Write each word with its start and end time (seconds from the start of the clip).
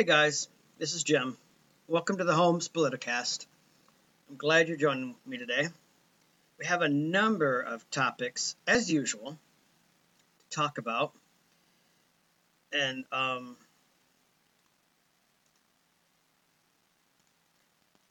Hey 0.00 0.06
guys, 0.06 0.48
this 0.78 0.94
is 0.94 1.02
Jim. 1.02 1.36
Welcome 1.86 2.16
to 2.16 2.24
the 2.24 2.32
Holmes 2.32 2.70
Politicast. 2.70 3.44
I'm 4.30 4.36
glad 4.36 4.68
you're 4.68 4.78
joining 4.78 5.14
me 5.26 5.36
today. 5.36 5.68
We 6.58 6.64
have 6.64 6.80
a 6.80 6.88
number 6.88 7.60
of 7.60 7.88
topics, 7.90 8.56
as 8.66 8.90
usual, 8.90 9.32
to 10.38 10.56
talk 10.56 10.78
about. 10.78 11.12
And 12.72 13.04
um, 13.12 13.58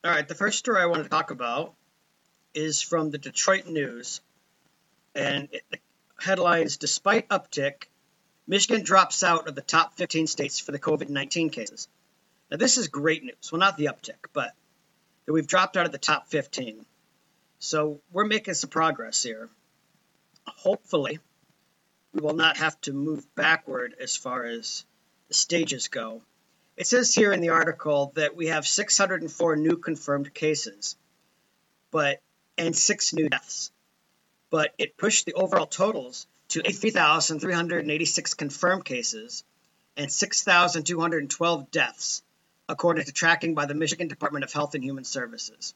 all 0.04 0.12
right, 0.12 0.28
the 0.28 0.36
first 0.36 0.60
story 0.60 0.82
I 0.82 0.86
want 0.86 1.02
to 1.02 1.10
talk 1.10 1.32
about 1.32 1.74
is 2.54 2.82
from 2.82 3.12
the 3.12 3.18
Detroit 3.18 3.68
News, 3.68 4.22
and 5.16 5.50
it, 5.52 5.64
the 5.70 5.80
headline 6.20 6.64
is 6.64 6.78
"Despite 6.78 7.30
uptick, 7.30 7.88
Michigan 8.48 8.84
drops 8.84 9.24
out 9.24 9.48
of 9.48 9.56
the 9.56 9.62
top 9.62 9.96
15 9.96 10.28
states 10.28 10.60
for 10.60 10.72
the 10.72 10.80
COVID-19 10.80 11.52
cases." 11.52 11.88
Now, 12.50 12.58
this 12.58 12.78
is 12.78 12.88
great 12.88 13.24
news. 13.24 13.52
Well, 13.52 13.60
not 13.60 13.78
the 13.78 13.86
uptick, 13.86 14.28
but 14.34 14.54
that 15.26 15.34
we've 15.34 15.48
dropped 15.48 15.78
out 15.78 15.86
of 15.86 15.92
the 15.92 16.00
top 16.00 16.28
15. 16.30 16.86
So 17.60 18.02
we're 18.12 18.26
making 18.26 18.56
some 18.56 18.70
progress 18.70 19.22
here. 19.22 19.50
Hopefully, 20.48 21.20
we 22.14 22.22
will 22.22 22.34
not 22.34 22.58
have 22.58 22.80
to 22.82 22.94
move 22.94 23.24
backward 23.36 23.96
as 24.00 24.16
far 24.16 24.46
as 24.46 24.86
the 25.28 25.34
stages 25.36 25.88
go. 25.88 26.24
It 26.78 26.88
says 26.88 27.14
here 27.14 27.32
in 27.34 27.42
the 27.42 27.50
article 27.50 28.14
that 28.16 28.36
we 28.36 28.48
have 28.48 28.66
604 28.66 29.56
new 29.58 29.78
confirmed 29.78 30.34
cases, 30.34 30.96
but 31.92 32.22
and 32.60 32.76
six 32.76 33.14
new 33.14 33.30
deaths. 33.30 33.72
But 34.50 34.74
it 34.78 34.98
pushed 34.98 35.26
the 35.26 35.34
overall 35.34 35.66
totals 35.66 36.28
to 36.50 36.62
83,386 36.66 38.34
confirmed 38.34 38.86
cases 38.86 39.44
and 39.96 40.12
6,212 40.12 41.72
deaths, 41.72 42.24
according 42.68 43.06
to 43.06 43.12
tracking 43.12 43.54
by 43.54 43.66
the 43.66 43.74
Michigan 43.74 44.08
Department 44.08 44.44
of 44.44 44.54
Health 44.54 44.76
and 44.76 44.84
Human 44.84 45.04
Services. 45.04 45.74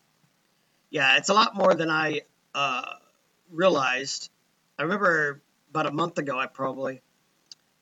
Yeah, 0.89 1.17
it's 1.17 1.29
a 1.29 1.33
lot 1.33 1.55
more 1.55 1.73
than 1.73 1.89
I 1.89 2.21
uh, 2.53 2.93
realized. 3.51 4.29
I 4.77 4.83
remember 4.83 5.41
about 5.69 5.87
a 5.87 5.91
month 5.91 6.17
ago, 6.17 6.37
I 6.37 6.47
probably, 6.47 7.01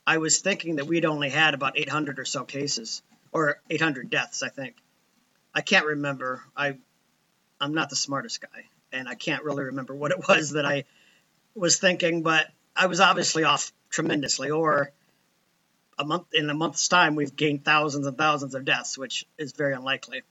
I 0.06 0.18
was 0.18 0.40
thinking 0.40 0.78
that 0.78 0.88
we'd 0.88 1.06
only 1.06 1.30
had 1.30 1.54
about 1.54 1.78
800 1.78 2.20
or 2.20 2.26
so 2.26 2.44
cases, 2.44 3.02
or 3.32 3.62
800 3.70 4.10
deaths, 4.10 4.44
I 4.44 4.50
think. 4.50 4.76
I 5.54 5.62
can't 5.62 5.86
remember. 5.86 6.44
I, 6.56 6.78
I'm 7.60 7.74
not 7.74 7.90
the 7.90 7.96
smartest 7.96 8.42
guy, 8.42 8.66
and 8.92 9.08
I 9.08 9.16
can't 9.16 9.44
really 9.44 9.66
remember 9.66 9.94
what 9.94 10.12
it 10.12 10.20
was 10.28 10.52
that 10.52 10.66
I 10.66 10.86
was 11.56 11.78
thinking, 11.78 12.24
but 12.24 12.48
I 12.76 12.88
was 12.88 13.00
obviously 13.00 13.44
off 13.44 13.72
tremendously. 13.90 14.52
Or 14.52 14.92
a 15.98 16.06
month 16.06 16.28
in 16.34 16.50
a 16.50 16.54
month's 16.54 16.88
time, 16.88 17.16
we've 17.16 17.36
gained 17.36 17.66
thousands 17.66 18.08
and 18.08 18.18
thousands 18.18 18.56
of 18.56 18.66
deaths, 18.66 18.98
which 18.98 19.26
is 19.38 19.54
very 19.54 19.74
unlikely. 19.74 20.24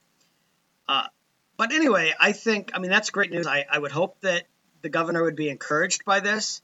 Uh, 0.88 1.06
but 1.56 1.72
anyway, 1.72 2.12
I 2.18 2.32
think 2.32 2.72
I 2.74 2.78
mean 2.78 2.90
that's 2.90 3.10
great 3.10 3.30
news. 3.30 3.46
I, 3.46 3.64
I 3.70 3.78
would 3.78 3.92
hope 3.92 4.20
that 4.22 4.44
the 4.82 4.88
governor 4.88 5.22
would 5.22 5.36
be 5.36 5.48
encouraged 5.48 6.04
by 6.04 6.20
this 6.20 6.62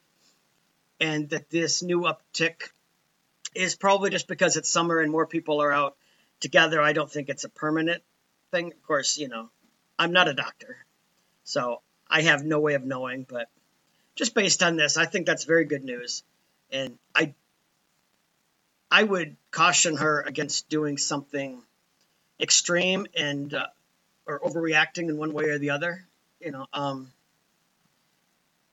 and 1.00 1.28
that 1.30 1.50
this 1.50 1.82
new 1.82 2.00
uptick 2.00 2.70
is 3.54 3.76
probably 3.76 4.10
just 4.10 4.26
because 4.26 4.56
it's 4.56 4.70
summer 4.70 5.00
and 5.00 5.12
more 5.12 5.26
people 5.26 5.62
are 5.62 5.72
out 5.72 5.96
together. 6.40 6.80
I 6.80 6.92
don't 6.92 7.10
think 7.10 7.28
it's 7.28 7.44
a 7.44 7.48
permanent 7.48 8.02
thing. 8.50 8.72
Of 8.72 8.82
course, 8.82 9.18
you 9.18 9.28
know, 9.28 9.50
I'm 9.98 10.12
not 10.12 10.28
a 10.28 10.34
doctor, 10.34 10.76
so 11.44 11.82
I 12.08 12.22
have 12.22 12.44
no 12.44 12.60
way 12.60 12.74
of 12.74 12.84
knowing, 12.84 13.26
but 13.28 13.48
just 14.14 14.34
based 14.34 14.62
on 14.62 14.76
this, 14.76 14.96
I 14.96 15.06
think 15.06 15.26
that's 15.26 15.44
very 15.44 15.64
good 15.64 15.84
news. 15.84 16.22
And 16.70 16.98
I 17.14 17.34
I 18.90 19.02
would 19.02 19.36
caution 19.50 19.96
her 19.96 20.22
against 20.22 20.68
doing 20.68 20.96
something 20.96 21.62
extreme 22.40 23.06
and 23.16 23.52
uh, 23.52 23.66
or 24.26 24.40
overreacting 24.40 25.08
in 25.08 25.16
one 25.16 25.32
way 25.32 25.44
or 25.44 25.58
the 25.58 25.70
other. 25.70 26.06
You 26.40 26.52
know, 26.52 26.66
um, 26.72 27.12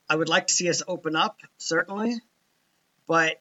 I 0.08 0.16
would 0.16 0.28
like 0.28 0.48
to 0.48 0.54
see 0.54 0.68
us 0.68 0.82
open 0.86 1.16
up, 1.16 1.40
certainly, 1.58 2.20
but 3.06 3.40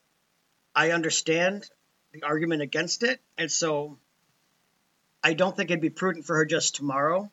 I 0.75 0.91
understand 0.91 1.69
the 2.11 2.23
argument 2.23 2.61
against 2.61 3.03
it. 3.03 3.19
And 3.37 3.51
so 3.51 3.97
I 5.23 5.33
don't 5.33 5.55
think 5.55 5.69
it'd 5.69 5.81
be 5.81 5.89
prudent 5.89 6.25
for 6.25 6.35
her 6.37 6.45
just 6.45 6.75
tomorrow, 6.75 7.31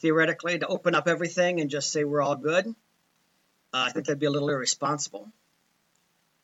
theoretically, 0.00 0.58
to 0.58 0.66
open 0.66 0.94
up 0.94 1.08
everything 1.08 1.60
and 1.60 1.70
just 1.70 1.90
say 1.90 2.04
we're 2.04 2.22
all 2.22 2.36
good. 2.36 2.66
Uh, 3.72 3.84
I 3.86 3.90
think 3.90 4.06
that'd 4.06 4.18
be 4.18 4.26
a 4.26 4.30
little 4.30 4.50
irresponsible. 4.50 5.28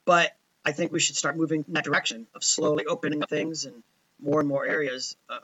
But 0.05 0.37
I 0.65 0.73
think 0.73 0.93
we 0.93 1.01
should 1.01 1.17
start 1.17 1.37
moving 1.37 1.65
in 1.67 1.75
that 1.75 1.85
direction 1.85 2.27
of 2.35 2.45
slowly 2.45 2.87
opening 2.87 3.23
up 3.23 3.31
things 3.31 3.65
and 3.65 3.83
more 4.21 4.41
and 4.41 4.49
more 4.49 4.65
areas. 4.65 5.17
Uh, 5.29 5.39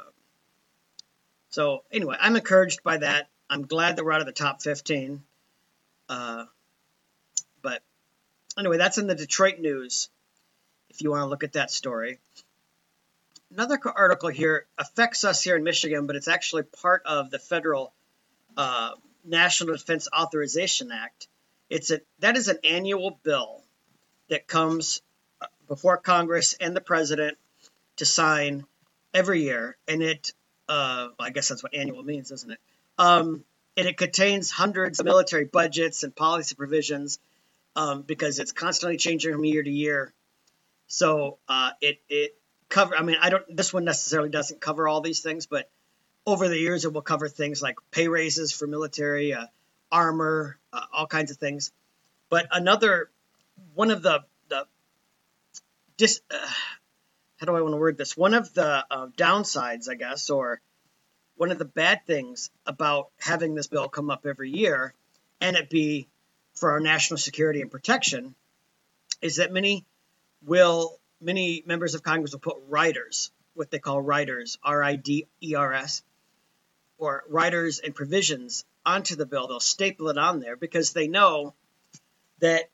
so, 1.51 1.85
anyway, 1.93 2.17
I'm 2.19 2.37
encouraged 2.37 2.83
by 2.83 2.99
that. 2.99 3.29
I'm 3.51 3.67
glad 3.67 3.97
that 3.97 4.05
we're 4.05 4.13
out 4.13 4.21
of 4.21 4.27
the 4.27 4.33
top 4.33 4.63
15. 4.63 5.23
Uh, 6.09 6.47
but 7.61 7.83
anyway, 8.59 8.79
that's 8.79 8.99
in 8.99 9.07
the 9.07 9.15
Detroit 9.15 9.59
News 9.59 10.09
if 10.91 11.03
you 11.03 11.11
want 11.11 11.23
to 11.23 11.27
look 11.27 11.45
at 11.45 11.53
that 11.55 11.71
story. 11.71 12.19
Another 13.53 13.79
article 13.85 14.31
here 14.31 14.67
affects 14.79 15.25
us 15.25 15.43
here 15.43 15.57
in 15.57 15.65
Michigan, 15.65 16.07
but 16.07 16.17
it's 16.17 16.29
actually 16.29 16.63
part 16.63 17.03
of 17.05 17.31
the 17.31 17.39
federal 17.39 17.93
uh, 18.57 18.93
National 19.25 19.75
Defense 19.75 20.09
Authorization 20.17 20.91
Act. 20.93 21.29
It's 21.71 21.91
a 21.91 22.01
that 22.19 22.37
is 22.37 22.49
an 22.49 22.59
annual 22.65 23.19
bill 23.23 23.63
that 24.29 24.47
comes 24.47 25.03
uh, 25.41 25.47
before 25.69 25.97
Congress 25.97 26.55
and 26.61 26.77
the 26.77 26.81
president 26.81 27.39
to 27.97 28.05
sign 28.05 28.65
every 29.15 29.43
year, 29.43 29.77
and 29.89 30.03
it 30.03 30.33
uh, 30.69 31.09
well, 31.19 31.29
I 31.29 31.31
guess 31.31 31.49
that's 31.49 31.63
what 31.63 31.75
annual 31.75 32.03
means, 32.03 32.31
isn't 32.31 32.51
it? 32.51 32.59
Um, 32.99 33.45
and 33.77 33.87
it 33.87 33.97
contains 33.97 34.51
hundreds 34.51 35.01
of 35.01 35.07
military 35.07 35.45
budgets 35.45 36.03
and 36.03 36.15
policy 36.15 36.55
provisions 36.55 37.19
um, 37.75 38.03
because 38.03 38.39
it's 38.39 38.53
constantly 38.53 38.97
changing 38.97 39.33
from 39.33 39.45
year 39.45 39.63
to 39.63 39.71
year. 39.71 40.13
So 40.89 41.39
uh, 41.49 41.71
it 41.81 42.01
it 42.09 42.37
cover. 42.69 42.97
I 42.97 43.03
mean, 43.03 43.17
I 43.21 43.31
don't. 43.31 43.57
This 43.57 43.73
one 43.73 43.85
necessarily 43.85 44.29
doesn't 44.29 44.61
cover 44.61 44.89
all 44.89 45.01
these 45.01 45.21
things, 45.21 45.47
but 45.47 45.71
over 46.27 46.49
the 46.49 46.59
years, 46.59 46.85
it 46.85 46.93
will 46.93 47.03
cover 47.03 47.29
things 47.29 47.63
like 47.63 47.77
pay 47.91 48.09
raises 48.09 48.53
for 48.53 48.67
military, 48.67 49.35
uh, 49.35 49.47
armor, 49.91 50.59
uh, 50.73 50.85
all 50.93 51.07
kinds 51.07 51.31
of 51.31 51.37
things. 51.37 51.73
But 52.29 52.47
another 52.51 53.11
one 53.75 53.91
of 53.91 54.03
the 54.03 54.25
the 54.49 54.67
dis, 55.97 56.21
uh, 56.31 56.47
how 57.39 57.47
do 57.47 57.57
I 57.57 57.61
want 57.61 57.75
to 57.75 57.79
word 57.79 57.99
this? 57.99 58.17
One 58.17 58.35
of 58.35 58.53
the 58.55 58.85
uh, 58.91 59.09
downsides, 59.17 59.89
I 59.89 59.95
guess, 59.95 60.31
or 60.31 60.61
one 61.37 61.51
of 61.51 61.59
the 61.59 61.65
bad 61.65 62.07
things 62.07 62.51
about 62.67 63.11
having 63.19 63.55
this 63.55 63.67
bill 63.67 63.89
come 63.89 64.11
up 64.11 64.27
every 64.27 64.51
year 64.51 64.95
and 65.41 65.57
it 65.57 65.69
be 65.69 66.09
for 66.55 66.73
our 66.73 66.81
national 66.81 67.19
security 67.19 67.61
and 67.61 67.71
protection 67.71 68.35
is 69.21 69.37
that 69.37 69.53
many 69.53 69.85
will 70.45 70.99
many 71.21 71.63
members 71.67 71.95
of 71.95 72.03
Congress 72.03 72.33
will 72.33 72.41
put 72.41 72.57
riders, 72.69 73.31
what 73.55 73.71
they 73.71 73.79
call 73.79 74.01
riders, 74.01 74.59
R 74.63 74.83
I 74.83 74.97
D 74.97 75.27
E 75.41 75.55
R 75.55 75.73
S, 75.73 76.03
or 77.03 77.25
riders 77.29 77.81
and 77.81 77.97
provisions 77.97 78.65
onto 78.87 79.17
the 79.17 79.27
bill. 79.27 79.49
They'll 79.49 79.59
staple 79.59 80.09
it 80.09 80.19
on 80.19 80.39
there 80.39 80.55
because 80.55 80.93
they 80.93 81.09
know 81.09 81.53
that 82.39 82.71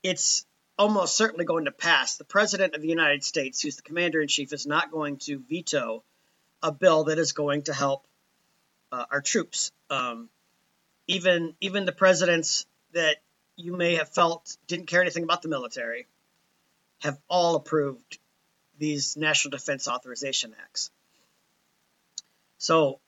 it's 0.00 0.46
almost 0.78 1.16
certainly 1.16 1.44
going 1.44 1.64
to 1.64 1.72
pass. 1.72 2.16
The 2.16 2.24
President 2.24 2.76
of 2.76 2.82
the 2.82 2.88
United 2.88 3.24
States, 3.24 3.60
who's 3.60 3.74
the 3.74 3.82
Commander 3.82 4.20
in 4.20 4.28
Chief, 4.28 4.52
is 4.52 4.64
not 4.64 4.92
going 4.92 5.16
to 5.26 5.40
veto 5.40 6.04
a 6.62 6.70
bill 6.70 7.04
that 7.04 7.18
is 7.18 7.32
going 7.32 7.62
to 7.62 7.74
help 7.74 8.06
uh, 8.92 9.06
our 9.10 9.20
troops. 9.20 9.72
Um, 9.90 10.28
even 11.08 11.54
even 11.60 11.84
the 11.84 11.90
presidents 11.90 12.66
that 12.92 13.16
you 13.56 13.76
may 13.76 13.96
have 13.96 14.08
felt 14.08 14.56
didn't 14.68 14.86
care 14.86 15.02
anything 15.02 15.24
about 15.24 15.42
the 15.42 15.48
military 15.48 16.06
have 17.00 17.18
all 17.28 17.56
approved 17.56 18.20
these 18.78 19.16
National 19.16 19.50
Defense 19.50 19.88
Authorization 19.88 20.54
Acts. 20.62 20.92
So, 22.58 23.00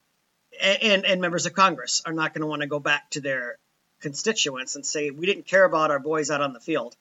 and 0.60 1.04
and 1.04 1.20
members 1.20 1.46
of 1.46 1.54
Congress 1.54 2.02
are 2.04 2.12
not 2.12 2.34
going 2.34 2.42
to 2.42 2.46
want 2.46 2.62
to 2.62 2.68
go 2.68 2.78
back 2.78 3.10
to 3.10 3.20
their 3.20 3.58
constituents 4.00 4.76
and 4.76 4.84
say 4.84 5.10
we 5.10 5.26
didn't 5.26 5.46
care 5.46 5.64
about 5.64 5.90
our 5.90 5.98
boys 5.98 6.30
out 6.30 6.40
on 6.40 6.52
the 6.52 6.60
field, 6.60 6.96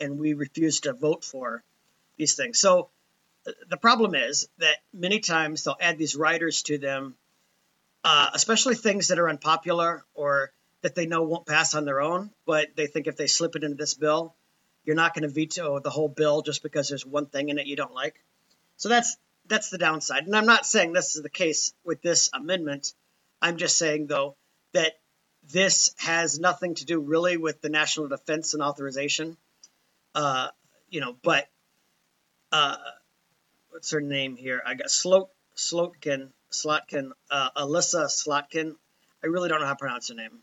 and 0.00 0.18
we 0.18 0.34
refused 0.34 0.84
to 0.84 0.92
vote 0.92 1.24
for 1.24 1.62
these 2.16 2.34
things. 2.34 2.58
So, 2.58 2.90
the 3.68 3.76
problem 3.76 4.14
is 4.14 4.48
that 4.58 4.76
many 4.92 5.20
times 5.20 5.64
they'll 5.64 5.76
add 5.80 5.98
these 5.98 6.16
riders 6.16 6.62
to 6.64 6.78
them, 6.78 7.16
uh, 8.04 8.30
especially 8.34 8.74
things 8.74 9.08
that 9.08 9.18
are 9.18 9.28
unpopular 9.28 10.04
or 10.14 10.52
that 10.82 10.94
they 10.94 11.06
know 11.06 11.22
won't 11.22 11.46
pass 11.46 11.74
on 11.74 11.84
their 11.84 12.00
own, 12.00 12.30
but 12.46 12.68
they 12.76 12.86
think 12.86 13.06
if 13.06 13.16
they 13.16 13.26
slip 13.26 13.56
it 13.56 13.64
into 13.64 13.76
this 13.76 13.94
bill, 13.94 14.34
you're 14.84 14.96
not 14.96 15.14
going 15.14 15.22
to 15.22 15.28
veto 15.28 15.80
the 15.80 15.90
whole 15.90 16.08
bill 16.08 16.42
just 16.42 16.62
because 16.62 16.88
there's 16.88 17.04
one 17.04 17.26
thing 17.26 17.48
in 17.48 17.58
it 17.58 17.66
you 17.66 17.76
don't 17.76 17.94
like. 17.94 18.22
So 18.76 18.88
that's 18.88 19.16
that's 19.48 19.70
the 19.70 19.78
downside. 19.78 20.26
And 20.26 20.36
I'm 20.36 20.46
not 20.46 20.66
saying 20.66 20.92
this 20.92 21.16
is 21.16 21.22
the 21.22 21.30
case 21.30 21.72
with 21.84 22.02
this 22.02 22.30
amendment. 22.32 22.94
I'm 23.40 23.56
just 23.56 23.78
saying 23.78 24.06
though 24.06 24.36
that 24.72 24.92
this 25.50 25.94
has 25.98 26.38
nothing 26.38 26.74
to 26.76 26.84
do 26.84 27.00
really 27.00 27.36
with 27.36 27.60
the 27.60 27.68
national 27.68 28.08
defense 28.08 28.54
and 28.54 28.62
authorization. 28.62 29.36
Uh, 30.14 30.48
you 30.90 31.00
know, 31.00 31.16
but 31.22 31.48
uh, 32.52 32.76
what's 33.70 33.90
her 33.90 34.00
name 34.00 34.36
here? 34.36 34.62
I 34.64 34.74
got 34.74 34.90
Slot 34.90 35.28
Slotkin 35.56 36.28
Slotkin 36.50 37.10
uh, 37.30 37.50
Elissa 37.56 38.04
Slotkin. 38.04 38.74
I 39.22 39.26
really 39.26 39.48
don't 39.48 39.60
know 39.60 39.66
how 39.66 39.72
to 39.72 39.78
pronounce 39.78 40.08
her 40.08 40.14
name. 40.14 40.38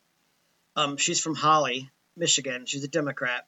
Um, 0.76 0.98
she's 0.98 1.20
from 1.20 1.36
Holly, 1.36 1.90
Michigan. 2.18 2.66
She's 2.66 2.84
a 2.84 2.90
Democrat. 2.90 3.46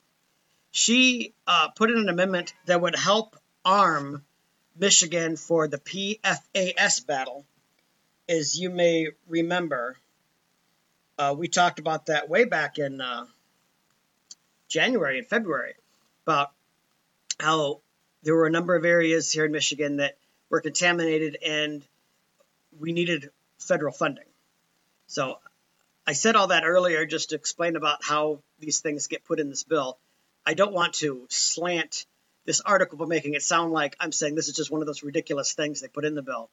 She 0.72 1.34
uh, 1.46 1.70
put 1.70 1.90
in 1.92 1.98
an 1.98 2.10
amendment 2.10 2.54
that 2.66 2.82
would 2.82 2.96
help 2.96 3.36
arm 3.66 4.24
Michigan 4.80 5.36
for 5.36 5.68
the 5.68 5.78
PFAS 5.78 7.06
battle. 7.06 7.46
As 8.30 8.60
you 8.60 8.70
may 8.70 9.08
remember, 9.28 9.98
uh, 11.18 11.34
we 11.38 11.48
talked 11.48 11.80
about 11.80 12.08
that 12.08 12.30
way 12.30 12.46
back 12.46 12.78
in 12.78 13.02
uh, 13.02 13.26
January 14.68 15.18
and 15.18 15.28
February 15.28 15.76
about 16.26 16.52
how 17.40 17.82
there 18.24 18.36
were 18.36 18.48
a 18.48 18.52
number 18.52 18.76
of 18.76 18.86
areas 18.86 19.32
here 19.32 19.46
in 19.46 19.52
Michigan 19.52 19.98
that 19.98 20.18
were 20.50 20.62
contaminated 20.62 21.38
and 21.46 21.84
we 22.80 22.92
needed 22.92 23.30
federal 23.60 23.94
funding. 23.94 24.26
So 25.08 25.40
I 26.06 26.14
said 26.14 26.36
all 26.36 26.48
that 26.48 26.66
earlier 26.66 27.06
just 27.06 27.30
to 27.30 27.36
explain 27.36 27.76
about 27.76 28.04
how 28.04 28.40
these 28.60 28.82
things 28.82 29.08
get 29.08 29.26
put 29.26 29.40
in 29.40 29.50
this 29.50 29.64
bill. 29.64 29.98
I 30.46 30.54
don't 30.54 30.74
want 30.74 30.96
to 30.96 31.26
slant 31.30 32.06
this 32.48 32.62
article 32.62 32.98
by 32.98 33.06
making 33.06 33.36
it 33.36 33.44
sound 33.44 33.74
like 33.74 33.96
I'm 34.00 34.14
saying 34.14 34.34
this 34.34 34.48
is 34.48 34.56
just 34.56 34.72
one 34.72 34.82
of 34.82 34.88
those 34.88 35.04
ridiculous 35.04 35.54
things 35.54 35.82
they 35.82 35.90
put 35.90 36.06
in 36.06 36.16
the 36.16 36.22
bill. 36.24 36.50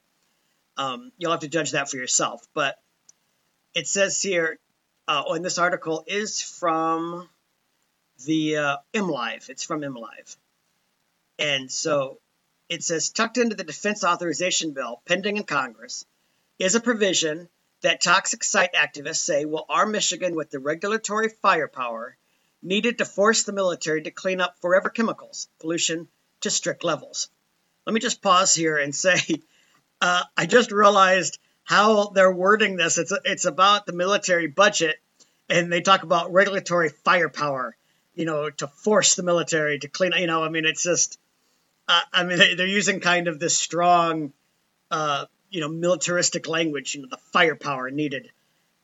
Um, 0.77 1.13
you'll 1.19 1.31
have 1.31 1.41
to 1.41 1.49
judge 1.49 1.71
that 1.71 1.89
for 1.89 1.97
yourself. 1.97 2.45
But 2.53 2.77
it 3.75 3.87
says 3.87 4.21
here, 4.21 4.59
uh, 5.07 5.23
oh, 5.25 5.35
and 5.35 5.45
this 5.45 5.57
article 5.57 6.03
is 6.09 6.43
from 6.43 7.29
the 8.27 8.57
uh, 8.57 8.77
MLive. 8.93 9.49
It's 9.49 9.63
from 9.63 9.83
MLive. 9.83 10.37
And 11.39 11.71
so 11.71 12.19
it 12.69 12.83
says 12.83 13.11
tucked 13.11 13.39
into 13.39 13.55
the 13.55 13.65
defense 13.65 14.03
authorization 14.03 14.73
bill 14.73 15.01
pending 15.07 15.37
in 15.37 15.45
Congress 15.45 16.05
is 16.59 16.75
a 16.75 16.81
provision 16.81 17.49
that 17.83 18.01
toxic 18.01 18.43
site 18.43 18.75
activists 18.75 19.17
say 19.17 19.45
will 19.45 19.67
arm 19.69 19.93
Michigan 19.93 20.35
with 20.35 20.51
the 20.51 20.59
regulatory 20.59 21.29
firepower 21.29 22.17
needed 22.65 22.99
to 22.99 23.05
force 23.05 23.45
the 23.45 23.53
military 23.53 24.03
to 24.03 24.11
clean 24.11 24.41
up 24.41 24.59
forever 24.61 24.89
chemicals 24.89 25.49
pollution 25.61 26.09
to 26.41 26.51
strict 26.51 26.83
levels. 26.83 27.29
Let 27.87 27.93
me 27.93 28.01
just 28.01 28.23
pause 28.23 28.55
here 28.55 28.79
and 28.79 28.95
say 28.95 29.19
uh, 30.01 30.23
I 30.37 30.47
just 30.47 30.73
realized 30.73 31.39
how 31.63 32.09
they're 32.09 32.33
wording 32.33 32.77
this. 32.77 32.99
It's 32.99 33.13
it's 33.25 33.45
about 33.45 33.87
the 33.87 33.93
military 33.93 34.47
budget, 34.47 34.97
and 35.49 35.73
they 35.73 35.83
talk 35.83 36.03
about 36.03 36.33
regulatory 36.33 36.89
firepower. 36.89 37.77
You 38.15 38.27
know, 38.27 38.49
to 38.49 38.69
force 38.69 39.17
the 39.17 39.23
military 39.25 39.79
to 39.81 39.89
clean. 39.89 40.13
You 40.17 40.27
know, 40.27 40.43
I 40.43 40.49
mean, 40.49 40.65
it's 40.65 40.83
just. 40.83 41.19
Uh, 41.87 42.01
I 42.13 42.25
mean, 42.25 42.39
they're 42.39 42.67
using 42.67 43.01
kind 43.01 43.29
of 43.29 43.39
this 43.39 43.59
strong, 43.59 44.33
uh, 44.91 45.27
you 45.51 45.61
know, 45.61 45.69
militaristic 45.69 46.49
language. 46.49 46.95
You 46.95 47.03
know, 47.03 47.09
the 47.11 47.19
firepower 47.33 47.91
needed 47.91 48.31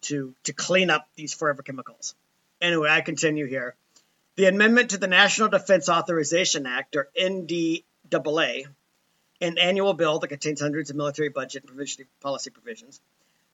to 0.03 0.35
to 0.44 0.53
clean 0.53 0.91
up 0.91 1.09
these 1.15 1.32
forever 1.32 1.62
chemicals. 1.62 2.15
Anyway, 2.60 2.88
I 2.90 3.00
continue 3.00 3.46
here. 3.46 3.74
The 4.36 4.46
amendment 4.46 4.90
to 4.90 4.98
the 4.98 5.06
National 5.06 5.48
Defense 5.48 5.88
Authorization 5.88 6.66
Act, 6.66 6.96
or 6.96 7.08
NDAA, 7.18 8.66
an 9.40 9.58
annual 9.58 9.94
bill 9.94 10.18
that 10.18 10.28
contains 10.28 10.60
hundreds 10.60 10.90
of 10.90 10.96
military 10.96 11.30
budget 11.30 11.64
and 11.68 12.06
policy 12.20 12.50
provisions, 12.50 13.00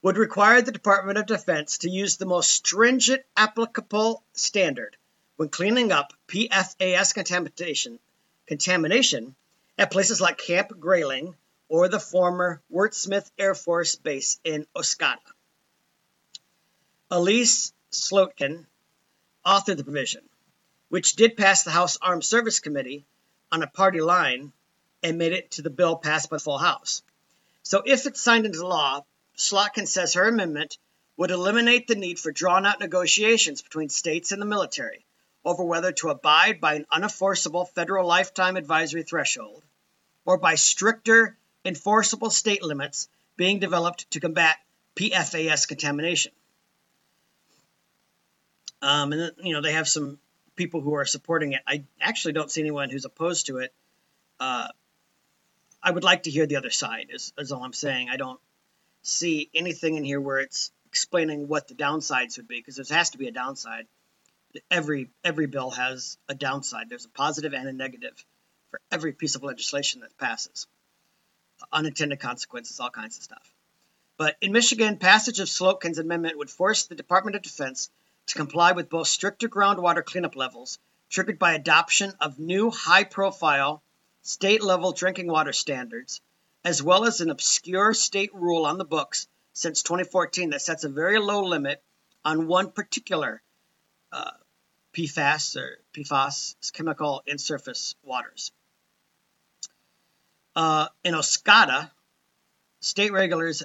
would 0.03 0.17
require 0.17 0.63
the 0.63 0.73
Department 0.73 1.19
of 1.19 1.27
Defense 1.27 1.79
to 1.79 1.91
use 1.91 2.17
the 2.17 2.27
most 2.27 2.51
stringent 2.51 3.23
applicable 3.37 4.23
standard 4.33 4.97
when 5.37 5.49
cleaning 5.49 5.93
up 5.93 6.13
PFAS 6.29 7.15
contamination, 7.15 7.99
contamination 8.47 9.35
at 9.79 9.91
places 9.91 10.21
like 10.21 10.39
Camp 10.39 10.73
Grayling 10.79 11.35
or 11.69 11.89
the 11.89 12.01
former 12.01 12.61
Wurtsmith 12.73 13.31
Air 13.39 13.55
Force 13.55 13.97
Base 13.97 14.41
in 14.45 14.67
Oscoda. 14.75 15.19
Elise 17.11 17.73
Slotkin, 17.93 18.67
authored 19.47 19.77
the 19.77 19.85
provision, 19.85 20.29
which 20.89 21.15
did 21.15 21.37
pass 21.37 21.63
the 21.63 21.71
House 21.71 21.97
Armed 22.03 22.25
Service 22.25 22.59
Committee 22.59 23.07
on 23.53 23.63
a 23.63 23.67
party 23.69 24.01
line 24.01 24.53
and 25.03 25.19
made 25.19 25.33
it 25.33 25.53
to 25.53 25.63
the 25.63 25.71
bill 25.71 25.97
passed 25.97 26.29
by 26.29 26.37
the 26.37 26.43
full 26.43 26.59
House. 26.59 27.03
So 27.63 27.83
if 27.87 28.07
it's 28.07 28.21
signed 28.21 28.45
into 28.45 28.67
law, 28.67 29.05
Slotkin 29.37 29.87
says 29.87 30.15
her 30.15 30.29
amendment 30.29 30.79
would 31.17 31.31
eliminate 31.31 31.87
the 31.87 31.95
need 31.95 32.19
for 32.19 32.33
drawn 32.33 32.67
out 32.67 32.81
negotiations 32.81 33.63
between 33.63 33.89
states 33.89 34.33
and 34.33 34.43
the 34.43 34.47
military 34.47 35.05
over 35.45 35.63
whether 35.63 35.93
to 35.93 36.11
abide 36.11 36.61
by 36.61 36.75
an 36.75 36.87
unenforceable 36.93 37.69
federal 37.69 38.07
lifetime 38.07 38.57
advisory 38.57 39.05
threshold 39.05 39.63
or 40.25 40.39
by 40.39 40.57
stricter 40.57 41.39
enforceable 41.65 42.31
state 42.31 42.63
limits 42.63 43.09
being 43.37 43.61
developed 43.61 44.11
to 44.11 44.21
combat 44.21 44.57
PFAS 44.97 45.69
contamination. 45.69 46.33
Um, 48.83 49.13
and 49.13 49.33
you 49.39 49.53
know 49.53 49.63
they 49.63 49.73
have 49.73 49.89
some 49.89 50.19
people 50.55 50.81
who 50.81 50.95
are 50.95 51.05
supporting 51.05 51.53
it. 51.53 51.61
I 51.67 51.85
actually 52.01 52.33
don't 52.33 52.51
see 52.51 52.61
anyone 52.61 52.91
who's 52.91 53.05
opposed 53.05 53.47
to 53.47 53.59
it. 53.59 53.73
Uh, 54.41 54.69
I 55.83 55.91
would 55.91 56.05
like 56.05 56.25
to 56.25 56.31
hear 56.31 56.47
the 56.47 56.57
other 56.57 56.71
side. 56.71 57.09
Is, 57.11 57.33
is 57.39 57.53
all 57.53 57.63
I'm 57.63 57.73
saying. 57.73 58.09
I 58.09 58.17
don't 58.17 58.41
see 59.03 59.49
anything 59.55 59.97
in 59.97 60.05
here 60.05 60.21
where 60.21 60.39
it's 60.39 60.73
explaining 60.87 61.49
what 61.49 61.69
the 61.69 61.75
downsides 61.75 62.37
would 62.39 62.49
be 62.49 62.59
because 62.59 62.77
there 62.77 62.97
has 62.97 63.11
to 63.11 63.19
be 63.19 63.29
a 63.29 63.33
downside. 63.33 63.87
Every 64.71 65.11
every 65.23 65.47
bill 65.47 65.71
has 65.71 66.17
a 66.29 66.35
downside. 66.35 66.89
There's 66.89 67.05
a 67.05 67.11
positive 67.11 67.53
and 67.53 67.69
a 67.69 67.73
negative 67.73 68.25
for 68.71 68.81
every 68.91 69.13
piece 69.13 69.35
of 69.35 69.43
legislation 69.43 70.01
that 70.01 70.17
passes. 70.19 70.67
Unintended 71.73 72.21
consequences, 72.21 72.81
all 72.81 72.91
kinds 72.91 73.17
of 73.17 73.23
stuff. 73.23 73.53
But 74.19 74.37
in 74.41 74.53
Michigan, 74.53 74.97
passage 74.97 75.41
of 75.41 75.49
Slotkin's 75.49 75.99
amendment 75.99 76.39
would 76.39 76.51
force 76.51 76.87
the 76.87 76.95
Department 76.95 77.37
of 77.37 77.43
Defense 77.43 77.91
to 78.27 78.35
comply 78.35 78.73
with 78.73 78.91
both 78.91 79.09
stricter 79.09 79.49
groundwater 79.49 80.05
cleanup 80.05 80.37
levels, 80.37 80.79
triggered 81.09 81.39
by 81.39 81.55
adoption 81.55 82.13
of 82.21 82.39
new 82.39 82.71
high 82.71 83.05
profile 83.05 83.83
state 84.23 84.63
level 84.63 84.93
drinking 84.93 85.29
water 85.29 85.53
standards, 85.53 86.21
as 86.65 86.83
well 86.83 87.05
as 87.05 87.21
an 87.21 87.31
obscure 87.31 87.95
state 87.95 88.35
rule 88.35 88.67
on 88.67 88.79
the 88.79 88.85
books 88.85 89.29
since 89.53 89.83
2014 89.83 90.51
that 90.51 90.63
sets 90.63 90.85
a 90.85 90.89
very 90.89 91.19
low 91.19 91.45
limit 91.45 91.83
on 92.25 92.49
one 92.49 92.71
particular 92.73 93.41
uh, 94.11 94.33
PFAS 94.93 95.57
or 95.57 95.79
PFAS 95.95 96.73
chemical 96.73 97.23
in 97.27 97.39
surface 97.39 97.95
waters. 98.03 98.51
Uh, 100.57 100.89
in 101.05 101.15
Oscoda, 101.15 101.91
state 102.81 103.13
regulators 103.13 103.63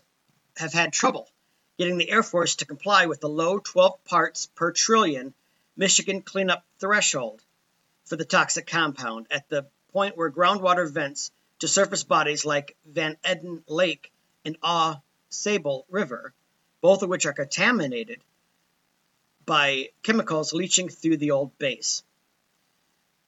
have 0.58 0.74
had 0.74 0.94
trouble 0.94 1.31
getting 1.82 1.98
the 1.98 2.12
Air 2.12 2.22
Force 2.22 2.58
to 2.58 2.66
comply 2.68 3.08
with 3.08 3.22
the 3.22 3.28
low 3.28 3.58
12 3.58 4.06
parts 4.06 4.46
per 4.54 4.72
trillion 4.72 5.34
Michigan 5.76 6.22
cleanup 6.22 6.64
threshold 6.78 7.42
for 8.06 8.16
the 8.16 8.24
toxic 8.24 8.68
compound 8.68 9.26
at 9.32 9.50
the 9.50 9.66
point 9.92 10.16
where 10.16 10.30
groundwater 10.30 10.88
vents 10.88 11.32
to 11.58 11.68
surface 11.68 12.04
bodies 12.04 12.46
like 12.46 12.78
Van 12.86 13.18
Etten 13.24 13.64
Lake 13.68 14.12
and 14.46 14.58
Au 14.62 15.02
Sable 15.30 15.88
River, 15.90 16.36
both 16.82 17.02
of 17.02 17.10
which 17.10 17.26
are 17.26 17.34
contaminated 17.34 18.22
by 19.48 19.90
chemicals 20.04 20.54
leaching 20.54 20.88
through 20.88 21.18
the 21.18 21.32
old 21.32 21.58
base. 21.58 22.04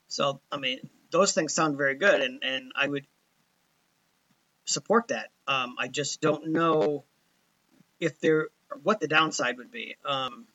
So, 0.09 0.41
I 0.51 0.57
mean, 0.57 0.91
those 1.09 1.31
things 1.31 1.55
sound 1.55 1.75
very 1.75 1.95
good, 1.95 2.21
and, 2.21 2.43
and 2.43 2.71
I 2.75 2.87
would 2.87 3.07
support 4.65 5.07
that. 5.07 5.31
Um, 5.47 5.73
I 5.79 5.87
just 5.87 6.21
don't 6.21 6.49
know 6.49 7.03
if 8.03 8.19
there 8.19 8.49
what 8.81 8.99
the 8.99 9.07
downside 9.07 9.57
would 9.57 9.71
be. 9.71 9.95
Um, 10.05 10.45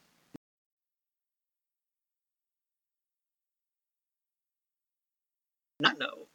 not 5.80 5.98
know. 5.98 6.26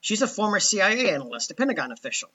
She's 0.00 0.22
a 0.22 0.28
former 0.28 0.60
CIA 0.60 1.10
analyst, 1.10 1.50
a 1.50 1.54
Pentagon 1.54 1.92
official. 1.92 2.30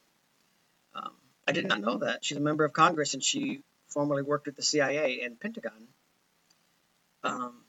Um, 0.96 1.12
I 1.48 1.51
did 1.51 1.67
not 1.67 1.79
know 1.79 2.00
that. 2.00 2.24
She's 2.24 2.38
a 2.38 2.41
member 2.41 2.65
of 2.65 2.74
Congress 2.74 3.13
and 3.13 3.24
she 3.24 3.62
formerly 3.88 4.24
worked 4.24 4.48
with 4.48 4.56
the 4.56 4.62
CIA 4.63 5.22
and 5.22 5.39
Pentagon. 5.39 5.88
Um, 7.24 7.62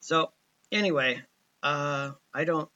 so, 0.00 0.32
anyway, 0.70 1.22
uh, 1.62 2.12
I 2.32 2.44
don't. 2.44 2.68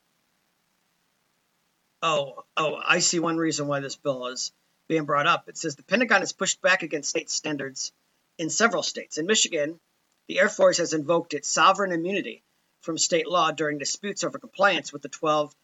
Oh, 2.03 2.45
oh, 2.57 2.81
I 2.85 2.99
see 2.99 3.21
one 3.21 3.37
reason 3.37 3.69
why 3.69 3.81
this 3.81 3.95
bill 3.95 4.27
is 4.27 4.53
being 4.93 5.07
brought 5.07 5.27
up. 5.27 5.49
It 5.49 5.57
says 5.57 5.75
the 5.75 5.83
Pentagon 5.83 6.21
has 6.21 6.35
pushed 6.35 6.61
back 6.61 6.83
against 6.83 7.09
state 7.09 7.31
standards 7.31 7.93
in 8.37 8.51
several 8.51 8.83
states. 8.83 9.17
In 9.17 9.25
Michigan, 9.25 9.81
the 10.29 10.39
Air 10.39 10.51
Force 10.51 10.77
has 10.77 10.93
invoked 10.93 11.33
its 11.33 11.49
sovereign 11.49 11.93
immunity 11.93 12.43
from 12.83 12.99
state 12.99 13.27
law 13.27 13.53
during 13.53 13.79
disputes 13.79 14.23
over 14.23 14.39
compliance 14.39 14.93
with 14.93 15.01
the 15.01 15.09
12 15.09 15.55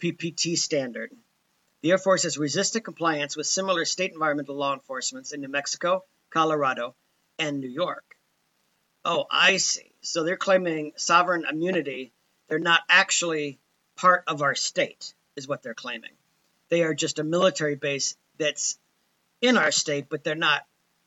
PPT 0.00 0.56
standard. 0.56 1.10
The 1.82 1.90
Air 1.90 1.98
Force 1.98 2.22
has 2.22 2.38
resisted 2.38 2.84
compliance 2.84 3.36
with 3.36 3.46
similar 3.46 3.84
state 3.84 4.14
environmental 4.14 4.56
law 4.56 4.72
enforcements 4.72 5.32
in 5.32 5.42
New 5.42 5.48
Mexico, 5.48 6.02
Colorado, 6.30 6.94
and 7.38 7.60
New 7.60 7.68
York. 7.68 8.16
Oh, 9.04 9.26
I 9.30 9.58
see. 9.58 9.92
So 10.00 10.24
they're 10.24 10.38
claiming 10.38 10.94
sovereign 10.96 11.44
immunity. 11.44 12.14
They're 12.48 12.58
not 12.58 12.80
actually 12.88 13.58
part 13.94 14.24
of 14.26 14.40
our 14.40 14.54
state, 14.54 15.12
is 15.36 15.46
what 15.46 15.62
they're 15.62 15.74
claiming. 15.74 16.12
They 16.70 16.82
are 16.82 16.94
just 16.94 17.18
a 17.18 17.24
military 17.24 17.74
base 17.74 18.16
that's 18.38 18.78
in 19.40 19.56
our 19.56 19.70
state, 19.70 20.06
but 20.08 20.24
they're 20.24 20.34
not 20.34 20.62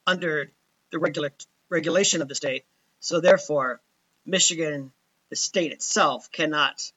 under 0.05 0.51
the 0.91 0.99
regular 0.99 1.31
regulation 1.69 2.21
of 2.21 2.27
the 2.27 2.35
state. 2.35 2.65
So 2.99 3.19
therefore, 3.19 3.81
Michigan, 4.25 4.91
the 5.29 5.35
state 5.35 5.71
itself, 5.71 6.31
cannot 6.31 6.91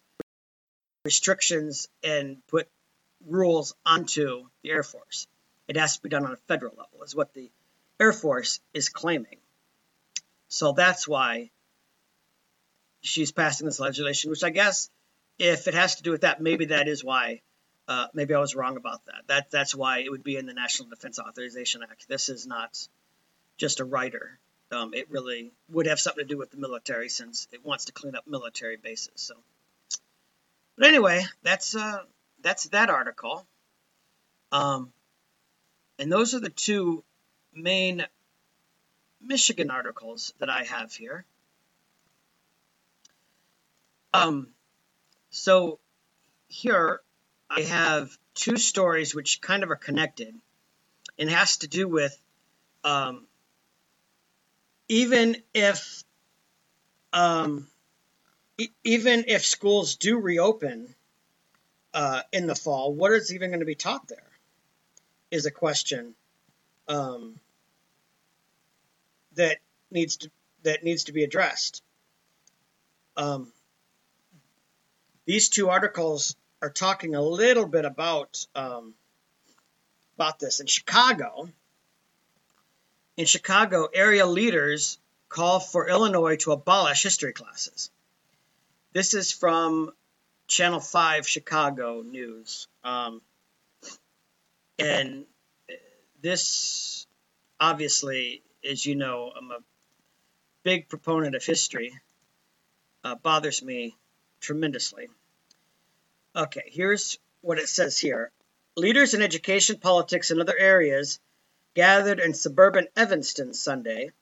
restrictions 1.04 1.88
and 2.02 2.38
put 2.46 2.68
rules 3.26 3.74
onto 3.84 4.44
the 4.62 4.70
Air 4.70 4.82
Force. 4.82 5.26
It 5.68 5.76
has 5.76 5.96
to 5.96 6.02
be 6.02 6.08
done 6.08 6.26
on 6.26 6.32
a 6.32 6.36
federal 6.48 6.74
level, 6.76 7.02
is 7.04 7.14
what 7.14 7.34
the 7.34 7.50
Air 7.98 8.12
Force 8.12 8.60
is 8.72 8.88
claiming. 8.88 9.38
So 10.48 10.72
that's 10.72 11.06
why 11.06 11.50
she's 13.02 13.32
passing 13.32 13.66
this 13.66 13.80
legislation, 13.80 14.30
which 14.30 14.44
I 14.44 14.50
guess, 14.50 14.90
if 15.38 15.68
it 15.68 15.74
has 15.74 15.96
to 15.96 16.02
do 16.02 16.10
with 16.10 16.22
that, 16.22 16.40
maybe 16.40 16.66
that 16.66 16.88
is 16.88 17.04
why. 17.04 17.40
Uh, 17.90 18.06
maybe 18.14 18.34
I 18.34 18.38
was 18.38 18.54
wrong 18.54 18.76
about 18.76 19.04
that. 19.06 19.22
That 19.26 19.50
that's 19.50 19.74
why 19.74 19.98
it 19.98 20.10
would 20.12 20.22
be 20.22 20.36
in 20.36 20.46
the 20.46 20.54
National 20.54 20.88
Defense 20.88 21.18
Authorization 21.18 21.82
Act. 21.82 22.06
This 22.08 22.28
is 22.28 22.46
not 22.46 22.78
just 23.56 23.80
a 23.80 23.84
writer. 23.84 24.38
Um, 24.70 24.94
it 24.94 25.10
really 25.10 25.50
would 25.68 25.86
have 25.86 25.98
something 25.98 26.24
to 26.24 26.28
do 26.28 26.38
with 26.38 26.52
the 26.52 26.56
military 26.56 27.08
since 27.08 27.48
it 27.50 27.64
wants 27.64 27.86
to 27.86 27.92
clean 27.92 28.14
up 28.14 28.28
military 28.28 28.76
bases. 28.76 29.14
So, 29.16 29.34
but 30.78 30.86
anyway, 30.86 31.24
that's 31.42 31.74
uh, 31.74 32.04
that's 32.40 32.68
that 32.68 32.90
article. 32.90 33.44
Um, 34.52 34.92
and 35.98 36.12
those 36.12 36.32
are 36.34 36.40
the 36.40 36.48
two 36.48 37.02
main 37.52 38.06
Michigan 39.20 39.68
articles 39.68 40.32
that 40.38 40.48
I 40.48 40.62
have 40.62 40.92
here. 40.92 41.24
Um, 44.14 44.46
so 45.30 45.80
here 46.46 47.00
I 47.50 47.62
have 47.62 48.16
two 48.34 48.56
stories 48.56 49.12
which 49.12 49.40
kind 49.40 49.64
of 49.64 49.70
are 49.70 49.76
connected 49.76 50.34
and 51.18 51.28
has 51.28 51.58
to 51.58 51.68
do 51.68 51.88
with 51.88 52.16
um, 52.84 53.26
even 54.88 55.36
if 55.52 56.04
um, 57.12 57.66
e- 58.56 58.68
even 58.84 59.24
if 59.26 59.44
schools 59.44 59.96
do 59.96 60.18
reopen 60.18 60.94
uh, 61.92 62.22
in 62.32 62.46
the 62.46 62.54
fall, 62.54 62.94
what 62.94 63.12
is 63.12 63.34
even 63.34 63.50
going 63.50 63.60
to 63.60 63.66
be 63.66 63.74
taught 63.74 64.06
there? 64.08 64.22
Is 65.32 65.46
a 65.46 65.50
question 65.50 66.14
um, 66.88 67.38
that 69.34 69.58
needs 69.90 70.16
to 70.18 70.30
that 70.62 70.84
needs 70.84 71.04
to 71.04 71.12
be 71.12 71.24
addressed. 71.24 71.82
Um, 73.16 73.52
these 75.24 75.48
two 75.48 75.68
articles 75.68 76.36
are 76.62 76.70
talking 76.70 77.14
a 77.14 77.22
little 77.22 77.66
bit 77.66 77.84
about 77.84 78.46
um, 78.54 78.94
about 80.16 80.38
this 80.38 80.60
in 80.60 80.66
Chicago. 80.66 81.48
In 83.16 83.26
Chicago, 83.26 83.88
area 83.92 84.26
leaders 84.26 84.98
call 85.28 85.60
for 85.60 85.88
Illinois 85.88 86.36
to 86.36 86.52
abolish 86.52 87.02
history 87.02 87.32
classes. 87.32 87.90
This 88.92 89.14
is 89.14 89.32
from 89.32 89.92
Channel 90.48 90.80
5 90.80 91.26
Chicago 91.26 92.02
News. 92.02 92.66
Um, 92.82 93.22
and 94.78 95.24
this, 96.20 97.06
obviously, 97.58 98.42
as 98.68 98.84
you 98.84 98.96
know, 98.96 99.32
I'm 99.36 99.50
a 99.50 99.58
big 100.62 100.88
proponent 100.88 101.34
of 101.34 101.44
history. 101.44 101.92
Uh, 103.04 103.14
bothers 103.14 103.62
me 103.62 103.96
tremendously. 104.40 105.08
Okay, 106.34 106.62
here's 106.66 107.18
what 107.40 107.58
it 107.58 107.68
says 107.68 107.98
here. 107.98 108.30
Leaders 108.76 109.14
in 109.14 109.22
education, 109.22 109.78
politics, 109.78 110.30
and 110.30 110.40
other 110.40 110.56
areas 110.56 111.18
gathered 111.74 112.20
in 112.20 112.34
suburban 112.34 112.86
Evanston 112.96 113.52
Sunday 113.52 114.12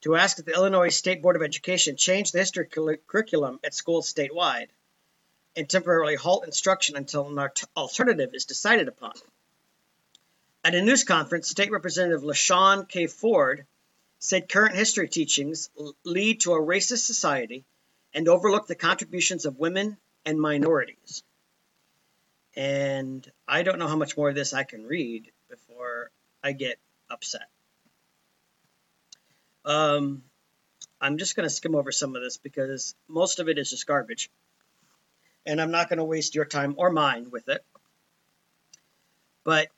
to 0.00 0.16
ask 0.16 0.38
that 0.38 0.46
the 0.46 0.54
Illinois 0.54 0.88
State 0.88 1.20
Board 1.20 1.36
of 1.36 1.42
Education 1.42 1.96
change 1.96 2.32
the 2.32 2.38
history 2.38 2.66
curriculum 2.66 3.60
at 3.64 3.74
schools 3.74 4.12
statewide 4.12 4.68
and 5.54 5.68
temporarily 5.68 6.14
halt 6.14 6.46
instruction 6.46 6.96
until 6.96 7.28
an 7.28 7.50
alternative 7.76 8.34
is 8.34 8.44
decided 8.44 8.88
upon. 8.88 9.12
At 10.64 10.74
a 10.74 10.82
news 10.82 11.04
conference, 11.04 11.48
State 11.48 11.70
Representative 11.70 12.22
LaShawn 12.22 12.88
K. 12.88 13.06
Ford 13.06 13.66
said 14.18 14.48
current 14.48 14.74
history 14.74 15.08
teachings 15.08 15.70
lead 16.04 16.40
to 16.40 16.54
a 16.54 16.60
racist 16.60 17.04
society 17.04 17.64
and 18.14 18.26
overlook 18.28 18.66
the 18.66 18.74
contributions 18.74 19.44
of 19.44 19.58
women 19.58 19.98
and 20.26 20.40
minorities. 20.40 21.22
And 22.54 23.30
I 23.46 23.62
don't 23.62 23.78
know 23.78 23.88
how 23.88 23.96
much 23.96 24.16
more 24.16 24.28
of 24.28 24.34
this 24.34 24.52
I 24.52 24.64
can 24.64 24.84
read 24.84 25.30
before 25.48 26.10
I 26.42 26.52
get 26.52 26.78
upset. 27.08 27.48
Um, 29.64 30.22
I'm 31.00 31.18
just 31.18 31.36
going 31.36 31.48
to 31.48 31.54
skim 31.54 31.74
over 31.74 31.92
some 31.92 32.16
of 32.16 32.22
this 32.22 32.36
because 32.36 32.94
most 33.08 33.40
of 33.40 33.48
it 33.48 33.58
is 33.58 33.70
just 33.70 33.86
garbage 33.86 34.30
and 35.46 35.60
I'm 35.60 35.70
not 35.70 35.88
going 35.88 35.98
to 35.98 36.04
waste 36.04 36.34
your 36.34 36.44
time 36.44 36.74
or 36.76 36.90
mine 36.90 37.30
with 37.30 37.48
it. 37.48 37.64
But 39.44 39.68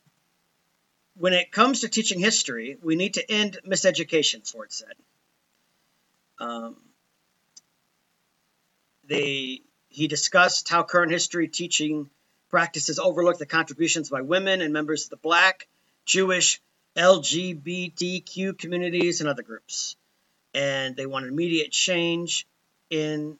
when 1.14 1.34
it 1.34 1.52
comes 1.52 1.80
to 1.80 1.88
teaching 1.88 2.20
history, 2.20 2.78
we 2.82 2.96
need 2.96 3.14
to 3.14 3.30
end 3.30 3.58
miseducation, 3.66 4.48
Ford 4.50 4.72
said. 4.72 4.94
Um, 6.38 6.76
they, 9.04 9.62
he 9.88 10.08
discussed 10.08 10.68
how 10.68 10.82
current 10.82 11.12
history 11.12 11.48
teaching 11.48 12.10
practices 12.50 12.98
overlook 12.98 13.38
the 13.38 13.46
contributions 13.46 14.10
by 14.10 14.22
women 14.22 14.60
and 14.60 14.72
members 14.72 15.04
of 15.04 15.10
the 15.10 15.16
Black, 15.16 15.66
Jewish, 16.04 16.60
LGBTQ 16.96 18.58
communities, 18.58 19.20
and 19.20 19.28
other 19.28 19.42
groups. 19.42 19.96
And 20.54 20.96
they 20.96 21.06
want 21.06 21.26
immediate 21.26 21.70
change 21.70 22.46
in 22.90 23.38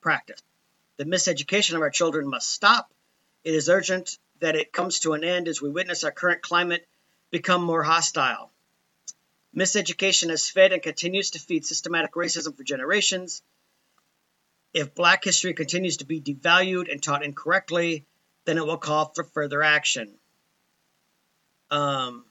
practice. 0.00 0.40
The 0.96 1.04
miseducation 1.04 1.74
of 1.74 1.82
our 1.82 1.90
children 1.90 2.28
must 2.28 2.50
stop. 2.50 2.92
It 3.44 3.54
is 3.54 3.68
urgent 3.68 4.18
that 4.40 4.56
it 4.56 4.72
comes 4.72 5.00
to 5.00 5.12
an 5.12 5.24
end 5.24 5.48
as 5.48 5.62
we 5.62 5.68
witness 5.68 6.04
our 6.04 6.10
current 6.10 6.42
climate 6.42 6.86
become 7.30 7.62
more 7.62 7.82
hostile. 7.82 8.50
Miseducation 9.56 10.30
has 10.30 10.48
fed 10.48 10.72
and 10.72 10.82
continues 10.82 11.30
to 11.30 11.38
feed 11.38 11.64
systematic 11.64 12.12
racism 12.12 12.56
for 12.56 12.64
generations. 12.64 13.42
If 14.72 14.94
black 14.94 15.24
history 15.24 15.52
continues 15.54 15.98
to 15.98 16.06
be 16.06 16.20
devalued 16.20 16.90
and 16.90 17.02
taught 17.02 17.24
incorrectly, 17.24 18.06
then 18.44 18.58
it 18.58 18.66
will 18.66 18.78
call 18.78 19.12
for 19.14 19.24
further 19.24 19.62
action. 19.62 20.14
Um, 21.70 22.24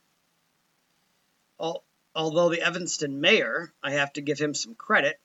although 2.16 2.50
the 2.50 2.62
Evanston 2.62 3.22
mayor, 3.22 3.72
I 3.84 3.92
have 3.92 4.14
to 4.14 4.22
give 4.22 4.40
him 4.40 4.54
some 4.54 4.76
credit, 4.76 5.20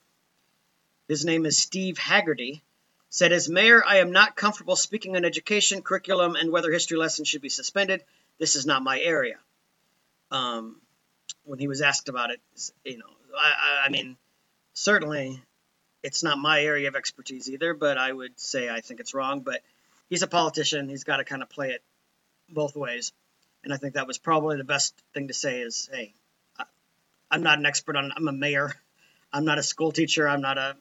his 1.08 1.25
name 1.25 1.46
is 1.46 1.58
Steve 1.58 1.96
Hagerty, 1.96 2.62
said, 3.08 3.32
As 3.32 3.49
mayor, 3.49 3.82
I 3.85 3.99
am 3.99 4.12
not 4.12 4.37
comfortable 4.37 4.76
speaking 4.76 5.16
on 5.16 5.25
education, 5.25 5.82
curriculum, 5.82 6.37
and 6.37 6.50
whether 6.50 6.70
history 6.70 6.99
lessons 6.99 7.28
should 7.28 7.42
be 7.42 7.49
suspended. 7.49 8.02
This 8.38 8.56
is 8.56 8.66
not 8.66 8.82
my 8.82 9.00
area. 9.00 9.38
Um, 10.30 10.80
when 11.44 11.58
he 11.58 11.68
was 11.68 11.80
asked 11.80 12.08
about 12.08 12.30
it, 12.30 12.40
you 12.85 12.99
know, 12.99 13.06
I, 13.38 13.87
I 13.87 13.88
mean, 13.88 14.16
certainly 14.75 15.40
it's 16.07 16.23
not 16.23 16.39
my 16.39 16.63
area 16.63 16.87
of 16.87 16.95
expertise 16.95 17.51
either, 17.51 17.75
but 17.75 17.99
I 17.99 18.13
would 18.13 18.39
say 18.39 18.71
I 18.71 18.81
think 18.81 19.01
it's 19.01 19.13
wrong. 19.13 19.41
But 19.41 19.61
he's 20.09 20.23
a 20.23 20.29
politician. 20.29 20.89
He's 20.89 21.03
got 21.03 21.17
to 21.17 21.25
kind 21.25 21.43
of 21.43 21.51
play 21.51 21.71
it 21.71 21.83
both 22.49 22.77
ways. 22.77 23.13
And 23.65 23.75
I 23.75 23.77
think 23.77 23.95
that 23.95 24.07
was 24.07 24.17
probably 24.17 24.57
the 24.57 24.63
best 24.63 24.95
thing 25.15 25.27
to 25.27 25.35
say 25.35 25.63
is, 25.63 25.91
hey, 25.93 26.15
I'm 27.29 27.43
not 27.43 27.59
an 27.59 27.67
expert 27.67 27.97
on, 27.97 28.13
I'm 28.17 28.29
a 28.29 28.33
mayor. 28.33 28.73
I'm 29.33 29.45
not 29.45 29.59
a 29.59 29.65
school 29.65 29.91
teacher. 29.91 30.29
I'm 30.29 30.41
not 30.41 30.59
a 30.59 30.77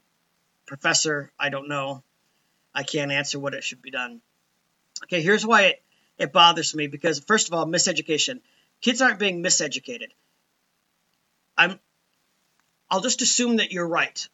professor. 0.68 1.32
I 1.40 1.50
don't 1.50 1.70
know. 1.70 2.04
I 2.76 2.84
can't 2.84 3.12
answer 3.12 3.40
what 3.40 3.56
it 3.56 3.64
should 3.64 3.82
be 3.82 3.90
done. 3.90 4.22
Okay, 5.06 5.24
here's 5.24 5.46
why 5.46 5.64
it, 5.64 5.84
it 6.20 6.34
bothers 6.34 6.76
me 6.76 6.86
because 6.86 7.20
first 7.20 7.48
of 7.48 7.56
all, 7.56 7.66
miseducation. 7.66 8.42
Kids 8.80 9.02
aren't 9.02 9.18
being 9.18 9.42
miseducated. 9.42 10.10
I'm 11.58 11.80
I'll 12.92 13.02
just 13.02 13.24
assume 13.24 13.56
that 13.56 13.72
you're 13.72 13.88
right. 13.88 14.30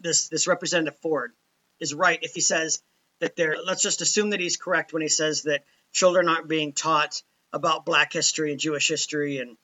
This 0.00 0.28
this 0.28 0.46
representative 0.46 0.98
Ford 1.00 1.32
is 1.78 1.94
right 1.94 2.18
if 2.22 2.34
he 2.34 2.40
says 2.40 2.82
that 3.20 3.36
they're 3.36 3.56
let's 3.64 3.82
just 3.82 4.00
assume 4.00 4.30
that 4.30 4.40
he's 4.40 4.56
correct 4.56 4.92
when 4.92 5.02
he 5.02 5.08
says 5.08 5.42
that 5.42 5.64
children 5.92 6.28
aren't 6.28 6.48
being 6.48 6.72
taught 6.72 7.22
about 7.52 7.84
black 7.84 8.12
history 8.12 8.50
and 8.50 8.60
Jewish 8.60 8.88
history 8.88 9.38
and 9.38 9.56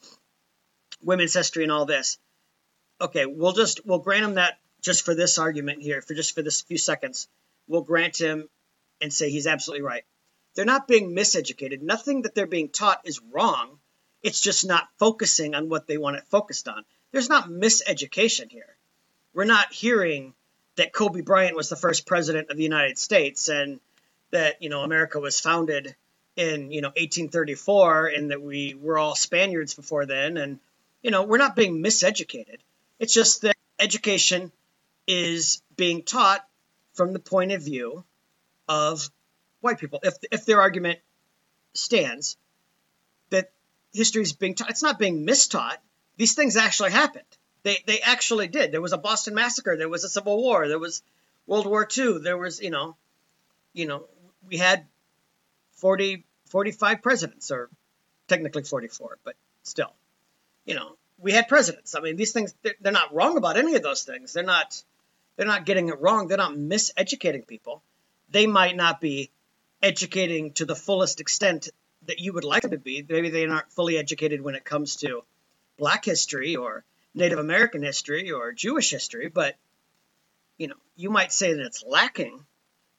women's 1.03 1.35
history 1.35 1.63
and 1.63 1.73
all 1.73 1.87
this. 1.87 2.19
Okay, 3.01 3.27
we'll 3.27 3.53
just 3.53 3.87
we'll 3.87 3.99
grant 3.99 4.25
him 4.25 4.35
that 4.35 4.59
just 4.83 5.05
for 5.05 5.15
this 5.15 5.39
argument 5.39 5.83
here, 5.83 6.03
for 6.03 6.15
just 6.15 6.35
for 6.35 6.43
this 6.43 6.61
few 6.61 6.79
seconds 6.79 7.29
We'll 7.69 7.83
grant 7.83 8.21
him 8.21 8.49
and 9.01 9.13
say 9.13 9.31
he's 9.31 9.47
absolutely 9.47 9.85
right. 9.85 10.05
They're 10.55 10.65
not 10.65 10.89
being 10.89 11.15
miseducated. 11.15 11.83
Nothing 11.83 12.23
that 12.23 12.35
they're 12.35 12.47
being 12.47 12.71
taught 12.71 13.01
is 13.05 13.21
wrong. 13.33 13.79
It's 14.23 14.41
just 14.41 14.67
not 14.67 14.89
focusing 14.99 15.55
on 15.55 15.69
what 15.69 15.87
they 15.87 15.99
want 15.99 16.17
it 16.17 16.27
focused 16.29 16.69
on. 16.69 16.85
There's 17.13 17.29
not 17.29 17.51
miseducation 17.51 18.51
here. 18.51 18.76
We're 19.37 19.45
not 19.45 19.71
hearing 19.71 20.33
that 20.77 20.95
Kobe 20.95 21.21
Bryant 21.21 21.55
was 21.55 21.69
the 21.69 21.77
first 21.77 22.07
president 22.07 22.49
of 22.49 22.57
the 22.57 22.63
United 22.63 22.97
States 22.97 23.49
and 23.51 23.81
that 24.31 24.63
you 24.63 24.71
know 24.71 24.81
America 24.81 25.21
was 25.21 25.39
founded 25.39 25.95
in 26.37 26.71
you 26.73 26.81
know 26.81 26.89
1834 26.89 28.07
and 28.07 28.31
that 28.31 28.41
we 28.41 28.73
were 28.73 28.97
all 28.97 29.15
Spaniards 29.15 29.75
before 29.75 30.07
then 30.07 30.39
and 30.39 30.59
you 31.03 31.11
know 31.11 31.25
we're 31.25 31.37
not 31.37 31.55
being 31.55 31.83
miseducated. 31.83 32.61
It's 32.99 33.13
just 33.13 33.43
that 33.43 33.55
education 33.79 34.53
is 35.07 35.61
being 35.77 36.03
taught 36.03 36.43
from 36.95 37.13
the 37.13 37.19
point 37.19 37.53
of 37.53 37.61
view 37.61 38.05
of 38.71 39.11
white 39.61 39.79
people. 39.79 40.01
If 40.03 40.15
if 40.33 40.47
their 40.47 40.63
argument 40.63 40.99
stands 41.75 42.39
that 43.29 43.51
history 43.93 44.23
is 44.23 44.33
being 44.33 44.55
taught, 44.55 44.71
it's 44.71 44.83
not 44.83 44.99
being 44.99 45.27
mistaught. 45.27 45.77
These 46.17 46.33
things 46.33 46.57
actually 46.57 46.93
happened. 46.93 47.27
They 47.67 47.83
they 47.85 47.99
actually 47.99 48.47
did. 48.47 48.71
There 48.71 48.81
was 48.81 48.93
a 48.93 48.97
Boston 48.97 49.35
Massacre. 49.35 49.77
There 49.77 49.89
was 49.89 50.05
a 50.05 50.09
Civil 50.09 50.37
War. 50.37 50.69
There 50.69 50.79
was 50.79 51.03
World 51.49 51.67
War 51.67 51.85
II. 51.99 52.19
There 52.21 52.39
was 52.39 52.61
you 52.61 52.71
know, 52.71 52.97
you 53.73 53.87
know, 53.87 54.05
we 54.47 54.57
had 54.57 54.87
40, 55.73 56.25
45 56.45 57.03
presidents, 57.03 57.51
or 57.51 57.69
technically 58.29 58.63
44, 58.63 59.19
but 59.25 59.35
still, 59.65 59.93
you 60.65 60.77
know, 60.77 60.93
we 61.19 61.33
had 61.33 61.49
presidents. 61.49 61.97
I 61.97 62.01
mean, 62.03 62.15
these 62.15 62.31
things 62.31 62.55
they're, 62.63 62.77
they're 62.81 62.93
not 62.93 63.13
wrong 63.13 63.37
about 63.37 63.57
any 63.57 63.75
of 63.75 63.83
those 63.83 64.05
things. 64.05 64.33
They're 64.33 64.45
not 64.45 64.81
they're 65.35 65.45
not 65.45 65.67
getting 65.67 65.89
it 65.89 66.01
wrong. 66.01 66.29
They're 66.29 66.39
not 66.39 66.55
miseducating 66.55 67.49
people. 67.49 67.83
They 68.31 68.47
might 68.47 68.77
not 68.77 69.01
be 69.01 69.33
educating 69.83 70.53
to 70.53 70.67
the 70.67 70.77
fullest 70.77 71.21
extent 71.21 71.71
that 72.07 72.21
you 72.21 72.33
would 72.33 72.45
like 72.45 72.63
them 72.63 72.71
to 72.71 72.79
be. 72.79 73.05
Maybe 73.09 73.31
they 73.31 73.45
aren't 73.45 73.73
fully 73.73 73.99
educated 73.99 74.41
when 74.41 74.55
it 74.55 74.65
comes 74.65 74.95
to 74.99 75.25
Black 75.77 76.05
history 76.05 76.55
or 76.55 76.85
Native 77.17 77.39
American 77.39 77.83
history 77.83 78.31
or 78.31 78.53
Jewish 78.53 78.91
history, 78.91 79.29
but 79.29 79.57
you 80.59 80.69
know, 80.69 80.77
you 80.95 81.11
might 81.11 81.33
say 81.33 81.55
that 81.55 81.67
it's 81.67 81.83
lacking, 81.85 82.45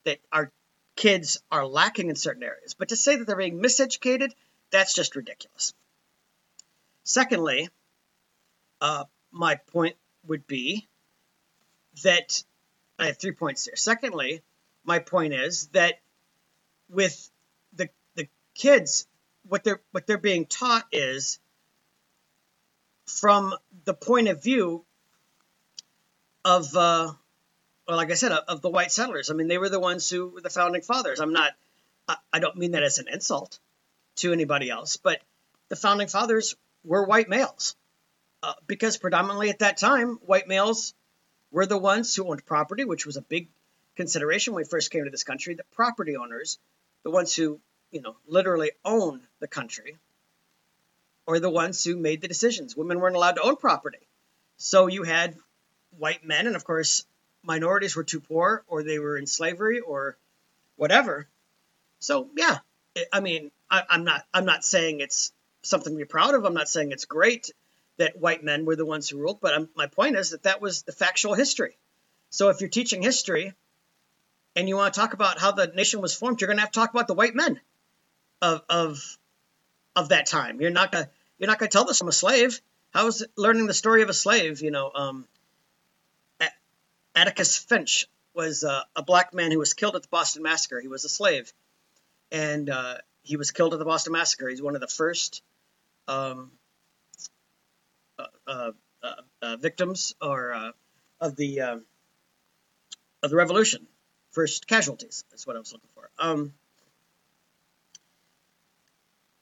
that 0.06 0.20
our 0.32 0.52
kids 0.96 1.42
are 1.52 1.66
lacking 1.66 2.10
in 2.10 2.16
certain 2.16 2.44
areas. 2.44 2.74
But 2.74 2.90
to 2.90 2.96
say 2.96 3.16
that 3.16 3.28
they're 3.28 3.36
being 3.36 3.62
miseducated, 3.62 4.32
that's 4.72 4.94
just 4.94 5.16
ridiculous. 5.16 5.74
Secondly, 7.04 7.70
uh, 8.82 9.06
my 9.32 9.56
point 9.56 9.96
would 10.26 10.48
be 10.48 10.88
that 12.04 12.44
I 13.00 13.06
have 13.08 13.18
three 13.18 13.32
points 13.32 13.66
here. 13.66 13.76
Secondly, 13.76 14.42
my 14.84 15.00
point 15.00 15.34
is 15.34 15.68
that 15.68 16.00
with 16.90 17.30
the 17.74 17.90
the 18.16 18.28
kids, 18.56 19.08
what 19.48 19.64
they're 19.64 19.82
what 19.92 20.08
they're 20.08 20.18
being 20.18 20.46
taught 20.46 20.86
is 20.92 21.40
from 23.08 23.56
the 23.86 23.94
point 23.94 24.28
of 24.28 24.44
view 24.44 24.86
of 26.46 26.76
uh, 26.76 27.12
well, 27.88 27.98
like 27.98 28.12
I 28.12 28.16
said, 28.16 28.32
of 28.32 28.62
the 28.62 28.70
white 28.70 28.92
settlers. 28.92 29.30
I 29.30 29.34
mean, 29.34 29.48
they 29.48 29.58
were 29.58 29.70
the 29.70 29.80
ones 29.80 30.10
who 30.10 30.28
were 30.28 30.42
the 30.42 30.50
founding 30.50 30.82
fathers. 30.82 31.20
I'm 31.20 31.32
not, 31.32 31.54
I, 32.08 32.18
I 32.34 32.40
don't 32.40 32.58
mean 32.58 32.72
that 32.72 32.84
as 32.84 33.00
an 33.00 33.08
insult 33.12 33.60
to 34.18 34.34
anybody 34.34 34.70
else, 34.70 34.98
but 34.98 35.22
the 35.70 35.76
founding 35.76 36.08
fathers 36.08 36.56
were 36.84 37.06
white 37.06 37.30
males. 37.30 37.76
Uh, 38.44 38.54
because 38.68 38.98
predominantly 38.98 39.50
at 39.50 39.60
that 39.60 39.78
time, 39.78 40.20
white 40.26 40.48
males 40.48 40.94
were 41.52 41.66
the 41.66 41.78
ones 41.78 42.14
who 42.14 42.30
owned 42.30 42.46
property, 42.46 42.84
which 42.86 43.06
was 43.06 43.18
a 43.18 43.22
big 43.22 43.48
consideration 43.96 44.54
when 44.54 44.62
we 44.62 44.70
first 44.70 44.92
came 44.92 45.06
to 45.06 45.10
this 45.10 45.24
country. 45.24 45.56
The 45.56 45.64
property 45.74 46.18
owners, 46.18 46.60
the 47.04 47.10
ones 47.10 47.34
who, 47.34 47.60
you 47.92 48.02
know, 48.02 48.16
literally 48.28 48.72
own 48.86 49.22
the 49.40 49.48
country, 49.48 49.98
or 51.28 51.40
the 51.40 51.50
ones 51.50 51.84
who 51.84 51.98
made 51.98 52.22
the 52.22 52.28
decisions. 52.28 52.76
Women 52.76 53.00
weren't 53.00 53.18
allowed 53.18 53.36
to 53.36 53.44
own 53.44 53.58
property. 53.58 54.00
So 54.56 54.88
you 54.88 55.04
had 55.04 55.36
white 56.00 56.26
men, 56.26 56.48
and 56.48 56.56
of 56.56 56.64
course, 56.64 57.06
minorities 57.44 57.96
were 57.96 58.04
too 58.04 58.22
poor, 58.22 58.64
or 58.68 58.82
they 58.82 58.98
were 58.98 59.18
in 59.18 59.28
slavery, 59.28 59.82
or 59.82 60.18
whatever. 60.78 61.28
So 62.00 62.30
yeah, 62.36 62.58
I 63.12 63.20
mean, 63.20 63.52
I, 63.70 63.84
I'm 63.90 64.04
not 64.06 64.26
I'm 64.34 64.46
not 64.46 64.64
saying 64.64 65.02
it's 65.02 65.32
something 65.62 65.94
to 65.94 65.98
be 65.98 66.06
proud 66.06 66.34
of. 66.34 66.46
I'm 66.46 66.54
not 66.54 66.70
saying 66.70 66.92
it's 66.92 67.06
great 67.06 67.52
that 67.98 68.20
white 68.20 68.44
men 68.44 68.66
were 68.66 68.76
the 68.76 68.86
ones 68.86 69.10
who 69.10 69.18
ruled, 69.18 69.42
but 69.42 69.54
I'm, 69.54 69.70
my 69.76 69.88
point 69.88 70.16
is 70.16 70.30
that 70.30 70.44
that 70.44 70.62
was 70.62 70.84
the 70.84 70.92
factual 70.92 71.34
history. 71.34 71.78
So 72.30 72.50
if 72.50 72.62
you're 72.62 72.70
teaching 72.70 73.02
history 73.02 73.54
and 74.56 74.70
you 74.70 74.76
want 74.76 74.94
to 74.94 75.00
talk 75.00 75.14
about 75.14 75.40
how 75.40 75.52
the 75.52 75.68
nation 75.68 76.00
was 76.00 76.14
formed, 76.14 76.40
you're 76.40 76.48
going 76.48 76.58
to 76.58 76.62
have 76.62 76.72
to 76.72 76.80
talk 76.80 76.92
about 76.92 77.08
the 77.08 77.16
white 77.16 77.36
men 77.36 77.60
of 78.42 78.62
of 78.70 79.18
of 79.96 80.10
that 80.10 80.28
time. 80.28 80.62
You're 80.62 80.70
not 80.70 80.92
gonna 80.92 81.10
you're 81.38 81.48
not 81.48 81.60
gonna 81.60 81.70
tell 81.70 81.86
this 81.86 82.02
I'm 82.02 82.08
a 82.08 82.12
slave. 82.12 82.62
How 82.94 83.08
is 83.08 83.26
learning 83.36 83.68
the 83.68 83.74
story 83.74 84.02
of 84.02 84.10
a 84.10 84.14
slave? 84.14 84.62
You 84.62 84.72
know, 84.72 84.92
um, 84.94 85.28
Atticus 87.18 87.58
Finch 87.58 88.06
was 88.36 88.64
uh, 88.64 88.84
a 88.96 89.02
black 89.02 89.34
man 89.34 89.52
who 89.52 89.58
was 89.58 89.74
killed 89.74 89.96
at 89.96 90.04
the 90.04 90.08
Boston 90.08 90.44
Massacre. 90.44 90.80
He 90.80 90.88
was 90.88 91.04
a 91.04 91.10
slave, 91.10 91.52
and 92.32 92.70
uh, 92.70 92.98
he 93.24 93.38
was 93.38 93.50
killed 93.50 93.74
at 93.74 93.80
the 93.80 93.86
Boston 93.86 94.14
Massacre. 94.14 94.48
He's 94.48 94.62
one 94.62 94.76
of 94.76 94.82
the 94.82 94.88
first 94.88 95.42
um, 96.08 96.52
uh, 98.20 98.26
uh, 98.48 98.72
uh, 99.02 99.14
uh 99.42 99.58
victims 99.58 100.14
or 100.22 100.74
of 101.20 101.36
the 101.36 101.62
of 101.62 103.30
the 103.30 103.36
Revolution. 103.36 103.88
First 104.32 104.68
casualties. 104.68 105.24
That's 105.32 105.48
what 105.48 105.56
I 105.56 105.60
was 105.60 105.74
looking 105.74 105.90
for. 105.96 106.10
Um, 106.20 106.54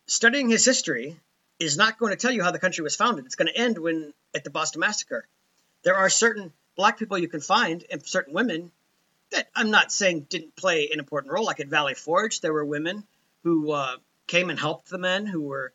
studying 0.08 0.48
his 0.50 0.64
history 0.64 1.18
is 1.60 1.78
not 1.78 1.98
going 1.98 2.12
to 2.12 2.18
tell 2.18 2.32
you 2.32 2.44
how 2.44 2.52
the 2.52 2.60
country 2.60 2.84
was 2.84 2.96
founded. 2.96 3.26
It's 3.26 3.36
going 3.36 3.48
to 3.48 3.58
end 3.58 3.78
when 3.78 4.14
at 4.34 4.44
the 4.44 4.50
Boston 4.50 4.82
Massacre. 4.82 5.28
There 5.84 5.96
are 5.96 6.10
certain 6.10 6.52
black 6.76 6.98
people 6.98 7.18
you 7.18 7.28
can 7.28 7.42
find 7.42 7.84
and 7.90 8.06
certain 8.06 8.34
women 8.34 8.72
that 9.32 9.48
I'm 9.56 9.72
not 9.72 9.92
saying 9.92 10.28
didn't 10.30 10.56
play 10.56 10.90
an 10.92 11.00
important 11.00 11.34
role. 11.34 11.46
Like 11.46 11.60
at 11.60 11.68
Valley 11.68 11.94
Forge, 11.94 12.42
there 12.42 12.54
were 12.54 12.66
women 12.66 13.04
who 13.44 13.72
uh, 13.72 13.96
came 14.28 14.50
and 14.50 14.60
helped 14.60 14.90
the 14.90 14.98
men 14.98 15.26
who 15.26 15.42
were 15.42 15.74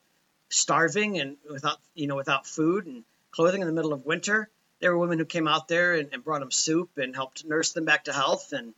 starving 0.48 1.18
and 1.20 1.36
without 1.48 1.78
you 1.94 2.08
know 2.08 2.16
without 2.16 2.46
food 2.46 2.86
and 2.86 3.04
clothing 3.30 3.60
in 3.60 3.66
the 3.66 3.72
middle 3.72 3.92
of 3.92 4.04
winter. 4.04 4.50
There 4.80 4.92
were 4.92 4.98
women 4.98 5.18
who 5.18 5.26
came 5.26 5.46
out 5.46 5.68
there 5.68 5.94
and, 5.94 6.08
and 6.12 6.24
brought 6.24 6.40
them 6.40 6.50
soup 6.50 6.96
and 6.96 7.14
helped 7.14 7.44
nurse 7.44 7.72
them 7.72 7.84
back 7.84 8.04
to 8.04 8.12
health 8.12 8.52
and 8.52 8.74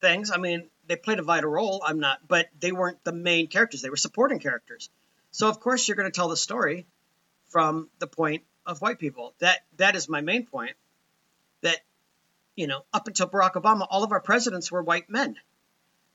things. 0.00 0.30
I 0.30 0.38
mean, 0.38 0.68
they 0.88 0.96
played 0.96 1.20
a 1.20 1.22
vital 1.22 1.50
role. 1.50 1.82
I'm 1.86 2.00
not, 2.00 2.18
but 2.26 2.48
they 2.58 2.72
weren't 2.72 3.02
the 3.04 3.12
main 3.12 3.46
characters. 3.46 3.80
They 3.80 3.90
were 3.90 3.96
supporting 3.96 4.40
characters. 4.40 4.90
So 5.36 5.50
of 5.50 5.60
course 5.60 5.86
you're 5.86 5.98
going 5.98 6.10
to 6.10 6.16
tell 6.16 6.28
the 6.28 6.36
story 6.36 6.86
from 7.48 7.90
the 7.98 8.06
point 8.06 8.44
of 8.64 8.80
white 8.80 8.98
people. 8.98 9.34
That 9.40 9.58
that 9.76 9.94
is 9.94 10.08
my 10.08 10.22
main 10.22 10.46
point 10.46 10.76
that, 11.60 11.76
you 12.54 12.66
know, 12.66 12.86
up 12.90 13.06
until 13.06 13.28
Barack 13.28 13.52
Obama, 13.52 13.86
all 13.90 14.02
of 14.02 14.12
our 14.12 14.20
presidents 14.22 14.72
were 14.72 14.82
white 14.82 15.10
men. 15.10 15.36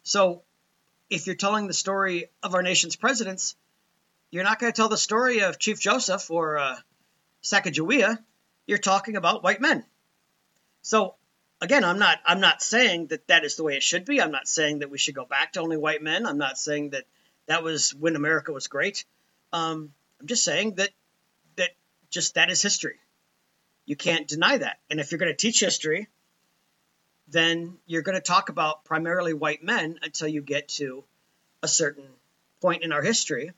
So 0.01 0.41
if 1.11 1.27
you're 1.27 1.35
telling 1.35 1.67
the 1.67 1.73
story 1.75 2.31
of 2.41 2.55
our 2.55 2.63
nation's 2.63 2.95
presidents, 2.95 3.55
you're 4.31 4.43
not 4.43 4.57
going 4.57 4.73
to 4.73 4.75
tell 4.75 4.89
the 4.89 4.97
story 4.97 5.41
of 5.41 5.59
Chief 5.59 5.79
Joseph 5.79 6.31
or 6.31 6.57
uh, 6.57 6.77
Sacagawea. 7.43 8.17
You're 8.65 8.79
talking 8.79 9.17
about 9.17 9.43
white 9.43 9.61
men. 9.61 9.85
So 10.81 11.13
again, 11.61 11.83
I'm 11.83 11.99
not 11.99 12.17
I'm 12.25 12.39
not 12.39 12.63
saying 12.63 13.07
that 13.07 13.27
that 13.27 13.45
is 13.45 13.55
the 13.55 13.63
way 13.63 13.75
it 13.75 13.83
should 13.83 14.03
be. 14.03 14.19
I'm 14.19 14.31
not 14.31 14.47
saying 14.47 14.79
that 14.79 14.89
we 14.89 14.97
should 14.97 15.13
go 15.13 15.25
back 15.25 15.53
to 15.53 15.61
only 15.61 15.77
white 15.77 16.01
men. 16.01 16.25
I'm 16.25 16.39
not 16.39 16.57
saying 16.57 16.89
that 16.89 17.03
that 17.51 17.63
was 17.63 17.93
when 17.93 18.15
America 18.15 18.53
was 18.53 18.69
great. 18.69 19.03
Um, 19.51 19.91
I'm 20.21 20.27
just 20.27 20.45
saying 20.45 20.75
that 20.75 20.89
that 21.57 21.71
just 22.09 22.35
that 22.35 22.49
is 22.49 22.61
history. 22.61 22.95
You 23.85 23.97
can't 23.97 24.25
deny 24.25 24.57
that. 24.57 24.79
And 24.89 25.01
if 25.01 25.11
you're 25.11 25.19
going 25.19 25.33
to 25.33 25.37
teach 25.37 25.59
history, 25.59 26.07
then 27.27 27.77
you're 27.85 28.03
going 28.03 28.15
to 28.15 28.21
talk 28.21 28.47
about 28.47 28.85
primarily 28.85 29.33
white 29.33 29.63
men 29.63 29.99
until 30.01 30.29
you 30.29 30.41
get 30.41 30.69
to 30.79 31.03
a 31.61 31.67
certain 31.67 32.05
point 32.61 32.83
in 32.83 32.93
our 32.93 33.01
history. 33.01 33.51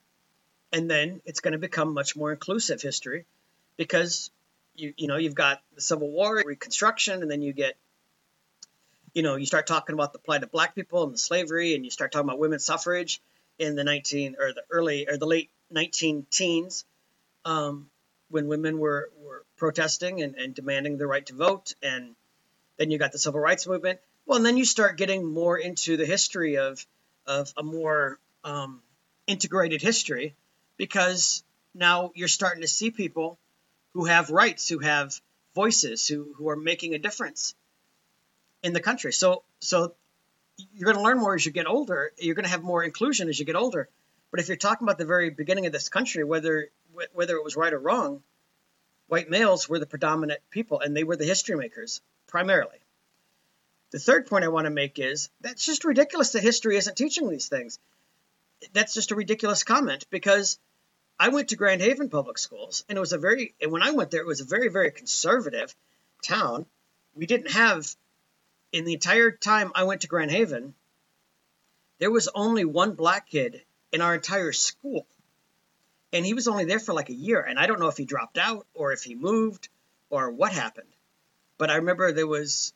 And 0.72 0.90
then 0.90 1.22
it's 1.26 1.42
going 1.42 1.52
to 1.52 1.60
become 1.60 1.94
much 1.94 2.16
more 2.16 2.32
inclusive 2.32 2.82
history 2.82 3.26
because 3.78 4.32
you 4.74 4.96
you 4.98 5.08
know 5.08 5.18
you've 5.18 5.36
got 5.36 5.62
the 5.76 5.82
Civil 5.82 6.10
War, 6.10 6.42
Reconstruction, 6.44 7.22
and 7.22 7.30
then 7.30 7.44
you 7.44 7.54
get 7.54 7.76
you 9.14 9.22
know 9.22 9.36
you 9.36 9.46
start 9.46 9.68
talking 9.68 9.94
about 9.94 10.14
the 10.14 10.20
plight 10.20 10.42
of 10.42 10.52
black 10.52 10.74
people 10.74 11.04
and 11.04 11.14
the 11.14 11.20
slavery, 11.20 11.76
and 11.76 11.86
you 11.86 11.92
start 11.92 12.12
talking 12.12 12.28
about 12.28 12.40
women's 12.40 12.66
suffrage 12.66 13.22
in 13.64 13.76
the 13.76 13.84
19 13.84 14.36
or 14.40 14.54
the 14.54 14.64
early 14.70 15.08
or 15.08 15.18
the 15.18 15.26
late 15.26 15.50
19 15.72 16.26
teens 16.30 16.86
um, 17.46 17.90
when 18.30 18.48
women 18.48 18.80
were, 18.80 19.10
were 19.24 19.46
protesting 19.58 20.22
and, 20.22 20.36
and 20.36 20.54
demanding 20.54 20.98
the 20.98 21.08
right 21.08 21.26
to 21.26 21.34
vote. 21.34 21.74
And 21.82 22.16
then 22.78 22.92
you 22.92 22.98
got 22.98 23.12
the 23.12 23.20
civil 23.20 23.40
rights 23.40 23.68
movement. 23.68 24.00
Well, 24.26 24.38
and 24.38 24.46
then 24.46 24.58
you 24.58 24.66
start 24.66 24.98
getting 24.98 25.26
more 25.26 25.58
into 25.58 25.98
the 25.98 26.06
history 26.06 26.58
of, 26.58 26.86
of 27.26 27.54
a 27.58 27.64
more 27.64 28.20
um, 28.44 28.82
integrated 29.28 29.82
history 29.82 30.36
because 30.78 31.44
now 31.74 32.12
you're 32.16 32.28
starting 32.28 32.62
to 32.62 32.68
see 32.68 32.92
people 32.92 33.38
who 33.94 34.06
have 34.06 34.30
rights, 34.30 34.70
who 34.70 34.80
have 34.80 35.20
voices, 35.56 36.08
who, 36.08 36.34
who 36.38 36.50
are 36.50 36.56
making 36.56 36.94
a 36.94 37.00
difference 37.00 37.56
in 38.64 38.74
the 38.74 38.80
country. 38.80 39.14
So, 39.14 39.44
so 39.60 39.94
you're 40.58 40.86
going 40.86 40.98
to 40.98 41.04
learn 41.04 41.20
more 41.20 41.36
as 41.36 41.46
you 41.46 41.52
get 41.52 41.68
older. 41.68 42.12
You're 42.18 42.36
going 42.36 42.46
to 42.46 42.52
have 42.52 42.64
more 42.64 42.84
inclusion 42.84 43.30
as 43.30 43.40
you 43.40 43.46
get 43.46 43.56
older. 43.56 43.90
But 44.32 44.40
if 44.40 44.48
you're 44.48 44.58
talking 44.58 44.86
about 44.86 44.98
the 44.98 45.06
very 45.06 45.30
beginning 45.30 45.66
of 45.66 45.72
this 45.72 45.90
country, 45.90 46.24
whether 46.24 46.70
wh- 46.96 47.16
whether 47.16 47.36
it 47.36 47.44
was 47.44 47.56
right 47.56 47.74
or 47.74 47.80
wrong, 47.80 48.24
white 49.08 49.30
males 49.30 49.70
were 49.70 49.80
the 49.80 49.86
predominant 49.86 50.42
people, 50.50 50.80
and 50.80 50.96
they 50.96 51.04
were 51.04 51.16
the 51.16 51.26
history 51.26 51.56
makers 51.56 52.02
primarily. 52.28 52.78
The 53.92 54.00
third 54.00 54.26
point 54.26 54.44
I 54.44 54.48
want 54.48 54.66
to 54.66 54.72
make 54.72 54.98
is 54.98 55.30
that's 55.42 55.66
just 55.66 55.86
ridiculous 55.86 56.32
that 56.32 56.42
history 56.42 56.78
isn't 56.78 56.98
teaching 56.98 57.30
these 57.30 57.48
things. 57.48 57.78
That's 58.74 58.96
just 58.96 59.12
a 59.12 59.16
ridiculous 59.16 59.64
comment 59.64 60.06
because 60.10 60.58
I 61.20 61.30
went 61.30 61.50
to 61.50 61.56
Grand 61.56 61.82
Haven 61.82 62.10
Public 62.10 62.40
Schools, 62.40 62.84
and 62.90 62.98
it 62.98 63.02
was 63.02 63.14
a 63.14 63.20
very, 63.20 63.54
and 63.62 63.72
when 63.72 63.84
I 63.84 63.92
went 63.92 64.10
there, 64.10 64.22
it 64.22 64.28
was 64.28 64.42
a 64.42 64.46
very, 64.46 64.70
very 64.70 64.90
conservative 64.90 65.76
town. 66.24 66.66
We 67.14 67.28
didn't 67.28 67.52
have, 67.52 67.88
in 68.74 68.86
the 68.86 68.94
entire 68.94 69.32
time 69.32 69.72
I 69.76 69.84
went 69.84 70.02
to 70.02 70.08
Grand 70.08 70.32
Haven, 70.32 70.74
there 72.00 72.12
was 72.12 72.28
only 72.34 72.66
one 72.66 72.96
black 72.96 73.30
kid 73.30 73.62
in 73.94 74.02
our 74.02 74.16
entire 74.16 74.52
school. 74.52 75.06
And 76.12 76.26
he 76.26 76.34
was 76.34 76.48
only 76.48 76.66
there 76.66 76.80
for 76.80 76.94
like 76.94 77.10
a 77.10 77.14
year. 77.14 77.40
And 77.42 77.58
I 77.58 77.68
don't 77.68 77.80
know 77.80 77.88
if 77.88 77.98
he 77.98 78.06
dropped 78.06 78.38
out 78.38 78.66
or 78.74 78.92
if 78.92 79.04
he 79.04 79.16
moved 79.16 79.70
or 80.10 80.32
what 80.32 80.52
happened. 80.52 80.90
But 81.58 81.70
I 81.70 81.76
remember 81.76 82.12
there 82.12 82.28
was, 82.28 82.74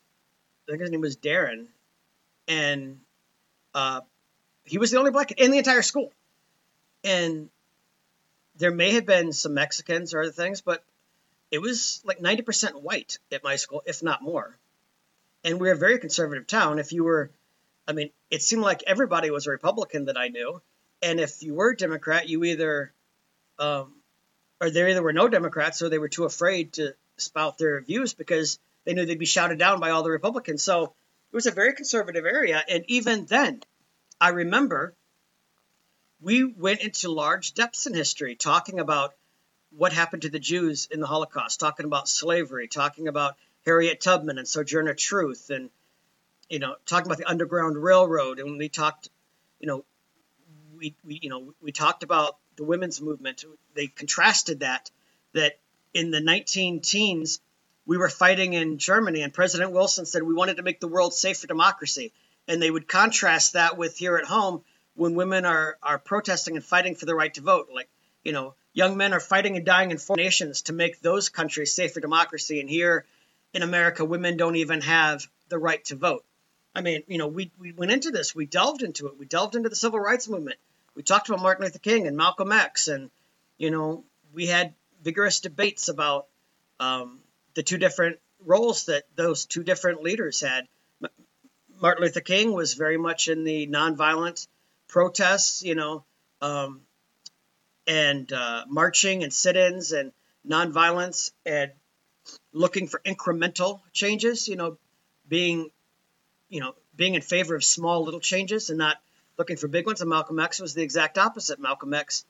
I 0.66 0.72
think 0.72 0.82
his 0.82 0.90
name 0.90 1.00
was 1.00 1.16
Darren, 1.16 1.66
and 2.46 3.00
uh, 3.74 4.00
he 4.64 4.78
was 4.78 4.92
the 4.92 4.98
only 4.98 5.10
black 5.10 5.28
kid 5.28 5.40
in 5.40 5.50
the 5.50 5.58
entire 5.58 5.82
school. 5.82 6.12
And 7.02 7.50
there 8.56 8.70
may 8.70 8.92
have 8.92 9.04
been 9.04 9.32
some 9.32 9.54
Mexicans 9.54 10.14
or 10.14 10.22
other 10.22 10.32
things, 10.32 10.60
but 10.60 10.82
it 11.50 11.58
was 11.58 12.02
like 12.04 12.18
90% 12.18 12.82
white 12.82 13.18
at 13.32 13.42
my 13.42 13.56
school, 13.56 13.82
if 13.84 14.02
not 14.02 14.22
more. 14.22 14.56
And 15.44 15.60
we 15.60 15.68
are 15.70 15.74
a 15.74 15.76
very 15.76 15.98
conservative 15.98 16.46
town. 16.46 16.78
If 16.78 16.92
you 16.92 17.04
were, 17.04 17.30
I 17.86 17.92
mean, 17.92 18.10
it 18.30 18.42
seemed 18.42 18.62
like 18.62 18.82
everybody 18.86 19.30
was 19.30 19.46
a 19.46 19.50
Republican 19.50 20.06
that 20.06 20.18
I 20.18 20.28
knew. 20.28 20.60
And 21.02 21.20
if 21.20 21.42
you 21.42 21.54
were 21.54 21.70
a 21.70 21.76
Democrat, 21.76 22.28
you 22.28 22.42
either, 22.44 22.92
um, 23.58 23.94
or 24.60 24.70
there 24.70 24.88
either 24.88 25.02
were 25.02 25.12
no 25.12 25.28
Democrats 25.28 25.80
or 25.80 25.88
they 25.88 25.98
were 25.98 26.08
too 26.08 26.24
afraid 26.24 26.74
to 26.74 26.94
spout 27.16 27.58
their 27.58 27.80
views 27.80 28.14
because 28.14 28.58
they 28.84 28.94
knew 28.94 29.06
they'd 29.06 29.18
be 29.18 29.26
shouted 29.26 29.58
down 29.58 29.80
by 29.80 29.90
all 29.90 30.02
the 30.02 30.10
Republicans. 30.10 30.62
So 30.62 30.84
it 30.84 31.36
was 31.36 31.46
a 31.46 31.52
very 31.52 31.74
conservative 31.74 32.24
area. 32.24 32.62
And 32.68 32.84
even 32.88 33.26
then, 33.26 33.62
I 34.20 34.30
remember 34.30 34.94
we 36.20 36.44
went 36.44 36.80
into 36.80 37.10
large 37.10 37.54
depths 37.54 37.86
in 37.86 37.94
history 37.94 38.34
talking 38.34 38.80
about 38.80 39.14
what 39.70 39.92
happened 39.92 40.22
to 40.22 40.30
the 40.30 40.38
Jews 40.38 40.88
in 40.90 41.00
the 41.00 41.06
Holocaust, 41.06 41.60
talking 41.60 41.86
about 41.86 42.08
slavery, 42.08 42.68
talking 42.68 43.06
about 43.06 43.36
Harriet 43.68 44.00
Tubman 44.00 44.38
and 44.38 44.48
Sojourner 44.48 44.94
Truth, 44.94 45.50
and 45.50 45.68
you 46.48 46.58
know, 46.58 46.76
talking 46.86 47.06
about 47.06 47.18
the 47.18 47.28
Underground 47.28 47.76
Railroad. 47.76 48.38
And 48.38 48.56
we 48.56 48.70
talked, 48.70 49.10
you 49.60 49.66
know, 49.66 49.84
we, 50.74 50.94
we 51.04 51.18
you 51.22 51.28
know 51.28 51.52
we 51.60 51.70
talked 51.70 52.02
about 52.02 52.38
the 52.56 52.64
women's 52.64 53.02
movement. 53.02 53.44
They 53.74 53.88
contrasted 53.88 54.60
that 54.60 54.90
that 55.34 55.58
in 55.92 56.10
the 56.10 56.20
19 56.20 56.80
teens 56.80 57.40
we 57.84 57.98
were 57.98 58.08
fighting 58.08 58.54
in 58.54 58.78
Germany, 58.78 59.20
and 59.20 59.34
President 59.34 59.72
Wilson 59.72 60.06
said 60.06 60.22
we 60.22 60.32
wanted 60.32 60.56
to 60.56 60.62
make 60.62 60.80
the 60.80 60.88
world 60.88 61.12
safe 61.12 61.40
for 61.40 61.46
democracy, 61.46 62.14
and 62.46 62.62
they 62.62 62.70
would 62.70 62.88
contrast 62.88 63.52
that 63.52 63.76
with 63.76 63.98
here 63.98 64.16
at 64.16 64.24
home 64.24 64.62
when 64.94 65.14
women 65.14 65.44
are 65.44 65.76
are 65.82 65.98
protesting 65.98 66.56
and 66.56 66.64
fighting 66.64 66.94
for 66.94 67.04
the 67.04 67.14
right 67.14 67.34
to 67.34 67.42
vote. 67.42 67.68
Like 67.70 67.90
you 68.24 68.32
know, 68.32 68.54
young 68.72 68.96
men 68.96 69.12
are 69.12 69.20
fighting 69.20 69.58
and 69.58 69.66
dying 69.66 69.90
in 69.90 69.98
foreign 69.98 70.24
nations 70.24 70.62
to 70.62 70.72
make 70.72 71.02
those 71.02 71.28
countries 71.28 71.74
safe 71.74 71.92
for 71.92 72.00
democracy, 72.00 72.60
and 72.60 72.70
here 72.70 73.04
in 73.54 73.62
America, 73.62 74.04
women 74.04 74.36
don't 74.36 74.56
even 74.56 74.80
have 74.82 75.26
the 75.48 75.58
right 75.58 75.84
to 75.86 75.96
vote. 75.96 76.24
I 76.74 76.80
mean, 76.80 77.02
you 77.06 77.18
know, 77.18 77.26
we, 77.26 77.50
we 77.58 77.72
went 77.72 77.92
into 77.92 78.10
this, 78.10 78.34
we 78.34 78.46
delved 78.46 78.82
into 78.82 79.08
it, 79.08 79.18
we 79.18 79.26
delved 79.26 79.56
into 79.56 79.68
the 79.68 79.76
civil 79.76 79.98
rights 79.98 80.28
movement. 80.28 80.58
We 80.94 81.02
talked 81.02 81.28
about 81.28 81.42
Martin 81.42 81.64
Luther 81.64 81.78
King 81.78 82.06
and 82.06 82.16
Malcolm 82.16 82.52
X, 82.52 82.88
and 82.88 83.10
you 83.56 83.70
know, 83.70 84.04
we 84.32 84.46
had 84.46 84.74
vigorous 85.02 85.40
debates 85.40 85.88
about 85.88 86.26
um, 86.80 87.20
the 87.54 87.62
two 87.62 87.78
different 87.78 88.18
roles 88.44 88.86
that 88.86 89.04
those 89.16 89.46
two 89.46 89.62
different 89.62 90.02
leaders 90.02 90.40
had. 90.40 90.66
Martin 91.80 92.04
Luther 92.04 92.20
King 92.20 92.52
was 92.52 92.74
very 92.74 92.96
much 92.96 93.28
in 93.28 93.44
the 93.44 93.66
nonviolent 93.68 94.46
protests, 94.88 95.62
you 95.62 95.74
know, 95.74 96.04
um, 96.40 96.80
and 97.86 98.32
uh, 98.32 98.64
marching 98.68 99.22
and 99.22 99.32
sit-ins 99.32 99.92
and 99.92 100.12
nonviolence 100.46 101.30
and 101.46 101.70
looking 102.52 102.86
for 102.86 103.00
incremental 103.04 103.80
changes, 103.92 104.48
you 104.48 104.56
know, 104.56 104.78
being, 105.28 105.70
you 106.48 106.60
know, 106.60 106.74
being 106.96 107.14
in 107.14 107.22
favor 107.22 107.54
of 107.54 107.64
small 107.64 108.04
little 108.04 108.20
changes 108.20 108.70
and 108.70 108.78
not 108.78 108.96
looking 109.36 109.56
for 109.56 109.68
big 109.68 109.86
ones. 109.86 110.00
And 110.00 110.10
Malcolm 110.10 110.38
X 110.38 110.60
was 110.60 110.74
the 110.74 110.82
exact 110.82 111.18
opposite. 111.18 111.60
Malcolm 111.60 111.94
X 111.94 112.24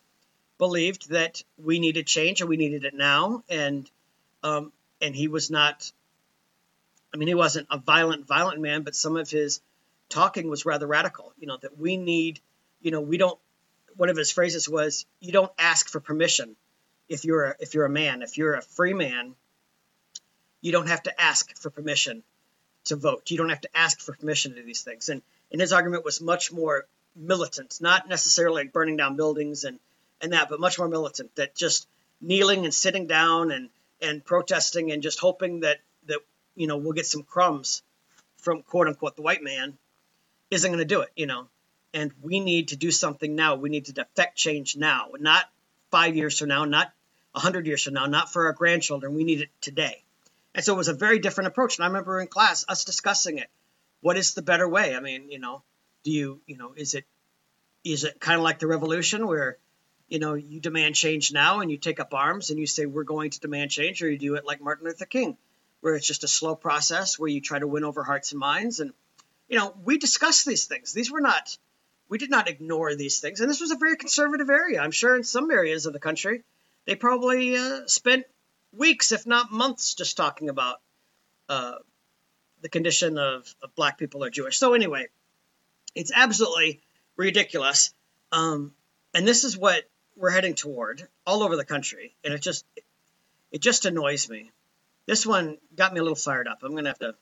believed 0.58 1.11
that 1.11 1.42
we 1.56 1.78
needed 1.78 2.06
change 2.06 2.40
and 2.40 2.50
we 2.50 2.56
needed 2.56 2.84
it 2.84 2.94
now, 2.94 3.42
and 3.48 3.90
um, 4.42 4.72
and 5.00 5.14
he 5.14 5.28
was 5.28 5.50
not. 5.50 5.90
I 7.12 7.16
mean, 7.16 7.28
he 7.28 7.34
wasn't 7.34 7.68
a 7.70 7.78
violent, 7.78 8.26
violent 8.26 8.61
man, 8.61 8.82
but 8.82 8.94
some 8.94 9.16
of 9.16 9.30
his 9.30 9.61
talking 10.11 10.50
was 10.50 10.66
rather 10.66 10.87
radical. 10.87 11.32
You 11.38 11.46
know 11.46 11.56
that 11.62 11.78
we 11.78 11.96
need. 11.96 12.40
You 12.82 12.90
know, 12.90 13.00
we 13.00 13.16
don't. 13.16 13.38
One 13.96 14.11
of 14.11 14.16
his 14.16 14.30
phrases 14.30 14.68
was, 14.68 15.06
"You 15.20 15.32
don't 15.32 15.52
ask 15.58 15.88
for 15.88 16.00
permission 16.00 16.56
if 17.08 17.24
you're 17.24 17.44
a, 17.44 17.54
if 17.61 17.74
you're 17.74 17.87
a 17.87 17.90
man. 17.90 18.22
If 18.22 18.37
you're 18.37 18.54
a 18.54 18.62
free 18.62 18.94
man, 18.94 19.34
you 20.61 20.73
don't 20.73 20.88
have 20.88 21.03
to 21.05 21.21
ask 21.21 21.57
for 21.57 21.71
permission 21.71 22.23
to 22.85 22.97
vote. 22.97 23.31
You 23.31 23.38
don't 23.38 23.49
have 23.51 23.61
to 23.62 23.77
ask 23.77 24.01
for 24.01 24.14
permission 24.14 24.53
to 24.53 24.61
do 24.61 24.66
these 24.66 24.83
things." 24.83 25.09
And 25.09 25.23
and 25.51 25.61
his 25.61 25.73
argument 25.73 26.05
was 26.05 26.21
much 26.21 26.53
more 26.53 26.87
militant, 27.16 27.79
not 27.81 28.09
necessarily 28.09 28.64
like 28.64 28.73
burning 28.73 28.97
down 28.97 29.16
buildings 29.16 29.64
and 29.64 29.79
and 30.21 30.33
that, 30.33 30.49
but 30.49 30.61
much 30.61 30.79
more 30.79 30.88
militant. 30.88 31.35
That 31.37 31.55
just 31.55 31.87
kneeling 32.21 32.64
and 32.64 32.75
sitting 32.75 33.07
down 33.07 33.51
and 33.51 33.71
and 34.01 34.25
protesting 34.25 34.92
and 34.92 35.03
just 35.03 35.18
hoping 35.18 35.61
that 35.61 35.79
that 36.07 36.21
you 36.55 36.66
know 36.66 36.77
we'll 36.77 36.92
get 36.92 37.07
some 37.07 37.23
crumbs 37.23 37.83
from 38.38 38.62
quote 38.62 38.87
unquote 38.87 39.16
the 39.16 39.23
white 39.23 39.42
man 39.42 39.77
isn't 40.51 40.71
going 40.71 40.79
to 40.79 40.85
do 40.85 41.01
it. 41.01 41.11
You 41.16 41.27
know, 41.27 41.49
and 41.94 42.12
we 42.23 42.40
need 42.40 42.68
to 42.68 42.77
do 42.77 42.90
something 42.90 43.35
now. 43.35 43.57
We 43.57 43.68
need 43.68 43.87
to 43.87 44.03
affect 44.03 44.37
change 44.37 44.77
now, 44.77 45.11
not 45.18 45.44
five 45.90 46.16
years 46.16 46.38
from 46.38 46.49
now, 46.49 46.64
not 46.64 46.92
a 47.35 47.40
hundred 47.40 47.66
years 47.66 47.83
from 47.83 47.94
now, 47.94 48.07
not 48.07 48.33
for 48.33 48.47
our 48.47 48.53
grandchildren. 48.53 49.14
We 49.14 49.25
need 49.25 49.40
it 49.42 49.51
today. 49.61 50.03
And 50.59 50.64
so 50.64 50.75
it 50.75 50.77
was 50.77 50.88
a 50.88 50.92
very 50.92 51.21
different 51.21 51.47
approach. 51.47 51.79
And 51.79 51.85
I 51.85 51.87
remember 51.87 52.21
in 52.21 52.27
class 52.27 52.64
us 52.68 52.85
discussing 52.85 53.38
it. 53.38 53.47
What 54.01 54.16
is 54.16 54.35
the 54.35 54.42
better 54.42 54.68
way? 54.68 54.97
I 54.97 54.99
mean, 54.99 55.31
you 55.31 55.38
know, 55.38 55.62
do 56.03 56.11
you, 56.11 56.40
you 56.49 56.57
know, 56.57 56.73
is 56.77 56.94
it 56.94 57.05
is 57.85 58.03
it 58.03 58.18
kind 58.18 58.37
of 58.37 58.42
like 58.42 58.59
the 58.59 58.66
revolution 58.66 59.29
where 59.29 59.59
you 60.09 60.18
know 60.18 60.35
you 60.35 60.59
demand 60.59 60.97
change 60.97 61.33
now 61.33 61.61
and 61.61 61.71
you 61.71 61.79
take 61.79 62.01
up 62.01 62.12
arms 62.12 62.51
and 62.51 62.59
you 62.59 62.66
say 62.66 62.87
we're 62.87 63.05
going 63.05 63.31
to 63.31 63.38
demand 63.38 63.71
change 63.71 64.03
or 64.03 64.11
you 64.11 64.18
do 64.18 64.35
it 64.35 64.44
like 64.44 64.61
martin 64.61 64.85
luther 64.85 65.07
king 65.07 65.37
where 65.81 65.94
it's 65.94 66.07
just 66.07 66.25
a 66.25 66.29
slow 66.29 66.57
process 66.57 67.18
where 67.21 67.31
you 67.31 67.40
try 67.40 67.61
to 67.61 67.68
win 67.68 67.85
over 67.85 68.03
hearts 68.03 68.33
and 68.33 68.40
minds 68.40 68.81
and 68.81 68.92
you 69.49 69.57
know 69.57 69.73
we 69.85 69.97
discussed 69.97 70.44
these 70.44 70.64
things 70.64 70.92
these 70.92 71.11
were 71.11 71.21
not 71.21 71.57
we 72.09 72.18
did 72.18 72.31
not 72.31 72.49
ignore 72.49 72.97
these 72.97 73.21
things 73.21 73.40
and 73.40 73.49
this 73.49 73.61
was 73.61 73.71
a 73.71 73.77
very 73.77 73.97
conservative 73.97 74.51
area 74.51 74.81
i'm 74.81 74.90
sure 74.90 75.14
in 75.14 75.23
some 75.23 75.51
areas 75.53 75.87
of 75.87 75.92
the 75.92 76.01
country 76.01 76.42
they 76.85 76.97
probably 76.97 77.57
uh, 77.57 77.87
spent 77.87 78.25
weeks 78.72 79.12
if 79.12 79.26
not 79.26 79.50
months 79.50 79.94
just 79.94 80.16
talking 80.16 80.48
about 80.48 80.81
uh, 81.48 81.74
the 82.61 82.68
condition 82.68 83.18
of, 83.18 83.52
of 83.62 83.74
black 83.74 83.98
people 83.98 84.24
or 84.24 84.31
jewish 84.31 84.59
so 84.59 84.74
anyway 84.74 85.07
it's 85.94 86.12
absolutely 86.14 86.81
ridiculous. 87.16 87.92
Um, 88.33 88.72
and 89.14 89.26
this 89.26 89.44
is 89.44 89.59
what 89.59 89.83
we're 90.16 90.31
heading 90.31 90.54
toward 90.54 91.07
all 91.26 91.42
over 91.42 91.57
the 91.57 91.64
country, 91.64 92.14
and 92.24 92.33
it 92.33 92.40
just 92.40 92.64
it 93.50 93.61
just 93.61 93.85
annoys 93.85 94.28
me. 94.28 94.50
This 95.07 95.26
one 95.26 95.59
got 95.74 95.92
me 95.92 96.00
a 96.00 96.02
little 96.02 96.16
fired 96.16 96.48
up. 96.48 96.59
I'm 96.62 96.74
gonna 96.74 96.88
have 96.88 96.98
to 97.00 97.14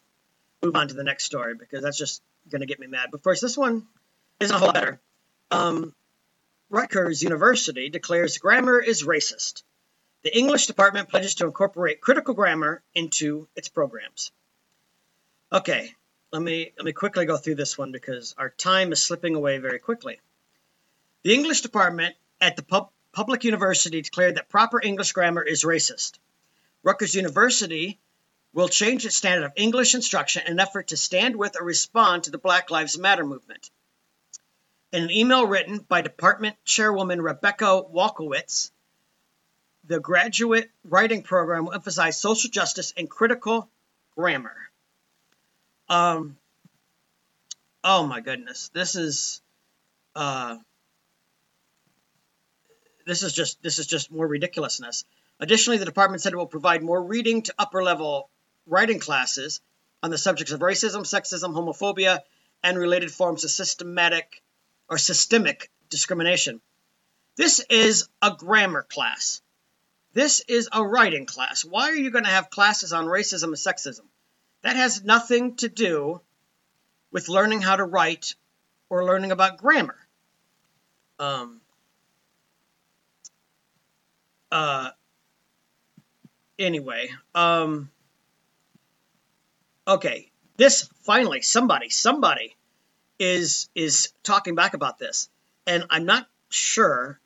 move 0.63 0.77
on 0.77 0.89
to 0.89 0.95
the 0.95 1.05
next 1.05 1.25
story 1.25 1.55
because 1.55 1.83
that's 1.83 1.99
just 1.99 2.23
gonna 2.51 2.67
get 2.67 2.79
me 2.79 2.87
mad. 2.87 3.09
But 3.11 3.23
first, 3.23 3.43
this 3.43 3.57
one 3.57 3.87
is 4.41 4.51
a 4.51 4.59
whole 4.59 4.73
better. 4.73 5.01
Um, 5.51 5.95
Rutgers 6.69 7.23
University 7.23 7.89
declares 7.89 8.39
grammar 8.39 8.81
is 8.81 9.05
racist. 9.05 9.63
The 10.27 10.37
English 10.37 10.67
department 10.67 11.09
pledges 11.09 11.37
to 11.37 11.47
incorporate 11.47 12.01
critical 12.01 12.35
grammar 12.35 12.83
into 12.97 13.47
its 13.55 13.69
programs. 13.69 14.33
Okay, 15.53 15.95
let 16.33 16.43
me 16.43 16.73
let 16.77 16.85
me 16.85 16.93
quickly 16.93 17.27
go 17.27 17.37
through 17.37 17.55
this 17.55 17.79
one 17.79 17.93
because 17.93 18.35
our 18.37 18.51
time 18.51 18.91
is 18.91 19.01
slipping 19.01 19.37
away 19.37 19.59
very 19.59 19.79
quickly. 19.79 20.19
The 21.23 21.33
English 21.33 21.61
department 21.61 22.17
at 22.41 22.57
the 22.57 22.65
pub, 22.65 22.91
public 23.13 23.45
university 23.45 24.03
declared 24.03 24.35
that 24.35 24.49
proper 24.49 24.83
English 24.83 25.13
grammar 25.13 25.45
is 25.45 25.63
racist. 25.63 26.19
Rutgers 26.83 27.15
University 27.15 28.01
will 28.53 28.69
change 28.69 29.07
its 29.07 29.17
standard 29.17 29.47
of 29.47 29.53
English 29.55 29.95
instruction 29.95 30.43
in 30.45 30.55
an 30.55 30.59
effort 30.59 30.89
to 30.89 30.97
stand 30.97 31.37
with 31.37 31.55
or 31.57 31.65
respond 31.65 32.25
to 32.25 32.33
the 32.33 32.39
Black 32.39 32.73
Lives 32.73 32.99
Matter 32.99 33.25
movement. 33.25 33.71
In 34.91 35.05
an 35.05 35.11
email 35.13 35.47
written 35.47 35.79
by 35.79 36.01
department 36.01 36.57
chairwoman 36.65 37.23
Rebecca 37.23 37.81
Walkowitz, 37.89 38.73
the 39.87 40.01
graduate 40.01 40.71
writing 40.85 41.23
program 41.23 41.67
will 41.67 41.73
emphasize 41.73 42.21
social 42.21 42.51
justice 42.51 42.93
and 42.97 43.09
critical 43.09 43.69
grammar. 44.17 44.57
Um, 45.89 46.37
oh 47.85 48.07
my 48.07 48.21
goodness, 48.21 48.71
this 48.75 48.97
is 48.97 49.41
uh, 50.15 50.57
this 53.07 53.23
is 53.23 53.33
just 53.33 53.63
this 53.63 53.79
is 53.79 53.87
just 53.87 54.11
more 54.11 54.27
ridiculousness. 54.27 55.05
Additionally, 55.39 55.79
the 55.79 55.85
department 55.85 56.23
said 56.23 56.33
it 56.33 56.37
will 56.37 56.47
provide 56.47 56.83
more 56.83 57.03
reading 57.03 57.43
to 57.43 57.55
upper 57.59 57.83
level 57.83 58.31
writing 58.67 58.99
classes 58.99 59.61
on 60.03 60.11
the 60.11 60.19
subjects 60.19 60.53
of 60.53 60.61
racism, 60.61 61.03
sexism, 61.03 61.55
homophobia, 61.55 62.21
and 62.63 62.79
related 62.79 63.11
forms 63.11 63.45
of 63.45 63.51
systematic 63.51 64.43
or 64.89 64.99
systemic 64.99 65.71
discrimination. 65.89 66.61
This 67.37 67.61
is 67.71 68.09
a 68.23 68.35
grammar 68.37 68.83
class. 68.83 69.43
This 70.17 70.41
is 70.49 70.71
a 70.73 70.83
writing 70.83 71.27
class. 71.27 71.63
Why 71.63 71.91
are 71.91 71.95
you 71.95 72.11
going 72.11 72.25
to 72.25 72.31
have 72.31 72.49
classes 72.49 72.95
on 72.95 73.05
racism 73.05 73.49
and 73.49 73.55
sexism? 73.57 74.07
That 74.63 74.75
has 74.75 75.05
nothing 75.05 75.57
to 75.57 75.69
do 75.69 76.23
with 77.13 77.29
learning 77.29 77.61
how 77.61 77.77
to 77.77 77.85
write 77.85 78.35
or 78.89 79.05
learning 79.05 79.31
about 79.31 79.59
grammar. 79.59 79.99
Um, 81.19 81.61
uh, 84.51 84.89
anyway, 86.59 87.11
um, 87.35 87.91
okay, 89.87 90.31
this 90.57 90.89
finally 91.03 91.43
somebody 91.43 91.91
somebody 91.91 92.57
is 93.19 93.69
is 93.75 94.15
talking 94.23 94.55
back 94.55 94.73
about 94.73 94.99
this, 94.99 95.29
and 95.67 95.85
I'm 95.91 96.07
not 96.07 96.27
sure 96.49 97.21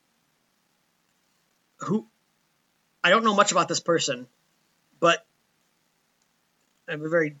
who. 1.77 2.05
I 3.03 3.09
don't 3.09 3.23
know 3.23 3.35
much 3.35 3.51
about 3.51 3.67
this 3.67 3.79
person, 3.79 4.27
but 4.99 5.25
I 6.87 6.91
have 6.91 7.01
a 7.01 7.09
very 7.09 7.35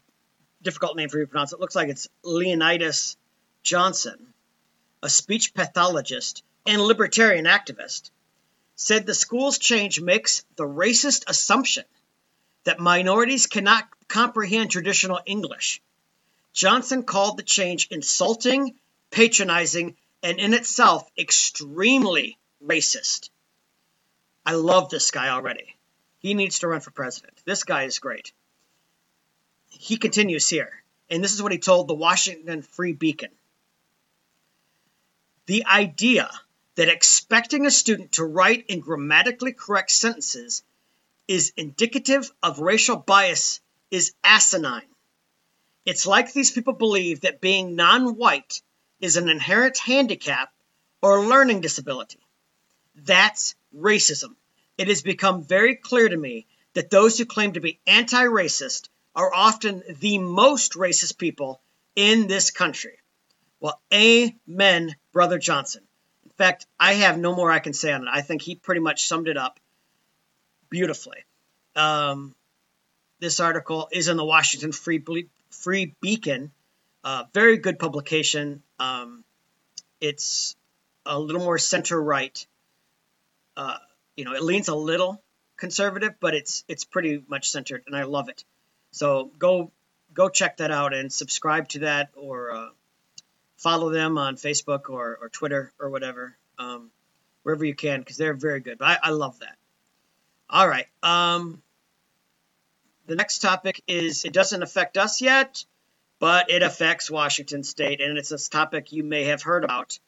difficult 0.61 0.95
name 0.95 1.09
for 1.09 1.19
you 1.19 1.25
to 1.25 1.31
pronounce. 1.31 1.53
It 1.53 1.59
looks 1.59 1.75
like 1.75 1.89
it's 1.89 2.07
Leonydus 2.23 3.15
Johnson, 3.63 4.33
a 5.03 5.09
speech 5.09 5.53
pathologist 5.53 6.43
and 6.65 6.81
libertarian 6.81 7.45
activist, 7.45 8.11
said 8.75 9.05
the 9.05 9.13
school's 9.13 9.57
change 9.57 9.99
makes 9.99 10.45
the 10.55 10.63
racist 10.63 11.23
assumption 11.27 11.85
that 12.63 12.79
minorities 12.79 13.47
cannot 13.47 13.87
comprehend 14.07 14.71
traditional 14.71 15.19
English. 15.25 15.81
Johnson 16.53 17.03
called 17.03 17.37
the 17.37 17.43
change 17.43 17.87
insulting, 17.89 18.75
patronizing, 19.09 19.95
and 20.21 20.39
in 20.39 20.53
itself 20.53 21.09
extremely 21.17 22.37
racist. 22.63 23.30
I 24.45 24.53
love 24.53 24.89
this 24.89 25.11
guy 25.11 25.29
already. 25.29 25.75
He 26.19 26.33
needs 26.33 26.59
to 26.59 26.67
run 26.67 26.81
for 26.81 26.91
president. 26.91 27.37
This 27.45 27.63
guy 27.63 27.83
is 27.83 27.99
great. 27.99 28.31
He 29.69 29.97
continues 29.97 30.47
here, 30.49 30.71
and 31.09 31.23
this 31.23 31.33
is 31.33 31.41
what 31.41 31.51
he 31.51 31.57
told 31.57 31.87
the 31.87 31.93
Washington 31.93 32.61
Free 32.61 32.93
Beacon. 32.93 33.31
The 35.47 35.65
idea 35.65 36.29
that 36.75 36.89
expecting 36.89 37.65
a 37.65 37.71
student 37.71 38.13
to 38.13 38.23
write 38.23 38.67
in 38.67 38.79
grammatically 38.79 39.53
correct 39.53 39.91
sentences 39.91 40.63
is 41.27 41.53
indicative 41.57 42.31
of 42.43 42.59
racial 42.59 42.97
bias 42.97 43.59
is 43.89 44.13
asinine. 44.23 44.87
It's 45.85 46.05
like 46.05 46.31
these 46.31 46.51
people 46.51 46.73
believe 46.73 47.21
that 47.21 47.41
being 47.41 47.75
non 47.75 48.15
white 48.15 48.61
is 48.99 49.17
an 49.17 49.29
inherent 49.29 49.77
handicap 49.77 50.53
or 51.01 51.25
learning 51.25 51.61
disability. 51.61 52.19
That's 52.95 53.55
racism. 53.75 54.35
It 54.77 54.87
has 54.87 55.01
become 55.01 55.43
very 55.43 55.75
clear 55.75 56.07
to 56.07 56.17
me 56.17 56.47
that 56.73 56.89
those 56.89 57.17
who 57.17 57.25
claim 57.25 57.53
to 57.53 57.59
be 57.59 57.79
anti 57.85 58.23
racist 58.23 58.89
are 59.15 59.33
often 59.33 59.83
the 59.99 60.17
most 60.19 60.73
racist 60.73 61.17
people 61.17 61.61
in 61.95 62.27
this 62.27 62.51
country. 62.51 62.97
Well, 63.59 63.79
amen, 63.93 64.95
Brother 65.13 65.37
Johnson. 65.37 65.83
In 66.23 66.31
fact, 66.31 66.65
I 66.79 66.93
have 66.93 67.19
no 67.19 67.35
more 67.35 67.51
I 67.51 67.59
can 67.59 67.73
say 67.73 67.91
on 67.91 68.03
it. 68.03 68.09
I 68.11 68.21
think 68.21 68.41
he 68.41 68.55
pretty 68.55 68.81
much 68.81 69.05
summed 69.05 69.27
it 69.27 69.37
up 69.37 69.59
beautifully. 70.69 71.23
Um, 71.75 72.33
this 73.19 73.39
article 73.39 73.87
is 73.91 74.07
in 74.07 74.17
the 74.17 74.25
Washington 74.25 74.71
Free, 74.71 74.97
Ble- 74.97 75.29
Free 75.51 75.95
Beacon. 76.01 76.51
Uh, 77.03 77.25
very 77.33 77.57
good 77.57 77.77
publication. 77.77 78.63
Um, 78.79 79.23
it's 79.99 80.55
a 81.05 81.19
little 81.19 81.41
more 81.41 81.57
center 81.57 82.01
right. 82.01 82.45
Uh, 83.55 83.77
you 84.15 84.25
know, 84.25 84.33
it 84.33 84.43
leans 84.43 84.67
a 84.67 84.75
little 84.75 85.21
conservative, 85.57 86.13
but 86.19 86.33
it's 86.33 86.63
it's 86.67 86.83
pretty 86.83 87.23
much 87.27 87.49
centered, 87.49 87.83
and 87.87 87.95
I 87.95 88.03
love 88.03 88.29
it. 88.29 88.43
So 88.91 89.31
go 89.37 89.71
go 90.13 90.29
check 90.29 90.57
that 90.57 90.71
out 90.71 90.93
and 90.93 91.11
subscribe 91.11 91.69
to 91.69 91.79
that, 91.79 92.09
or 92.15 92.51
uh, 92.51 92.69
follow 93.57 93.89
them 93.89 94.17
on 94.17 94.35
Facebook 94.35 94.89
or, 94.89 95.17
or 95.21 95.29
Twitter 95.29 95.71
or 95.79 95.89
whatever, 95.89 96.35
um, 96.57 96.89
wherever 97.43 97.63
you 97.63 97.75
can, 97.75 97.99
because 97.99 98.17
they're 98.17 98.33
very 98.33 98.59
good. 98.59 98.77
But 98.77 98.87
I, 98.87 98.97
I 99.03 99.09
love 99.11 99.39
that. 99.39 99.55
All 100.49 100.67
right. 100.67 100.87
Um, 101.01 101.61
the 103.05 103.15
next 103.15 103.39
topic 103.39 103.81
is 103.87 104.25
it 104.25 104.33
doesn't 104.33 104.63
affect 104.63 104.97
us 104.97 105.21
yet, 105.21 105.63
but 106.19 106.49
it 106.49 106.63
affects 106.63 107.09
Washington 107.09 107.63
State, 107.63 108.01
and 108.01 108.17
it's 108.17 108.31
a 108.31 108.49
topic 108.49 108.91
you 108.91 109.03
may 109.03 109.25
have 109.25 109.41
heard 109.41 109.63
about 109.63 109.99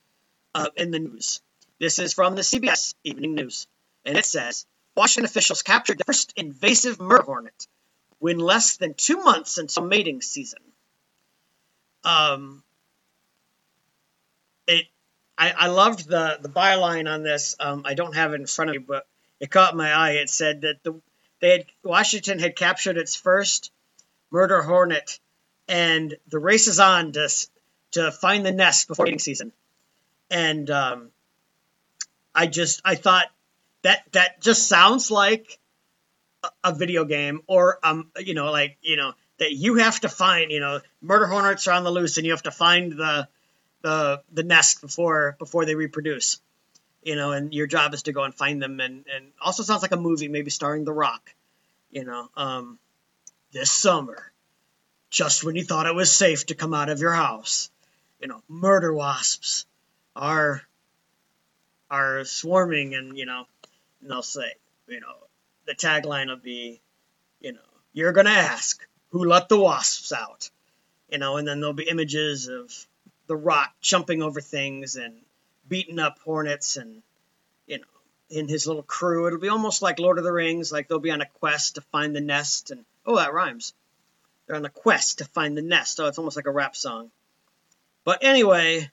uh, 0.55 0.69
in 0.75 0.91
the 0.91 0.99
news. 0.99 1.41
This 1.79 1.99
is 1.99 2.13
from 2.13 2.35
the 2.35 2.41
CBS 2.41 2.93
Evening 3.03 3.35
News, 3.35 3.67
and 4.05 4.17
it 4.17 4.25
says 4.25 4.65
Washington 4.95 5.25
officials 5.25 5.61
captured 5.61 5.97
the 5.97 6.03
first 6.03 6.33
invasive 6.35 6.99
murder 6.99 7.23
hornet 7.23 7.67
when 8.19 8.39
less 8.39 8.77
than 8.77 8.93
two 8.93 9.17
months 9.17 9.57
until 9.57 9.83
mating 9.83 10.21
season. 10.21 10.59
Um, 12.03 12.63
it, 14.67 14.85
I, 15.37 15.51
I 15.51 15.67
loved 15.67 16.07
the 16.07 16.37
the 16.41 16.49
byline 16.49 17.11
on 17.11 17.23
this. 17.23 17.55
Um, 17.59 17.83
I 17.85 17.95
don't 17.95 18.15
have 18.15 18.33
it 18.33 18.39
in 18.39 18.47
front 18.47 18.69
of 18.69 18.75
me, 18.75 18.83
but 18.87 19.05
it 19.39 19.49
caught 19.49 19.75
my 19.75 19.91
eye. 19.91 20.11
It 20.11 20.29
said 20.29 20.61
that 20.61 20.83
the 20.83 21.01
they 21.39 21.51
had 21.51 21.65
Washington 21.83 22.39
had 22.39 22.55
captured 22.55 22.97
its 22.97 23.15
first 23.15 23.71
murder 24.31 24.61
hornet, 24.61 25.19
and 25.67 26.15
the 26.29 26.39
race 26.39 26.67
is 26.67 26.79
on 26.79 27.11
to 27.13 27.29
to 27.91 28.11
find 28.11 28.45
the 28.45 28.51
nest 28.51 28.87
before 28.87 29.05
mating 29.05 29.19
season. 29.19 29.51
And 30.29 30.69
um, 30.69 31.11
I 32.33 32.47
just 32.47 32.81
I 32.83 32.95
thought 32.95 33.27
that 33.83 34.03
that 34.13 34.41
just 34.41 34.67
sounds 34.67 35.11
like 35.11 35.59
a, 36.63 36.73
video 36.73 37.05
game, 37.05 37.41
or 37.47 37.79
um, 37.83 38.11
you 38.17 38.33
know, 38.33 38.51
like 38.51 38.77
you 38.81 38.97
know 38.97 39.13
that 39.39 39.53
you 39.53 39.75
have 39.75 39.99
to 40.01 40.09
find, 40.09 40.51
you 40.51 40.59
know, 40.59 40.81
murder 41.01 41.25
hornets 41.25 41.67
are 41.67 41.73
on 41.73 41.83
the 41.83 41.91
loose, 41.91 42.17
and 42.17 42.25
you 42.25 42.31
have 42.33 42.43
to 42.43 42.51
find 42.51 42.93
the 42.93 43.27
the 43.81 44.21
the 44.31 44.43
nest 44.43 44.81
before 44.81 45.35
before 45.39 45.65
they 45.65 45.75
reproduce 45.75 46.39
you 47.03 47.15
know, 47.15 47.31
and 47.31 47.53
your 47.53 47.67
job 47.67 47.93
is 47.93 48.03
to 48.03 48.13
go 48.13 48.23
and 48.23 48.33
find 48.33 48.61
them. 48.61 48.79
And, 48.79 49.05
and 49.13 49.31
also 49.41 49.63
sounds 49.63 49.81
like 49.81 49.91
a 49.91 49.97
movie, 49.97 50.27
maybe 50.27 50.49
starring 50.49 50.85
The 50.85 50.93
Rock, 50.93 51.33
you 51.91 52.05
know, 52.05 52.29
um, 52.35 52.79
this 53.51 53.71
summer, 53.71 54.31
just 55.09 55.43
when 55.43 55.55
you 55.55 55.63
thought 55.63 55.85
it 55.85 55.95
was 55.95 56.11
safe 56.11 56.47
to 56.47 56.55
come 56.55 56.73
out 56.73 56.89
of 56.89 56.99
your 56.99 57.13
house, 57.13 57.69
you 58.19 58.27
know, 58.27 58.41
murder 58.47 58.93
wasps 58.93 59.65
are 60.15 60.61
are 61.93 62.25
swarming, 62.25 62.95
and 62.95 63.15
you 63.15 63.27
know, 63.27 63.45
and 64.01 64.09
they'll 64.09 64.23
say, 64.23 64.51
you 64.87 64.99
know, 64.99 65.13
the 65.67 65.75
tagline 65.75 66.27
will 66.27 66.37
be, 66.37 66.81
you 67.39 67.53
know, 67.53 67.59
you're 67.93 68.13
gonna 68.13 68.31
ask 68.31 68.83
who 69.11 69.25
let 69.25 69.47
the 69.47 69.59
wasps 69.59 70.11
out, 70.11 70.49
you 71.09 71.19
know, 71.19 71.37
and 71.37 71.47
then 71.47 71.59
there'll 71.59 71.73
be 71.73 71.87
images 71.87 72.47
of 72.47 72.73
the 73.27 73.35
Rock 73.35 73.71
jumping 73.79 74.23
over 74.23 74.41
things 74.41 74.95
and 74.95 75.13
beating 75.67 75.99
up 75.99 76.17
hornets 76.25 76.77
and 76.77 77.03
you 77.67 77.77
know 77.77 77.83
in 78.29 78.47
his 78.47 78.65
little 78.65 78.81
crew. 78.81 79.27
It'll 79.27 79.39
be 79.39 79.49
almost 79.49 79.83
like 79.83 79.99
Lord 79.99 80.17
of 80.17 80.23
the 80.23 80.33
Rings, 80.33 80.71
like 80.71 80.87
they'll 80.87 80.97
be 80.97 81.11
on 81.11 81.21
a 81.21 81.29
quest 81.39 81.75
to 81.75 81.81
find 81.81 82.15
the 82.15 82.21
nest 82.21 82.71
and 82.71 82.83
oh 83.05 83.17
that 83.17 83.33
rhymes. 83.33 83.73
They're 84.47 84.55
on 84.55 84.65
a 84.65 84.69
quest 84.69 85.19
to 85.19 85.25
find 85.25 85.55
the 85.55 85.61
nest. 85.61 85.99
Oh, 85.99 86.07
it's 86.07 86.17
almost 86.17 86.37
like 86.37 86.47
a 86.47 86.51
rap 86.51 86.75
song. 86.75 87.11
But 88.03 88.23
anyway, 88.23 88.89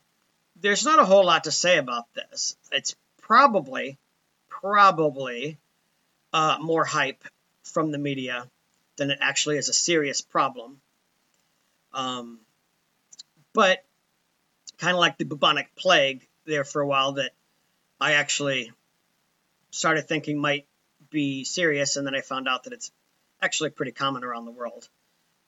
there's 0.60 0.84
not 0.84 0.98
a 0.98 1.04
whole 1.04 1.24
lot 1.24 1.44
to 1.44 1.52
say 1.52 1.78
about 1.78 2.04
this. 2.14 2.56
It's 2.72 2.94
probably, 3.22 3.98
probably 4.48 5.58
uh, 6.32 6.58
more 6.60 6.84
hype 6.84 7.24
from 7.64 7.90
the 7.90 7.98
media 7.98 8.46
than 8.96 9.10
it 9.10 9.18
actually 9.20 9.56
is 9.56 9.68
a 9.68 9.72
serious 9.72 10.20
problem. 10.20 10.80
Um, 11.92 12.40
but 13.52 13.84
kind 14.78 14.94
of 14.94 15.00
like 15.00 15.18
the 15.18 15.24
bubonic 15.24 15.74
plague, 15.76 16.26
there 16.46 16.64
for 16.64 16.80
a 16.80 16.86
while 16.86 17.12
that 17.12 17.32
I 18.00 18.12
actually 18.12 18.72
started 19.70 20.08
thinking 20.08 20.38
might 20.38 20.66
be 21.10 21.44
serious, 21.44 21.96
and 21.96 22.06
then 22.06 22.14
I 22.14 22.20
found 22.20 22.48
out 22.48 22.64
that 22.64 22.72
it's 22.72 22.90
actually 23.42 23.70
pretty 23.70 23.92
common 23.92 24.24
around 24.24 24.44
the 24.44 24.50
world 24.50 24.88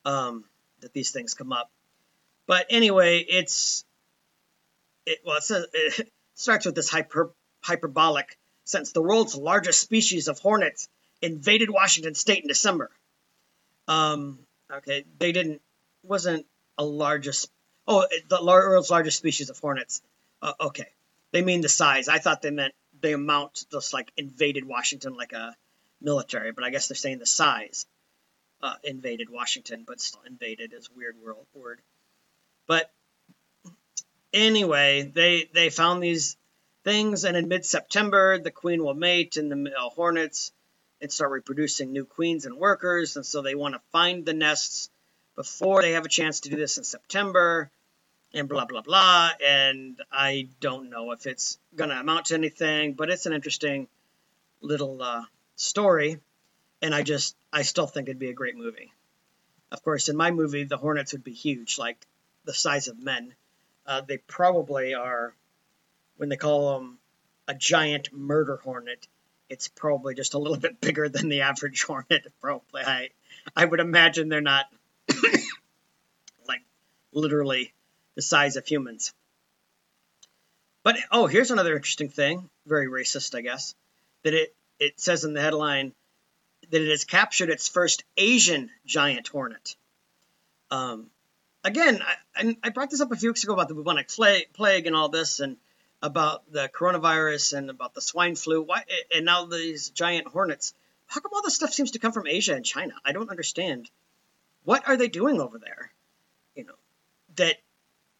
um, 0.04 0.44
that 0.80 0.92
these 0.92 1.10
things 1.10 1.34
come 1.34 1.52
up. 1.52 1.70
But 2.46 2.66
anyway, 2.70 3.18
it's 3.18 3.84
it, 5.06 5.18
well, 5.24 5.36
it, 5.36 5.42
says, 5.42 5.66
it 5.72 6.12
starts 6.34 6.66
with 6.66 6.74
this 6.74 6.88
hyper, 6.88 7.32
hyperbolic 7.62 8.36
sentence: 8.64 8.92
the 8.92 9.02
world's 9.02 9.36
largest 9.36 9.80
species 9.80 10.28
of 10.28 10.38
hornets 10.38 10.88
invaded 11.20 11.70
Washington 11.70 12.14
State 12.14 12.42
in 12.42 12.48
December. 12.48 12.90
Um, 13.88 14.38
okay, 14.70 15.04
they 15.18 15.32
didn't 15.32 15.60
wasn't 16.02 16.46
a 16.78 16.84
largest. 16.84 17.50
Oh, 17.86 18.06
the 18.28 18.44
world's 18.44 18.90
largest 18.90 19.18
species 19.18 19.50
of 19.50 19.58
hornets 19.58 20.02
uh, 20.42 20.52
okay, 20.60 20.88
they 21.30 21.42
mean 21.42 21.60
the 21.60 21.68
size. 21.68 22.08
I 22.08 22.18
thought 22.18 22.42
they 22.42 22.50
meant 22.50 22.74
the 23.00 23.12
amount 23.12 23.64
just 23.70 23.94
like 23.94 24.12
invaded 24.16 24.64
Washington 24.64 25.14
like 25.14 25.32
a 25.32 25.56
military, 26.00 26.52
but 26.52 26.64
I 26.64 26.70
guess 26.70 26.88
they're 26.88 26.96
saying 26.96 27.20
the 27.20 27.26
size 27.26 27.86
uh, 28.60 28.74
invaded 28.82 29.30
Washington, 29.30 29.84
but 29.86 30.00
still 30.00 30.22
invaded 30.26 30.72
is 30.72 30.90
weird 30.90 31.16
word. 31.54 31.80
But 32.66 32.90
anyway, 34.32 35.02
they 35.02 35.48
they 35.52 35.70
found 35.70 36.02
these 36.02 36.36
things, 36.84 37.24
and 37.24 37.36
in 37.36 37.48
mid-September, 37.48 38.38
the 38.38 38.50
queen 38.50 38.82
will 38.82 38.94
mate, 38.94 39.36
and 39.36 39.50
the 39.50 39.56
male 39.56 39.90
hornets 39.94 40.52
and 41.00 41.12
start 41.12 41.32
reproducing 41.32 41.92
new 41.92 42.04
queens 42.04 42.46
and 42.46 42.56
workers, 42.56 43.16
and 43.16 43.26
so 43.26 43.42
they 43.42 43.54
want 43.54 43.74
to 43.74 43.80
find 43.90 44.24
the 44.24 44.32
nests 44.32 44.88
before 45.34 45.82
they 45.82 45.92
have 45.92 46.04
a 46.04 46.08
chance 46.08 46.40
to 46.40 46.50
do 46.50 46.56
this 46.56 46.78
in 46.78 46.84
September, 46.84 47.70
and 48.32 48.48
blah 48.48 48.64
blah 48.64 48.82
blah. 48.82 49.30
And 49.44 50.00
I 50.10 50.48
don't 50.60 50.90
know 50.90 51.10
if 51.12 51.26
it's 51.26 51.58
gonna 51.74 51.94
amount 51.96 52.26
to 52.26 52.34
anything, 52.34 52.94
but 52.94 53.10
it's 53.10 53.26
an 53.26 53.32
interesting 53.32 53.88
little 54.60 55.02
uh, 55.02 55.24
story, 55.56 56.20
and 56.80 56.94
I 56.94 57.02
just 57.02 57.36
I 57.52 57.62
still 57.62 57.86
think 57.86 58.08
it'd 58.08 58.18
be 58.18 58.30
a 58.30 58.34
great 58.34 58.56
movie. 58.56 58.92
Of 59.72 59.82
course, 59.82 60.08
in 60.08 60.16
my 60.16 60.30
movie, 60.30 60.64
the 60.64 60.76
hornets 60.76 61.12
would 61.12 61.24
be 61.24 61.32
huge, 61.32 61.78
like 61.78 62.06
the 62.44 62.54
size 62.54 62.88
of 62.88 62.98
men. 62.98 63.34
Uh, 63.86 64.00
they 64.00 64.18
probably 64.18 64.94
are, 64.94 65.34
when 66.16 66.28
they 66.28 66.36
call 66.36 66.74
them 66.78 66.98
a 67.48 67.54
giant 67.54 68.12
murder 68.12 68.56
hornet, 68.62 69.06
it's 69.48 69.68
probably 69.68 70.14
just 70.14 70.34
a 70.34 70.38
little 70.38 70.56
bit 70.66 70.80
bigger 70.80 71.08
than 71.08 71.28
the 71.28 71.42
average 71.42 71.82
hornet. 71.84 72.26
Probably, 72.40 72.82
I, 72.82 73.10
I 73.56 73.64
would 73.64 73.80
imagine 73.80 74.28
they're 74.28 74.40
not 74.40 74.66
like 76.48 76.62
literally 77.12 77.72
the 78.14 78.22
size 78.22 78.56
of 78.56 78.66
humans. 78.66 79.12
But 80.82 80.96
oh, 81.10 81.26
here's 81.26 81.50
another 81.50 81.76
interesting 81.76 82.08
thing, 82.08 82.50
very 82.66 82.88
racist, 82.88 83.36
I 83.36 83.40
guess, 83.42 83.74
that 84.24 84.34
it 84.34 84.54
it 84.80 84.98
says 84.98 85.24
in 85.24 85.32
the 85.32 85.40
headline 85.40 85.92
that 86.70 86.82
it 86.82 86.90
has 86.90 87.04
captured 87.04 87.50
its 87.50 87.68
first 87.68 88.04
Asian 88.16 88.70
giant 88.84 89.28
hornet. 89.28 89.76
Um, 90.70 91.10
again, 91.64 92.00
I, 92.36 92.56
I, 92.62 92.70
brought 92.70 92.90
this 92.90 93.00
up 93.00 93.12
a 93.12 93.16
few 93.16 93.30
weeks 93.30 93.44
ago 93.44 93.52
about 93.52 93.68
the 93.68 93.74
bubonic 93.74 94.08
plague 94.08 94.86
and 94.86 94.96
all 94.96 95.08
this, 95.08 95.40
and 95.40 95.56
about 96.02 96.50
the 96.50 96.68
coronavirus 96.68 97.56
and 97.56 97.70
about 97.70 97.94
the 97.94 98.00
swine 98.00 98.34
flu. 98.34 98.62
Why 98.62 98.84
and 99.14 99.24
now 99.24 99.46
these 99.46 99.90
giant 99.90 100.26
hornets? 100.26 100.74
How 101.06 101.20
come 101.20 101.32
all 101.34 101.42
this 101.42 101.54
stuff 101.54 101.72
seems 101.72 101.92
to 101.92 101.98
come 101.98 102.12
from 102.12 102.26
Asia 102.26 102.54
and 102.54 102.64
China? 102.64 102.94
I 103.04 103.12
don't 103.12 103.30
understand. 103.30 103.88
What 104.64 104.88
are 104.88 104.96
they 104.96 105.08
doing 105.08 105.40
over 105.40 105.58
there? 105.58 105.92
You 106.56 106.64
know, 106.64 106.74
that 107.36 107.56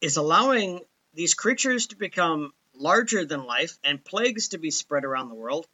is 0.00 0.16
allowing 0.16 0.80
these 1.14 1.34
creatures 1.34 1.88
to 1.88 1.96
become 1.96 2.52
larger 2.74 3.24
than 3.24 3.44
life 3.44 3.78
and 3.84 4.04
plagues 4.04 4.48
to 4.48 4.58
be 4.58 4.70
spread 4.70 5.04
around 5.04 5.28
the 5.28 5.34
world. 5.34 5.66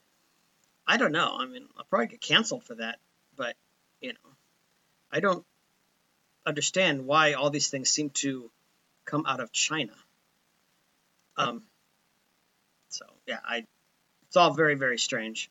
I 0.87 0.97
don't 0.97 1.13
know. 1.13 1.37
I 1.39 1.47
mean, 1.47 1.67
I'll 1.77 1.85
probably 1.85 2.09
get 2.09 2.21
canceled 2.21 2.65
for 2.65 2.75
that, 2.77 2.99
but 3.37 3.57
you 4.01 4.13
know, 4.13 4.31
I 5.13 5.21
don't 5.21 5.45
understand 6.49 7.07
why 7.07 7.35
all 7.35 7.51
these 7.51 7.69
things 7.69 7.91
seem 7.91 8.11
to 8.11 8.51
come 9.05 9.25
out 9.27 9.41
of 9.41 9.53
China. 9.53 9.93
Um, 11.37 11.63
so 12.89 13.05
yeah, 13.27 13.39
I 13.45 13.65
it's 14.27 14.37
all 14.37 14.53
very 14.53 14.75
very 14.75 14.99
strange 14.99 15.51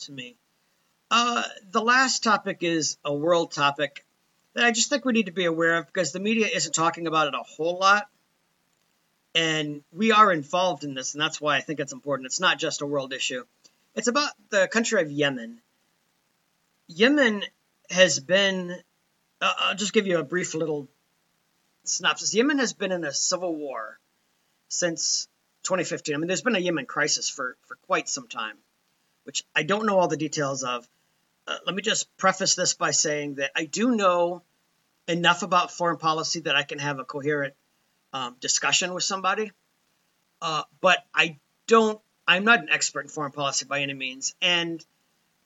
to 0.00 0.12
me. 0.12 0.36
Uh, 1.10 1.42
the 1.70 1.80
last 1.80 2.22
topic 2.22 2.58
is 2.62 2.96
a 3.04 3.12
world 3.12 3.52
topic 3.52 4.04
that 4.54 4.64
I 4.64 4.70
just 4.70 4.90
think 4.90 5.04
we 5.04 5.12
need 5.12 5.26
to 5.26 5.32
be 5.32 5.44
aware 5.44 5.76
of 5.76 5.86
because 5.86 6.12
the 6.12 6.20
media 6.20 6.46
isn't 6.52 6.74
talking 6.74 7.06
about 7.06 7.28
it 7.28 7.34
a 7.34 7.42
whole 7.42 7.78
lot. 7.78 8.08
And 9.34 9.82
we 9.92 10.10
are 10.10 10.32
involved 10.32 10.82
in 10.82 10.94
this, 10.94 11.14
and 11.14 11.22
that's 11.22 11.40
why 11.40 11.56
I 11.56 11.60
think 11.60 11.78
it's 11.78 11.92
important. 11.92 12.26
It's 12.26 12.40
not 12.40 12.58
just 12.58 12.80
a 12.82 12.86
world 12.86 13.12
issue, 13.12 13.44
it's 13.94 14.08
about 14.08 14.30
the 14.50 14.68
country 14.68 15.02
of 15.02 15.10
Yemen. 15.10 15.60
Yemen 16.88 17.42
has 17.90 18.18
been, 18.18 18.76
uh, 19.40 19.52
I'll 19.58 19.74
just 19.74 19.92
give 19.92 20.06
you 20.06 20.18
a 20.18 20.24
brief 20.24 20.54
little 20.54 20.88
synopsis. 21.84 22.34
Yemen 22.34 22.58
has 22.58 22.72
been 22.72 22.92
in 22.92 23.04
a 23.04 23.12
civil 23.12 23.54
war 23.54 23.98
since 24.68 25.28
2015. 25.64 26.14
I 26.14 26.18
mean, 26.18 26.28
there's 26.28 26.42
been 26.42 26.56
a 26.56 26.60
Yemen 26.60 26.86
crisis 26.86 27.28
for, 27.28 27.56
for 27.66 27.76
quite 27.86 28.08
some 28.08 28.28
time, 28.28 28.56
which 29.24 29.44
I 29.54 29.62
don't 29.62 29.86
know 29.86 29.98
all 29.98 30.08
the 30.08 30.16
details 30.16 30.62
of. 30.62 30.88
Uh, 31.46 31.56
let 31.66 31.74
me 31.74 31.82
just 31.82 32.14
preface 32.16 32.54
this 32.54 32.74
by 32.74 32.90
saying 32.90 33.36
that 33.36 33.50
I 33.56 33.64
do 33.64 33.96
know 33.96 34.42
enough 35.08 35.42
about 35.42 35.72
foreign 35.72 35.96
policy 35.96 36.40
that 36.40 36.54
I 36.54 36.62
can 36.62 36.78
have 36.78 36.98
a 36.98 37.04
coherent 37.04 37.54
um, 38.12 38.36
discussion 38.40 38.94
with 38.94 39.04
somebody. 39.04 39.52
Uh, 40.40 40.62
but 40.80 40.98
I 41.14 41.38
don't, 41.66 42.00
I'm 42.26 42.44
not 42.44 42.60
an 42.60 42.68
expert 42.70 43.02
in 43.02 43.08
foreign 43.08 43.32
policy 43.32 43.66
by 43.66 43.80
any 43.80 43.94
means. 43.94 44.34
And 44.40 44.84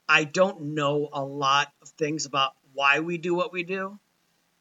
I 0.08 0.24
don't 0.24 0.74
know 0.74 1.08
a 1.12 1.24
lot 1.24 1.72
of 1.80 1.88
things 1.90 2.26
about 2.26 2.54
why 2.74 3.00
we 3.00 3.18
do 3.18 3.34
what 3.34 3.52
we 3.52 3.62
do. 3.62 3.98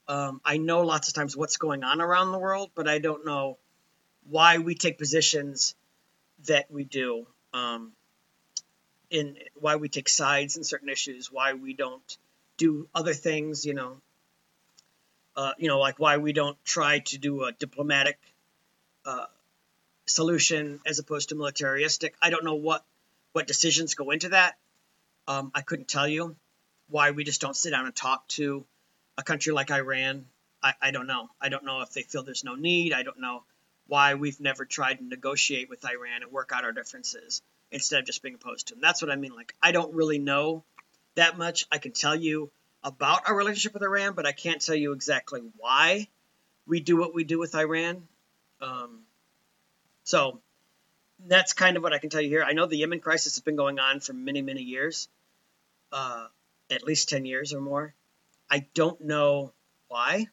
Um, 0.08 0.41
I 0.45 0.58
know 0.58 0.82
lots 0.82 1.08
of 1.08 1.13
times 1.13 1.36
what's 1.36 1.58
going 1.58 1.84
on 1.84 2.02
around 2.02 2.32
the 2.32 2.38
world, 2.38 2.71
but 2.76 2.88
I 2.88 2.99
don't 2.99 3.26
know 3.26 3.58
why 4.30 4.58
we 4.60 4.76
take 4.76 4.97
positions 4.97 5.76
that 6.45 6.69
we 6.69 6.84
do, 6.84 7.26
um, 7.54 7.93
in 9.10 9.38
why 9.56 9.78
we 9.78 9.89
take 9.89 10.10
sides 10.10 10.58
in 10.58 10.63
certain 10.63 10.89
issues, 10.89 11.32
why 11.32 11.54
we 11.54 11.73
don't 11.73 12.17
do 12.58 12.88
other 12.93 13.13
things, 13.13 13.65
you 13.65 13.73
know, 13.73 13.97
uh, 15.36 15.54
you 15.58 15.67
know, 15.67 15.80
like 15.80 15.99
why 15.99 16.17
we 16.17 16.34
don't 16.34 16.58
try 16.63 16.99
to 16.99 17.17
do 17.17 17.43
a 17.43 17.52
diplomatic 17.52 18.19
uh, 19.06 19.26
solution 20.06 20.80
as 20.86 20.99
opposed 20.99 21.30
to 21.30 21.36
militaristic. 21.36 22.15
I 22.21 22.30
don't 22.30 22.43
know 22.43 22.56
what 22.56 22.84
what 23.32 23.47
decisions 23.47 23.95
go 23.95 24.12
into 24.12 24.30
that. 24.30 24.56
Um, 25.28 25.52
I 25.56 25.62
couldn't 25.62 25.88
tell 25.88 26.08
you 26.08 26.36
why 26.89 27.11
we 27.11 27.23
just 27.23 27.41
don't 27.41 27.55
sit 27.55 27.71
down 27.71 27.85
and 27.85 27.95
talk 27.95 28.27
to 28.29 28.65
a 29.17 29.23
country 29.23 29.53
like 29.53 29.71
Iran. 29.71 30.25
I, 30.61 30.73
I 30.81 30.91
don't 30.91 31.07
know. 31.07 31.29
I 31.41 31.49
don't 31.49 31.65
know 31.65 31.81
if 31.81 31.91
they 31.91 32.03
feel 32.03 32.23
there's 32.23 32.43
no 32.43 32.55
need. 32.55 32.93
I 32.93 33.03
don't 33.03 33.19
know 33.19 33.43
why 33.87 34.15
we've 34.15 34.39
never 34.39 34.65
tried 34.65 34.95
to 34.95 35.03
negotiate 35.03 35.69
with 35.69 35.85
Iran 35.85 36.23
and 36.23 36.31
work 36.31 36.51
out 36.53 36.63
our 36.63 36.71
differences 36.71 37.41
instead 37.71 37.99
of 37.99 38.05
just 38.05 38.21
being 38.21 38.35
opposed 38.35 38.67
to 38.67 38.75
them. 38.75 38.81
That's 38.81 39.01
what 39.01 39.11
I 39.11 39.15
mean. 39.15 39.35
Like, 39.35 39.53
I 39.61 39.71
don't 39.71 39.93
really 39.93 40.19
know 40.19 40.63
that 41.15 41.37
much. 41.37 41.65
I 41.71 41.79
can 41.79 41.91
tell 41.91 42.15
you 42.15 42.51
about 42.83 43.27
our 43.27 43.35
relationship 43.35 43.73
with 43.73 43.83
Iran, 43.83 44.13
but 44.13 44.25
I 44.25 44.31
can't 44.31 44.61
tell 44.61 44.75
you 44.75 44.93
exactly 44.93 45.41
why 45.57 46.07
we 46.65 46.79
do 46.79 46.97
what 46.97 47.13
we 47.13 47.23
do 47.23 47.39
with 47.39 47.55
Iran. 47.55 48.07
Um, 48.61 49.01
so 50.03 50.39
that's 51.25 51.53
kind 51.53 51.77
of 51.77 51.83
what 51.83 51.93
I 51.93 51.99
can 51.99 52.09
tell 52.09 52.21
you 52.21 52.29
here. 52.29 52.43
I 52.43 52.53
know 52.53 52.65
the 52.65 52.77
Yemen 52.77 52.99
crisis 52.99 53.35
has 53.35 53.43
been 53.43 53.55
going 53.55 53.79
on 53.79 53.99
for 53.99 54.13
many, 54.13 54.41
many 54.41 54.61
years, 54.61 55.07
uh, 55.91 56.27
at 56.73 56.83
least 56.83 57.09
10 57.09 57.25
years 57.25 57.53
or 57.53 57.62
more. 57.62 57.93
I 58.49 58.67
don't 58.73 59.01
know 59.01 59.53
why 59.88 60.27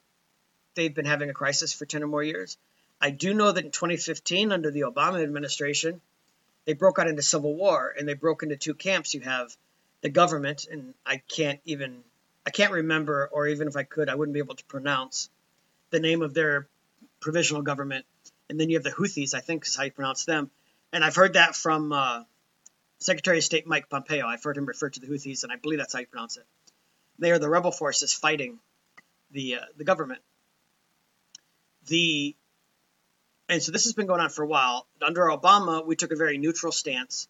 they've 0.75 0.95
been 0.95 1.07
having 1.07 1.31
a 1.31 1.35
crisis 1.35 1.73
for 1.73 1.85
10 1.85 2.03
or 2.03 2.07
more 2.07 2.23
years. 2.23 2.57
I 3.01 3.11
do 3.11 3.33
know 3.33 3.51
that 3.51 3.65
in 3.65 3.71
2015, 3.71 4.53
under 4.53 4.71
the 4.71 4.83
Obama 4.83 5.23
administration, 5.23 6.01
they 6.67 6.75
broke 6.75 6.99
out 6.99 7.09
into 7.09 7.23
civil 7.23 7.55
war 7.55 7.95
and 7.99 8.07
they 8.07 8.15
broke 8.15 8.43
into 8.43 8.57
two 8.57 8.75
camps. 8.75 9.15
You 9.15 9.21
have 9.23 9.57
the 10.03 10.11
government, 10.11 10.67
and 10.71 10.95
I 11.05 11.23
can't 11.29 11.61
even, 11.65 12.03
I 12.47 12.51
can't 12.51 12.73
remember, 12.73 13.29
or 13.33 13.47
even 13.47 13.69
if 13.69 13.77
I 13.77 13.83
could, 13.85 14.09
I 14.09 14.15
wouldn't 14.15 14.35
be 14.35 14.41
able 14.41 14.55
to 14.55 14.65
pronounce 14.65 15.31
the 15.91 16.01
name 16.01 16.23
of 16.23 16.35
their 16.35 16.67
provisional 17.21 17.63
government. 17.63 18.05
And 18.49 18.59
then 18.59 18.69
you 18.69 18.77
have 18.77 18.85
the 18.85 18.91
Houthis, 18.91 19.35
I 19.35 19.41
think 19.41 19.67
is 19.67 19.77
how 19.77 19.85
you 19.85 19.93
pronounce 19.93 20.25
them. 20.25 20.51
And 20.93 21.05
I've 21.05 21.15
heard 21.15 21.35
that 21.35 21.55
from 21.55 21.93
uh, 21.93 22.25
Secretary 23.01 23.39
of 23.39 23.45
State 23.45 23.67
Mike 23.67 23.89
Pompeo. 23.89 24.27
I've 24.27 24.43
heard 24.43 24.57
him 24.57 24.67
refer 24.67 24.91
to 24.91 25.01
the 25.01 25.07
Houthis, 25.07 25.43
and 25.43 25.53
I 25.53 25.57
believe 25.57 25.79
that's 25.79 25.95
how 25.95 26.01
you 26.01 26.07
pronounce 26.07 26.37
it. 26.37 26.45
They 27.19 27.33
are 27.33 27.39
the 27.39 27.49
rebel 27.49 27.73
forces 27.73 28.13
fighting 28.13 28.59
the 29.31 29.57
uh, 29.57 29.65
the 29.77 29.85
government. 29.85 30.21
The 31.87 32.37
and 33.49 33.63
so 33.63 33.73
this 33.73 33.85
has 33.85 33.95
been 33.95 34.07
going 34.07 34.21
on 34.21 34.31
for 34.31 34.43
a 34.43 34.47
while. 34.47 34.87
Under 35.03 35.23
Obama, 35.23 35.85
we 35.85 35.97
took 35.97 36.13
a 36.13 36.17
very 36.17 36.39
neutral 36.39 36.73
stance. 36.73 37.27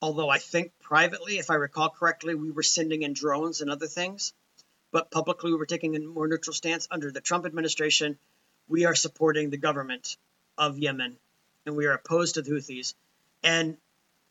Although 0.00 0.28
I 0.28 0.38
think 0.38 0.72
privately, 0.80 1.38
if 1.38 1.50
I 1.50 1.54
recall 1.54 1.88
correctly, 1.88 2.34
we 2.34 2.50
were 2.50 2.62
sending 2.62 3.02
in 3.02 3.12
drones 3.12 3.60
and 3.60 3.70
other 3.70 3.86
things. 3.86 4.32
But 4.90 5.10
publicly, 5.10 5.52
we 5.52 5.58
were 5.58 5.66
taking 5.66 5.96
a 5.96 6.00
more 6.00 6.28
neutral 6.28 6.54
stance. 6.54 6.86
Under 6.90 7.10
the 7.10 7.20
Trump 7.20 7.46
administration, 7.46 8.18
we 8.68 8.84
are 8.84 8.94
supporting 8.94 9.50
the 9.50 9.56
government 9.56 10.16
of 10.58 10.78
Yemen 10.78 11.16
and 11.64 11.76
we 11.76 11.86
are 11.86 11.92
opposed 11.92 12.34
to 12.34 12.42
the 12.42 12.50
Houthis. 12.50 12.94
And 13.42 13.78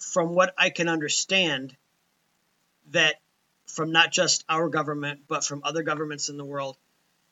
from 0.01 0.33
what 0.35 0.53
I 0.57 0.69
can 0.69 0.89
understand, 0.89 1.75
that 2.91 3.15
from 3.67 3.91
not 3.91 4.11
just 4.11 4.43
our 4.49 4.67
government, 4.67 5.21
but 5.27 5.45
from 5.45 5.61
other 5.63 5.83
governments 5.83 6.29
in 6.29 6.37
the 6.37 6.45
world, 6.45 6.77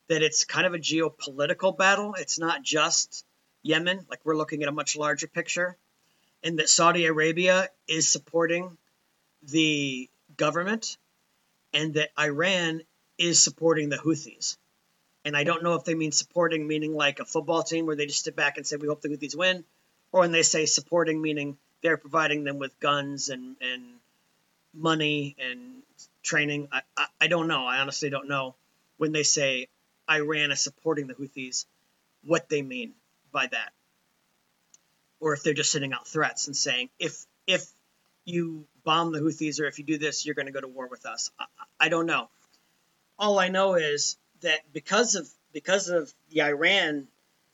that 0.07 0.23
it's 0.23 0.45
kind 0.45 0.65
of 0.65 0.73
a 0.73 0.79
geopolitical 0.79 1.77
battle. 1.77 2.15
It's 2.17 2.39
not 2.39 2.63
just 2.63 3.25
Yemen, 3.61 4.05
like 4.09 4.19
we're 4.23 4.37
looking 4.37 4.63
at 4.63 4.69
a 4.69 4.73
much 4.73 4.95
larger 4.95 5.27
picture, 5.27 5.77
and 6.43 6.59
that 6.59 6.69
Saudi 6.69 7.05
Arabia 7.05 7.69
is 7.87 8.07
supporting 8.07 8.77
the 9.43 10.09
government, 10.37 10.97
and 11.73 11.95
that 11.95 12.09
Iran 12.17 12.81
is 13.17 13.43
supporting 13.43 13.89
the 13.89 13.97
Houthis. 13.97 14.57
And 15.25 15.35
I 15.35 15.43
don't 15.43 15.63
know 15.63 15.73
if 15.73 15.83
they 15.83 15.95
mean 15.95 16.11
supporting, 16.11 16.67
meaning 16.67 16.95
like 16.95 17.19
a 17.19 17.25
football 17.25 17.63
team 17.63 17.85
where 17.85 17.95
they 17.95 18.05
just 18.05 18.23
sit 18.23 18.35
back 18.35 18.57
and 18.57 18.65
say, 18.65 18.77
we 18.77 18.87
hope 18.87 19.01
the 19.01 19.09
Houthis 19.09 19.35
win, 19.35 19.65
or 20.11 20.21
when 20.21 20.31
they 20.31 20.43
say 20.43 20.65
supporting, 20.65 21.21
meaning 21.21 21.57
they're 21.81 21.97
providing 21.97 22.43
them 22.43 22.59
with 22.59 22.79
guns 22.79 23.29
and, 23.29 23.55
and 23.61 23.83
money 24.73 25.35
and 25.39 25.81
training. 26.23 26.67
I, 26.71 26.81
I, 26.97 27.05
I 27.21 27.27
don't 27.27 27.47
know. 27.47 27.65
I 27.65 27.79
honestly 27.79 28.09
don't 28.09 28.27
know 28.27 28.55
when 28.97 29.11
they 29.11 29.23
say 29.23 29.67
Iran 30.09 30.51
is 30.51 30.59
supporting 30.59 31.07
the 31.07 31.13
Houthis, 31.13 31.65
what 32.23 32.49
they 32.49 32.61
mean 32.61 32.93
by 33.31 33.47
that. 33.47 33.71
Or 35.19 35.33
if 35.33 35.43
they're 35.43 35.53
just 35.53 35.71
sending 35.71 35.93
out 35.93 36.07
threats 36.07 36.47
and 36.47 36.55
saying, 36.55 36.89
if 36.99 37.25
if 37.45 37.65
you 38.25 38.65
bomb 38.83 39.11
the 39.11 39.19
Houthis 39.19 39.59
or 39.59 39.65
if 39.65 39.79
you 39.79 39.85
do 39.85 39.97
this, 39.97 40.25
you're 40.25 40.35
going 40.35 40.45
to 40.45 40.51
go 40.51 40.61
to 40.61 40.67
war 40.67 40.87
with 40.87 41.05
us. 41.05 41.31
I, 41.39 41.45
I 41.79 41.89
don't 41.89 42.05
know. 42.05 42.29
All 43.17 43.39
I 43.39 43.49
know 43.49 43.75
is 43.75 44.17
that 44.41 44.59
because 44.71 45.15
of 45.15 45.27
because 45.51 45.89
of 45.89 46.13
the 46.29 46.43
Iran 46.43 47.07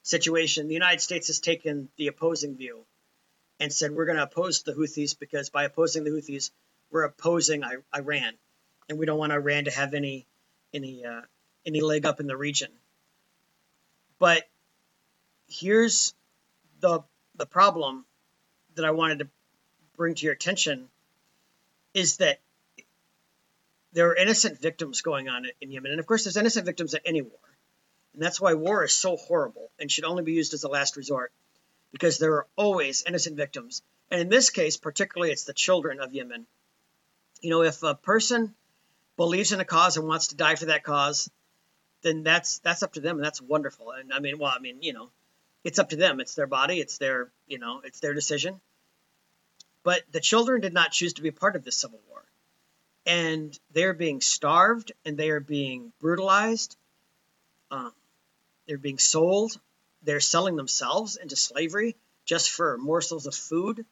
situation, 0.03 0.67
the 0.67 0.73
United 0.73 1.01
States 1.01 1.27
has 1.27 1.39
taken 1.39 1.89
the 1.97 2.07
opposing 2.07 2.55
view 2.55 2.85
and 3.59 3.71
said 3.71 3.91
we're 3.91 4.05
going 4.05 4.17
to 4.17 4.23
oppose 4.23 4.63
the 4.63 4.73
Houthis 4.73 5.17
because 5.17 5.49
by 5.49 5.63
opposing 5.63 6.03
the 6.03 6.11
Houthis, 6.11 6.51
we're 6.91 7.03
opposing 7.03 7.63
I- 7.63 7.77
Iran, 7.95 8.33
and 8.89 8.97
we 8.97 9.05
don't 9.05 9.17
want 9.17 9.31
Iran 9.31 9.65
to 9.65 9.71
have 9.71 9.93
any 9.93 10.25
any 10.73 11.05
uh, 11.05 11.21
any 11.65 11.81
leg 11.81 12.05
up 12.05 12.19
in 12.19 12.27
the 12.27 12.37
region. 12.37 12.71
But 14.19 14.43
here's 15.47 16.13
the 16.79 17.01
the 17.35 17.45
problem 17.45 18.05
that 18.75 18.85
I 18.85 18.91
wanted 18.91 19.19
to 19.19 19.27
bring 19.95 20.15
to 20.15 20.25
your 20.25 20.33
attention 20.33 20.89
is 21.93 22.17
that 22.17 22.39
there 23.93 24.09
are 24.09 24.15
innocent 24.15 24.59
victims 24.59 25.01
going 25.01 25.29
on 25.29 25.45
in 25.61 25.71
Yemen, 25.71 25.91
and 25.91 25.99
of 25.99 26.05
course, 26.05 26.25
there's 26.25 26.35
innocent 26.35 26.65
victims 26.65 26.93
at 26.93 27.01
any 27.05 27.21
war, 27.21 27.39
and 28.13 28.21
that's 28.21 28.41
why 28.41 28.53
war 28.53 28.83
is 28.83 28.91
so 28.91 29.15
horrible 29.15 29.71
and 29.79 29.89
should 29.89 30.03
only 30.03 30.23
be 30.23 30.33
used 30.33 30.53
as 30.53 30.63
a 30.63 30.67
last 30.67 30.97
resort 30.97 31.31
because 31.95 32.17
there 32.17 32.33
are 32.33 32.47
always 32.57 33.05
innocent 33.07 33.37
victims. 33.37 33.81
And 34.11 34.19
in 34.19 34.27
this 34.27 34.49
case, 34.49 34.75
particularly, 34.75 35.31
it's 35.31 35.45
the 35.45 35.53
children 35.53 36.01
of 36.01 36.13
Yemen. 36.13 36.45
You 37.39 37.51
know, 37.51 37.63
if 37.63 37.83
a 37.83 37.95
person 37.95 38.53
believes 39.15 39.53
in 39.53 39.61
a 39.61 39.65
cause 39.65 39.95
and 39.95 40.05
wants 40.05 40.27
to 40.27 40.35
die 40.35 40.55
for 40.55 40.65
that 40.65 40.83
cause, 40.83 41.29
then 42.01 42.23
that's 42.23 42.59
that's 42.59 42.83
up 42.83 42.93
to 42.93 42.99
them, 42.99 43.15
and 43.15 43.25
that's 43.25 43.41
wonderful. 43.41 43.91
And 43.91 44.11
I 44.11 44.19
mean, 44.19 44.37
well, 44.39 44.51
I 44.53 44.59
mean, 44.59 44.79
you 44.81 44.91
know, 44.91 45.09
it's 45.63 45.79
up 45.79 45.91
to 45.91 45.95
them. 45.95 46.19
It's 46.19 46.35
their 46.35 46.47
body. 46.47 46.81
It's 46.81 46.97
their, 46.97 47.31
you 47.47 47.59
know, 47.59 47.79
it's 47.85 48.01
their 48.01 48.13
decision. 48.13 48.59
But 49.83 50.01
the 50.11 50.19
children 50.19 50.59
did 50.59 50.73
not 50.73 50.91
choose 50.91 51.13
to 51.13 51.21
be 51.21 51.31
part 51.31 51.55
of 51.55 51.63
this 51.63 51.77
civil 51.77 52.01
war, 52.09 52.25
and 53.05 53.57
they 53.71 53.85
are 53.85 53.93
being 53.93 54.19
starved 54.19 54.91
and 55.05 55.15
they 55.15 55.29
are 55.29 55.39
being 55.39 55.93
brutalized. 56.01 56.75
Um, 57.71 57.93
they're 58.67 58.77
being 58.77 58.97
sold 58.97 59.57
they're 60.05 60.19
selling 60.19 60.55
themselves 60.55 61.17
into 61.17 61.35
slavery 61.35 61.95
just 62.25 62.51
for 62.51 62.77
morsels 62.77 63.25
of 63.27 63.35
food. 63.35 63.85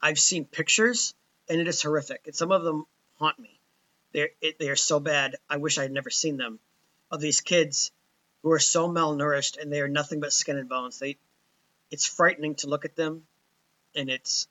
I've 0.00 0.18
seen 0.18 0.44
pictures, 0.44 1.14
and 1.48 1.60
it 1.60 1.68
is 1.68 1.82
horrific. 1.82 2.22
And 2.26 2.34
some 2.34 2.52
of 2.52 2.62
them 2.62 2.86
haunt 3.18 3.38
me. 3.38 3.60
They're, 4.12 4.30
it, 4.40 4.58
they 4.58 4.70
are 4.70 4.76
so 4.76 4.98
bad. 5.00 5.36
I 5.48 5.58
wish 5.58 5.78
I 5.78 5.82
had 5.82 5.92
never 5.92 6.10
seen 6.10 6.36
them. 6.36 6.58
Of 7.10 7.20
these 7.20 7.40
kids 7.40 7.90
who 8.42 8.52
are 8.52 8.58
so 8.58 8.88
malnourished 8.88 9.60
and 9.60 9.72
they 9.72 9.80
are 9.80 9.88
nothing 9.88 10.20
but 10.20 10.32
skin 10.32 10.56
and 10.56 10.68
bones. 10.68 10.98
They, 10.98 11.18
it's 11.90 12.06
frightening 12.06 12.54
to 12.56 12.68
look 12.68 12.84
at 12.84 12.96
them, 12.96 13.24
and 13.94 14.08
it's. 14.08 14.48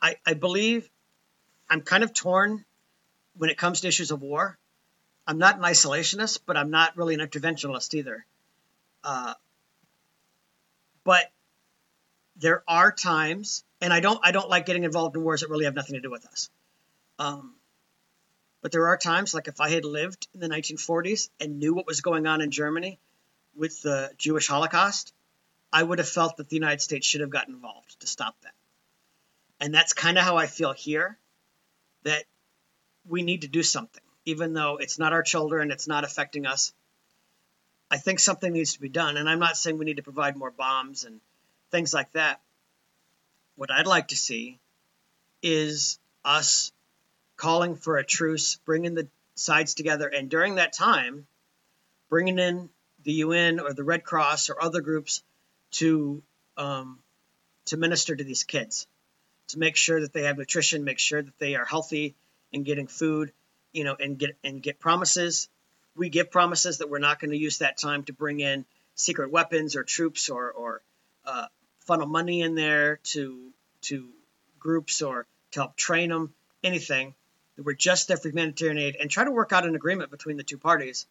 I, 0.00 0.16
I 0.26 0.34
believe 0.34 0.88
I'm 1.68 1.80
kind 1.80 2.04
of 2.04 2.12
torn 2.12 2.64
when 3.36 3.50
it 3.50 3.58
comes 3.58 3.80
to 3.80 3.88
issues 3.88 4.10
of 4.10 4.22
war. 4.22 4.58
I'm 5.26 5.38
not 5.38 5.56
an 5.56 5.62
isolationist, 5.62 6.40
but 6.46 6.56
I'm 6.56 6.70
not 6.70 6.96
really 6.96 7.14
an 7.14 7.20
interventionist 7.20 7.94
either. 7.94 8.24
Uh, 9.06 9.34
but 11.04 11.30
there 12.34 12.64
are 12.66 12.90
times, 12.90 13.64
and 13.80 13.92
I 13.92 14.00
don't 14.00 14.18
I 14.22 14.32
don't 14.32 14.50
like 14.50 14.66
getting 14.66 14.82
involved 14.82 15.16
in 15.16 15.22
wars 15.22 15.42
that 15.42 15.48
really 15.48 15.64
have 15.64 15.76
nothing 15.76 15.94
to 15.94 16.00
do 16.00 16.10
with 16.10 16.26
us. 16.26 16.50
Um, 17.20 17.54
but 18.62 18.72
there 18.72 18.88
are 18.88 18.96
times, 18.96 19.32
like 19.32 19.46
if 19.46 19.60
I 19.60 19.70
had 19.70 19.84
lived 19.84 20.26
in 20.34 20.40
the 20.40 20.48
1940s 20.48 21.30
and 21.38 21.60
knew 21.60 21.72
what 21.72 21.86
was 21.86 22.00
going 22.00 22.26
on 22.26 22.40
in 22.40 22.50
Germany 22.50 22.98
with 23.54 23.80
the 23.80 24.10
Jewish 24.18 24.48
Holocaust, 24.48 25.14
I 25.72 25.84
would 25.84 25.98
have 25.98 26.08
felt 26.08 26.38
that 26.38 26.48
the 26.48 26.56
United 26.56 26.80
States 26.80 27.06
should 27.06 27.20
have 27.20 27.30
gotten 27.30 27.54
involved 27.54 28.00
to 28.00 28.08
stop 28.08 28.34
that. 28.42 28.54
And 29.60 29.72
that's 29.72 29.92
kind 29.92 30.18
of 30.18 30.24
how 30.24 30.36
I 30.36 30.48
feel 30.48 30.72
here 30.72 31.16
that 32.02 32.24
we 33.06 33.22
need 33.22 33.42
to 33.42 33.48
do 33.48 33.62
something, 33.62 34.02
even 34.24 34.52
though 34.52 34.78
it's 34.78 34.98
not 34.98 35.12
our 35.12 35.22
children, 35.22 35.70
it's 35.70 35.86
not 35.86 36.02
affecting 36.02 36.44
us. 36.44 36.72
I 37.90 37.98
think 37.98 38.18
something 38.18 38.52
needs 38.52 38.74
to 38.74 38.80
be 38.80 38.88
done. 38.88 39.16
And 39.16 39.28
I'm 39.28 39.38
not 39.38 39.56
saying 39.56 39.78
we 39.78 39.84
need 39.84 39.96
to 39.96 40.02
provide 40.02 40.36
more 40.36 40.50
bombs 40.50 41.04
and 41.04 41.20
things 41.70 41.94
like 41.94 42.12
that. 42.12 42.40
What 43.56 43.70
I'd 43.70 43.86
like 43.86 44.08
to 44.08 44.16
see 44.16 44.58
is 45.42 45.98
us 46.24 46.72
calling 47.36 47.76
for 47.76 47.96
a 47.96 48.04
truce, 48.04 48.56
bringing 48.64 48.94
the 48.94 49.08
sides 49.34 49.74
together, 49.74 50.08
and 50.08 50.28
during 50.28 50.56
that 50.56 50.72
time, 50.72 51.26
bringing 52.08 52.38
in 52.38 52.68
the 53.04 53.12
UN 53.12 53.60
or 53.60 53.72
the 53.72 53.84
Red 53.84 54.04
Cross 54.04 54.50
or 54.50 54.62
other 54.62 54.80
groups 54.80 55.22
to 55.72 56.22
um, 56.56 56.98
to 57.66 57.76
minister 57.76 58.16
to 58.16 58.24
these 58.24 58.44
kids, 58.44 58.86
to 59.48 59.58
make 59.58 59.76
sure 59.76 60.00
that 60.00 60.12
they 60.12 60.22
have 60.22 60.38
nutrition, 60.38 60.84
make 60.84 60.98
sure 60.98 61.22
that 61.22 61.38
they 61.38 61.54
are 61.54 61.64
healthy 61.64 62.14
and 62.52 62.64
getting 62.64 62.86
food, 62.86 63.32
you 63.72 63.84
know, 63.84 63.96
and 63.98 64.18
get 64.18 64.36
and 64.42 64.62
get 64.62 64.80
promises 64.80 65.48
we 65.96 66.08
give 66.08 66.30
promises 66.30 66.78
that 66.78 66.90
we're 66.90 66.98
not 66.98 67.18
going 67.18 67.30
to 67.30 67.36
use 67.36 67.58
that 67.58 67.78
time 67.78 68.04
to 68.04 68.12
bring 68.12 68.40
in 68.40 68.64
secret 68.94 69.30
weapons 69.30 69.76
or 69.76 69.82
troops 69.82 70.28
or, 70.28 70.50
or 70.50 70.82
uh, 71.24 71.46
funnel 71.80 72.06
money 72.06 72.42
in 72.42 72.54
there 72.54 72.98
to 73.04 73.50
to 73.82 74.08
groups 74.58 75.02
or 75.02 75.26
to 75.52 75.60
help 75.60 75.76
train 75.76 76.10
them, 76.10 76.34
anything. 76.62 77.14
That 77.56 77.64
we're 77.64 77.74
just 77.74 78.08
there 78.08 78.16
for 78.16 78.28
humanitarian 78.28 78.78
aid 78.78 78.96
and 79.00 79.10
try 79.10 79.24
to 79.24 79.30
work 79.30 79.52
out 79.52 79.66
an 79.66 79.74
agreement 79.74 80.10
between 80.10 80.36
the 80.36 80.42
two 80.42 80.58
parties 80.58 81.06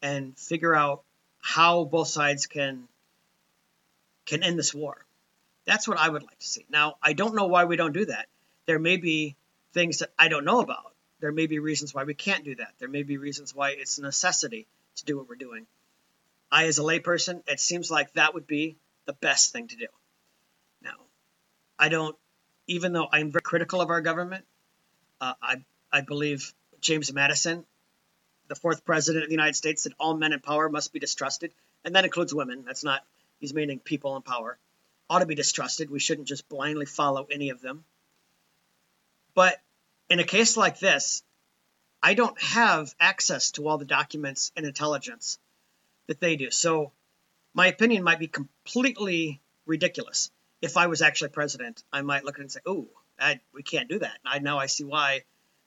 and 0.00 0.36
figure 0.38 0.74
out 0.74 1.02
how 1.40 1.84
both 1.84 2.08
sides 2.08 2.46
can 2.46 2.86
can 4.26 4.42
end 4.42 4.58
this 4.58 4.72
war. 4.72 5.04
That's 5.64 5.88
what 5.88 5.98
I 5.98 6.08
would 6.08 6.22
like 6.22 6.38
to 6.38 6.46
see. 6.46 6.64
Now, 6.70 6.96
I 7.02 7.12
don't 7.12 7.34
know 7.34 7.46
why 7.46 7.64
we 7.64 7.76
don't 7.76 7.92
do 7.92 8.06
that. 8.06 8.26
There 8.66 8.78
may 8.78 8.96
be 8.96 9.34
things 9.72 9.98
that 9.98 10.10
I 10.18 10.28
don't 10.28 10.44
know 10.44 10.60
about 10.60 10.89
there 11.20 11.32
may 11.32 11.46
be 11.46 11.58
reasons 11.58 11.94
why 11.94 12.04
we 12.04 12.14
can't 12.14 12.44
do 12.44 12.54
that. 12.56 12.72
There 12.78 12.88
may 12.88 13.02
be 13.02 13.18
reasons 13.18 13.54
why 13.54 13.70
it's 13.70 13.98
a 13.98 14.02
necessity 14.02 14.66
to 14.96 15.04
do 15.04 15.16
what 15.16 15.28
we're 15.28 15.36
doing. 15.36 15.66
I, 16.50 16.66
as 16.66 16.78
a 16.78 16.82
layperson, 16.82 17.42
it 17.46 17.60
seems 17.60 17.90
like 17.90 18.12
that 18.14 18.34
would 18.34 18.46
be 18.46 18.76
the 19.06 19.12
best 19.12 19.52
thing 19.52 19.68
to 19.68 19.76
do. 19.76 19.86
Now, 20.82 20.96
I 21.78 21.88
don't, 21.88 22.16
even 22.66 22.92
though 22.92 23.08
I'm 23.12 23.30
very 23.30 23.42
critical 23.42 23.80
of 23.80 23.90
our 23.90 24.00
government, 24.00 24.44
uh, 25.20 25.34
I, 25.40 25.56
I 25.92 26.00
believe 26.00 26.52
James 26.80 27.12
Madison, 27.12 27.64
the 28.48 28.54
fourth 28.54 28.84
president 28.84 29.24
of 29.24 29.28
the 29.28 29.34
United 29.34 29.54
States, 29.54 29.82
said 29.82 29.92
all 30.00 30.16
men 30.16 30.32
in 30.32 30.40
power 30.40 30.68
must 30.68 30.92
be 30.92 30.98
distrusted, 30.98 31.52
and 31.84 31.94
that 31.94 32.04
includes 32.04 32.34
women. 32.34 32.64
That's 32.66 32.82
not, 32.82 33.04
he's 33.38 33.54
meaning 33.54 33.78
people 33.78 34.16
in 34.16 34.22
power, 34.22 34.58
ought 35.08 35.20
to 35.20 35.26
be 35.26 35.34
distrusted. 35.34 35.90
We 35.90 36.00
shouldn't 36.00 36.28
just 36.28 36.48
blindly 36.48 36.86
follow 36.86 37.28
any 37.30 37.50
of 37.50 37.60
them. 37.60 37.84
But 39.34 39.60
in 40.10 40.18
a 40.18 40.24
case 40.24 40.56
like 40.56 40.78
this, 40.78 41.22
I 42.02 42.14
don't 42.14 42.40
have 42.42 42.94
access 42.98 43.52
to 43.52 43.68
all 43.68 43.78
the 43.78 43.84
documents 43.84 44.50
and 44.56 44.66
intelligence 44.66 45.38
that 46.08 46.20
they 46.20 46.36
do. 46.36 46.50
So 46.50 46.92
my 47.54 47.68
opinion 47.68 48.02
might 48.02 48.18
be 48.18 48.26
completely 48.26 49.40
ridiculous. 49.66 50.30
If 50.60 50.76
I 50.76 50.88
was 50.88 51.00
actually 51.00 51.30
president, 51.30 51.82
I 51.92 52.02
might 52.02 52.24
look 52.24 52.34
at 52.34 52.40
it 52.40 52.42
and 52.42 52.52
say, 52.52 52.60
"Oh, 52.66 52.88
we 53.52 53.62
can't 53.62 53.88
do 53.88 54.00
that." 54.00 54.18
I 54.24 54.40
now 54.40 54.58
I 54.58 54.66
see 54.66 54.84
why 54.84 55.24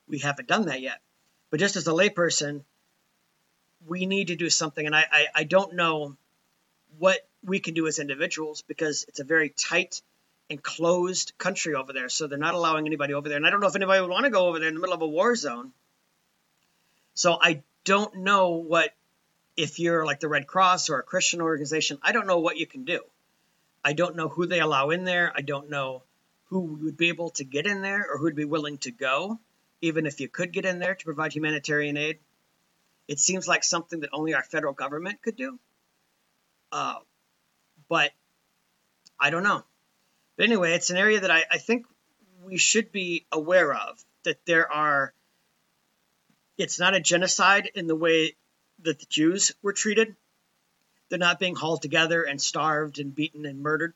we 0.08 0.20
haven't 0.20 0.48
done 0.48 0.66
that 0.66 0.82
yet. 0.82 1.02
But 1.50 1.60
just 1.60 1.76
as 1.76 1.88
a 1.88 1.92
layperson, 1.92 2.64
we 3.88 4.06
need 4.06 4.28
to 4.28 4.36
do 4.36 4.50
something, 4.50 4.86
and 4.86 4.96
I, 4.96 5.06
I, 5.12 5.28
I 5.36 5.44
don't 5.44 5.74
know 5.74 6.18
what 7.00 7.26
we 7.44 7.60
can 7.60 7.74
do 7.74 7.88
as 7.88 8.00
individuals 8.00 8.62
because 8.62 9.06
it's 9.08 9.20
a 9.20 9.24
very 9.24 9.50
tight 9.50 10.02
enclosed 10.50 11.34
country 11.38 11.76
over 11.76 11.94
there, 11.94 12.10
so 12.10 12.28
they're 12.28 12.38
not 12.38 12.54
allowing 12.54 12.86
anybody 12.86 13.14
over 13.14 13.28
there. 13.30 13.38
And 13.38 13.48
I 13.48 13.50
don't 13.50 13.60
know 13.60 13.68
if 13.68 13.76
anybody 13.76 14.02
would 14.02 14.10
want 14.10 14.26
to 14.26 14.32
go 14.32 14.48
over 14.48 14.60
there 14.60 14.68
in 14.68 14.76
the 14.76 14.82
middle 14.82 14.96
of 14.96 15.02
a 15.02 15.08
war 15.08 15.36
zone. 15.36 15.72
So 17.14 17.38
I 17.42 17.64
don't 17.84 18.18
know 18.18 18.52
what 18.52 18.94
if 19.56 19.80
you're 19.80 20.06
like 20.06 20.20
the 20.20 20.28
Red 20.28 20.48
Cross 20.48 20.90
or 20.90 21.00
a 21.00 21.04
Christian 21.04 21.42
organization, 21.42 22.00
I 22.02 22.12
don't 22.12 22.28
know 22.28 22.40
what 22.40 22.58
you 22.58 22.66
can 22.66 22.86
do. 22.86 23.02
I 23.84 23.94
don't 23.94 24.16
know 24.16 24.30
who 24.30 24.46
they 24.46 24.60
allow 24.60 24.90
in 24.90 25.04
there. 25.04 25.32
I 25.36 25.42
don't 25.42 25.70
know 25.70 26.04
who 26.46 26.62
would 26.62 26.98
be 26.98 27.10
able 27.10 27.32
to 27.32 27.44
get 27.44 27.68
in 27.68 27.82
there 27.82 28.08
or 28.10 28.18
who'd 28.18 28.36
be 28.36 28.46
willing 28.46 28.78
to 28.80 28.92
go, 28.92 29.40
even 29.82 30.06
if 30.06 30.20
you 30.20 30.28
could 30.28 30.52
get 30.52 30.66
in 30.66 30.80
there 30.80 30.96
to 30.96 31.06
provide 31.06 31.34
humanitarian 31.34 31.98
aid. 31.98 32.20
It 33.08 33.20
seems 33.20 33.48
like 33.48 33.64
something 33.64 34.00
that 34.02 34.12
only 34.14 34.34
our 34.34 34.44
federal 34.44 34.74
government 34.74 35.22
could 35.22 35.36
do. 35.36 35.60
Uh, 36.72 36.96
but 37.90 38.12
I 39.20 39.30
don't 39.30 39.44
know. 39.44 39.64
But 40.36 40.46
anyway, 40.46 40.74
it's 40.74 40.90
an 40.90 40.98
area 40.98 41.20
that 41.22 41.32
I, 41.32 41.44
I 41.52 41.58
think 41.58 41.86
we 42.44 42.58
should 42.58 42.92
be 42.92 43.26
aware 43.32 43.74
of 43.74 44.04
that 44.24 44.46
there 44.46 44.72
are, 44.72 45.14
it's 46.58 46.80
not 46.80 46.96
a 46.96 47.00
genocide 47.00 47.70
in 47.76 47.88
the 47.88 47.96
way 47.96 48.36
that 48.84 49.00
the 49.00 49.06
Jews 49.08 49.54
were 49.62 49.74
treated. 49.74 50.16
They're 51.10 51.20
not 51.20 51.40
being 51.40 51.56
hauled 51.56 51.82
together 51.84 52.24
and 52.24 52.42
starved 52.42 53.00
and 53.00 53.14
beaten 53.14 53.46
and 53.46 53.62
murdered. 53.62 53.94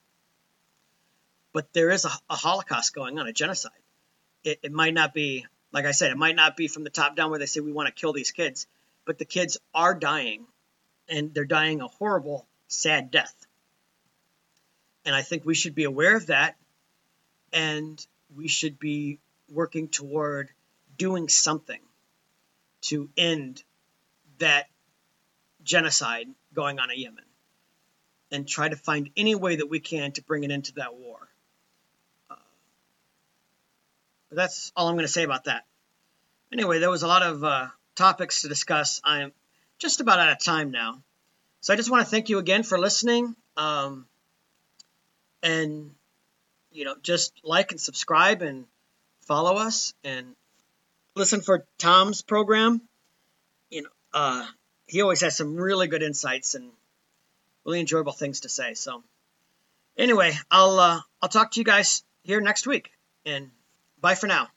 but 1.58 1.74
there 1.74 1.90
is 1.90 2.06
a, 2.06 2.12
a 2.30 2.36
Holocaust 2.36 2.94
going 2.94 3.18
on, 3.18 3.26
a 3.26 3.34
genocide. 3.34 3.72
It, 4.44 4.60
it 4.62 4.72
might 4.72 4.94
not 4.94 5.12
be, 5.12 5.48
like 5.72 5.86
I 5.86 5.92
said, 5.92 6.12
it 6.12 6.18
might 6.18 6.36
not 6.36 6.56
be 6.56 6.68
from 6.68 6.84
the 6.84 6.92
top 6.92 7.16
down 7.16 7.32
where 7.32 7.40
they 7.40 7.48
say 7.48 7.62
we 7.62 7.72
want 7.72 7.88
to 7.88 8.00
kill 8.00 8.14
these 8.14 8.30
kids, 8.30 8.68
but 9.06 9.18
the 9.18 9.26
kids 9.26 9.58
are 9.74 9.96
dying, 9.96 10.46
and 11.10 11.34
they're 11.34 11.46
dying 11.46 11.82
a 11.82 11.88
horrible, 11.88 12.46
sad 12.68 13.10
death. 13.10 13.47
And 15.08 15.16
I 15.16 15.22
think 15.22 15.46
we 15.46 15.56
should 15.56 15.74
be 15.74 15.86
aware 15.86 16.18
of 16.18 16.28
that, 16.28 16.58
and 17.54 18.06
we 18.36 18.50
should 18.50 18.78
be 18.78 19.20
working 19.50 19.88
toward 19.88 20.50
doing 20.98 21.30
something 21.30 21.80
to 22.82 23.10
end 23.16 23.64
that 24.40 24.66
genocide 25.64 26.28
going 26.54 26.80
on 26.80 26.92
in 26.92 27.00
Yemen 27.00 27.24
and 28.32 28.46
try 28.46 28.68
to 28.68 28.76
find 28.76 29.10
any 29.16 29.34
way 29.34 29.56
that 29.56 29.70
we 29.70 29.80
can 29.80 30.12
to 30.12 30.24
bring 30.24 30.44
it 30.44 30.52
into 30.52 30.74
that 30.74 30.94
war. 30.96 31.20
Uh, 32.30 32.36
but 34.28 34.36
that's 34.36 34.74
all 34.76 34.90
I'm 34.90 34.96
going 34.96 35.06
to 35.06 35.12
say 35.12 35.24
about 35.24 35.46
that. 35.46 35.64
Anyway, 36.52 36.80
there 36.80 36.92
was 36.92 37.04
a 37.04 37.08
lot 37.08 37.24
of 37.24 37.46
uh, 37.46 37.68
topics 37.96 38.42
to 38.42 38.50
discuss. 38.50 39.00
I'm 39.06 39.32
just 39.80 40.02
about 40.02 40.20
out 40.20 40.34
of 40.34 40.44
time 40.44 40.72
now. 40.72 41.02
So 41.62 41.74
I 41.74 41.78
just 41.78 41.90
want 41.90 42.04
to 42.04 42.12
thank 42.12 42.28
you 42.28 42.40
again 42.40 42.64
for 42.64 42.78
listening. 42.78 43.38
Um, 43.56 44.06
and, 45.44 45.92
you 46.72 46.86
know, 46.86 46.96
just 47.02 47.34
like 47.44 47.72
and 47.72 47.80
subscribe 47.80 48.42
and 48.42 48.66
follow 49.22 49.56
us 49.56 49.94
and 50.04 50.36
listen 51.16 51.42
for 51.42 51.66
Tom's 51.78 52.22
program. 52.22 52.82
You 53.70 53.84
know, 53.84 53.90
uh, 54.14 54.46
he 54.86 55.02
always 55.02 55.22
has 55.22 55.36
some 55.36 55.56
really 55.56 55.88
good 55.88 56.04
insights 56.04 56.56
and 56.56 56.70
really 57.66 57.80
enjoyable 57.80 58.14
things 58.14 58.42
to 58.42 58.50
say. 58.50 58.74
So, 58.74 59.04
anyway, 59.98 60.34
I'll 60.50 60.80
uh, 60.80 61.00
I'll 61.22 61.30
talk 61.30 61.52
to 61.52 61.60
you 61.60 61.66
guys 61.66 62.04
here 62.24 62.40
next 62.42 62.66
week, 62.66 62.92
and 63.26 63.52
bye 64.00 64.16
for 64.16 64.28
now. 64.28 64.48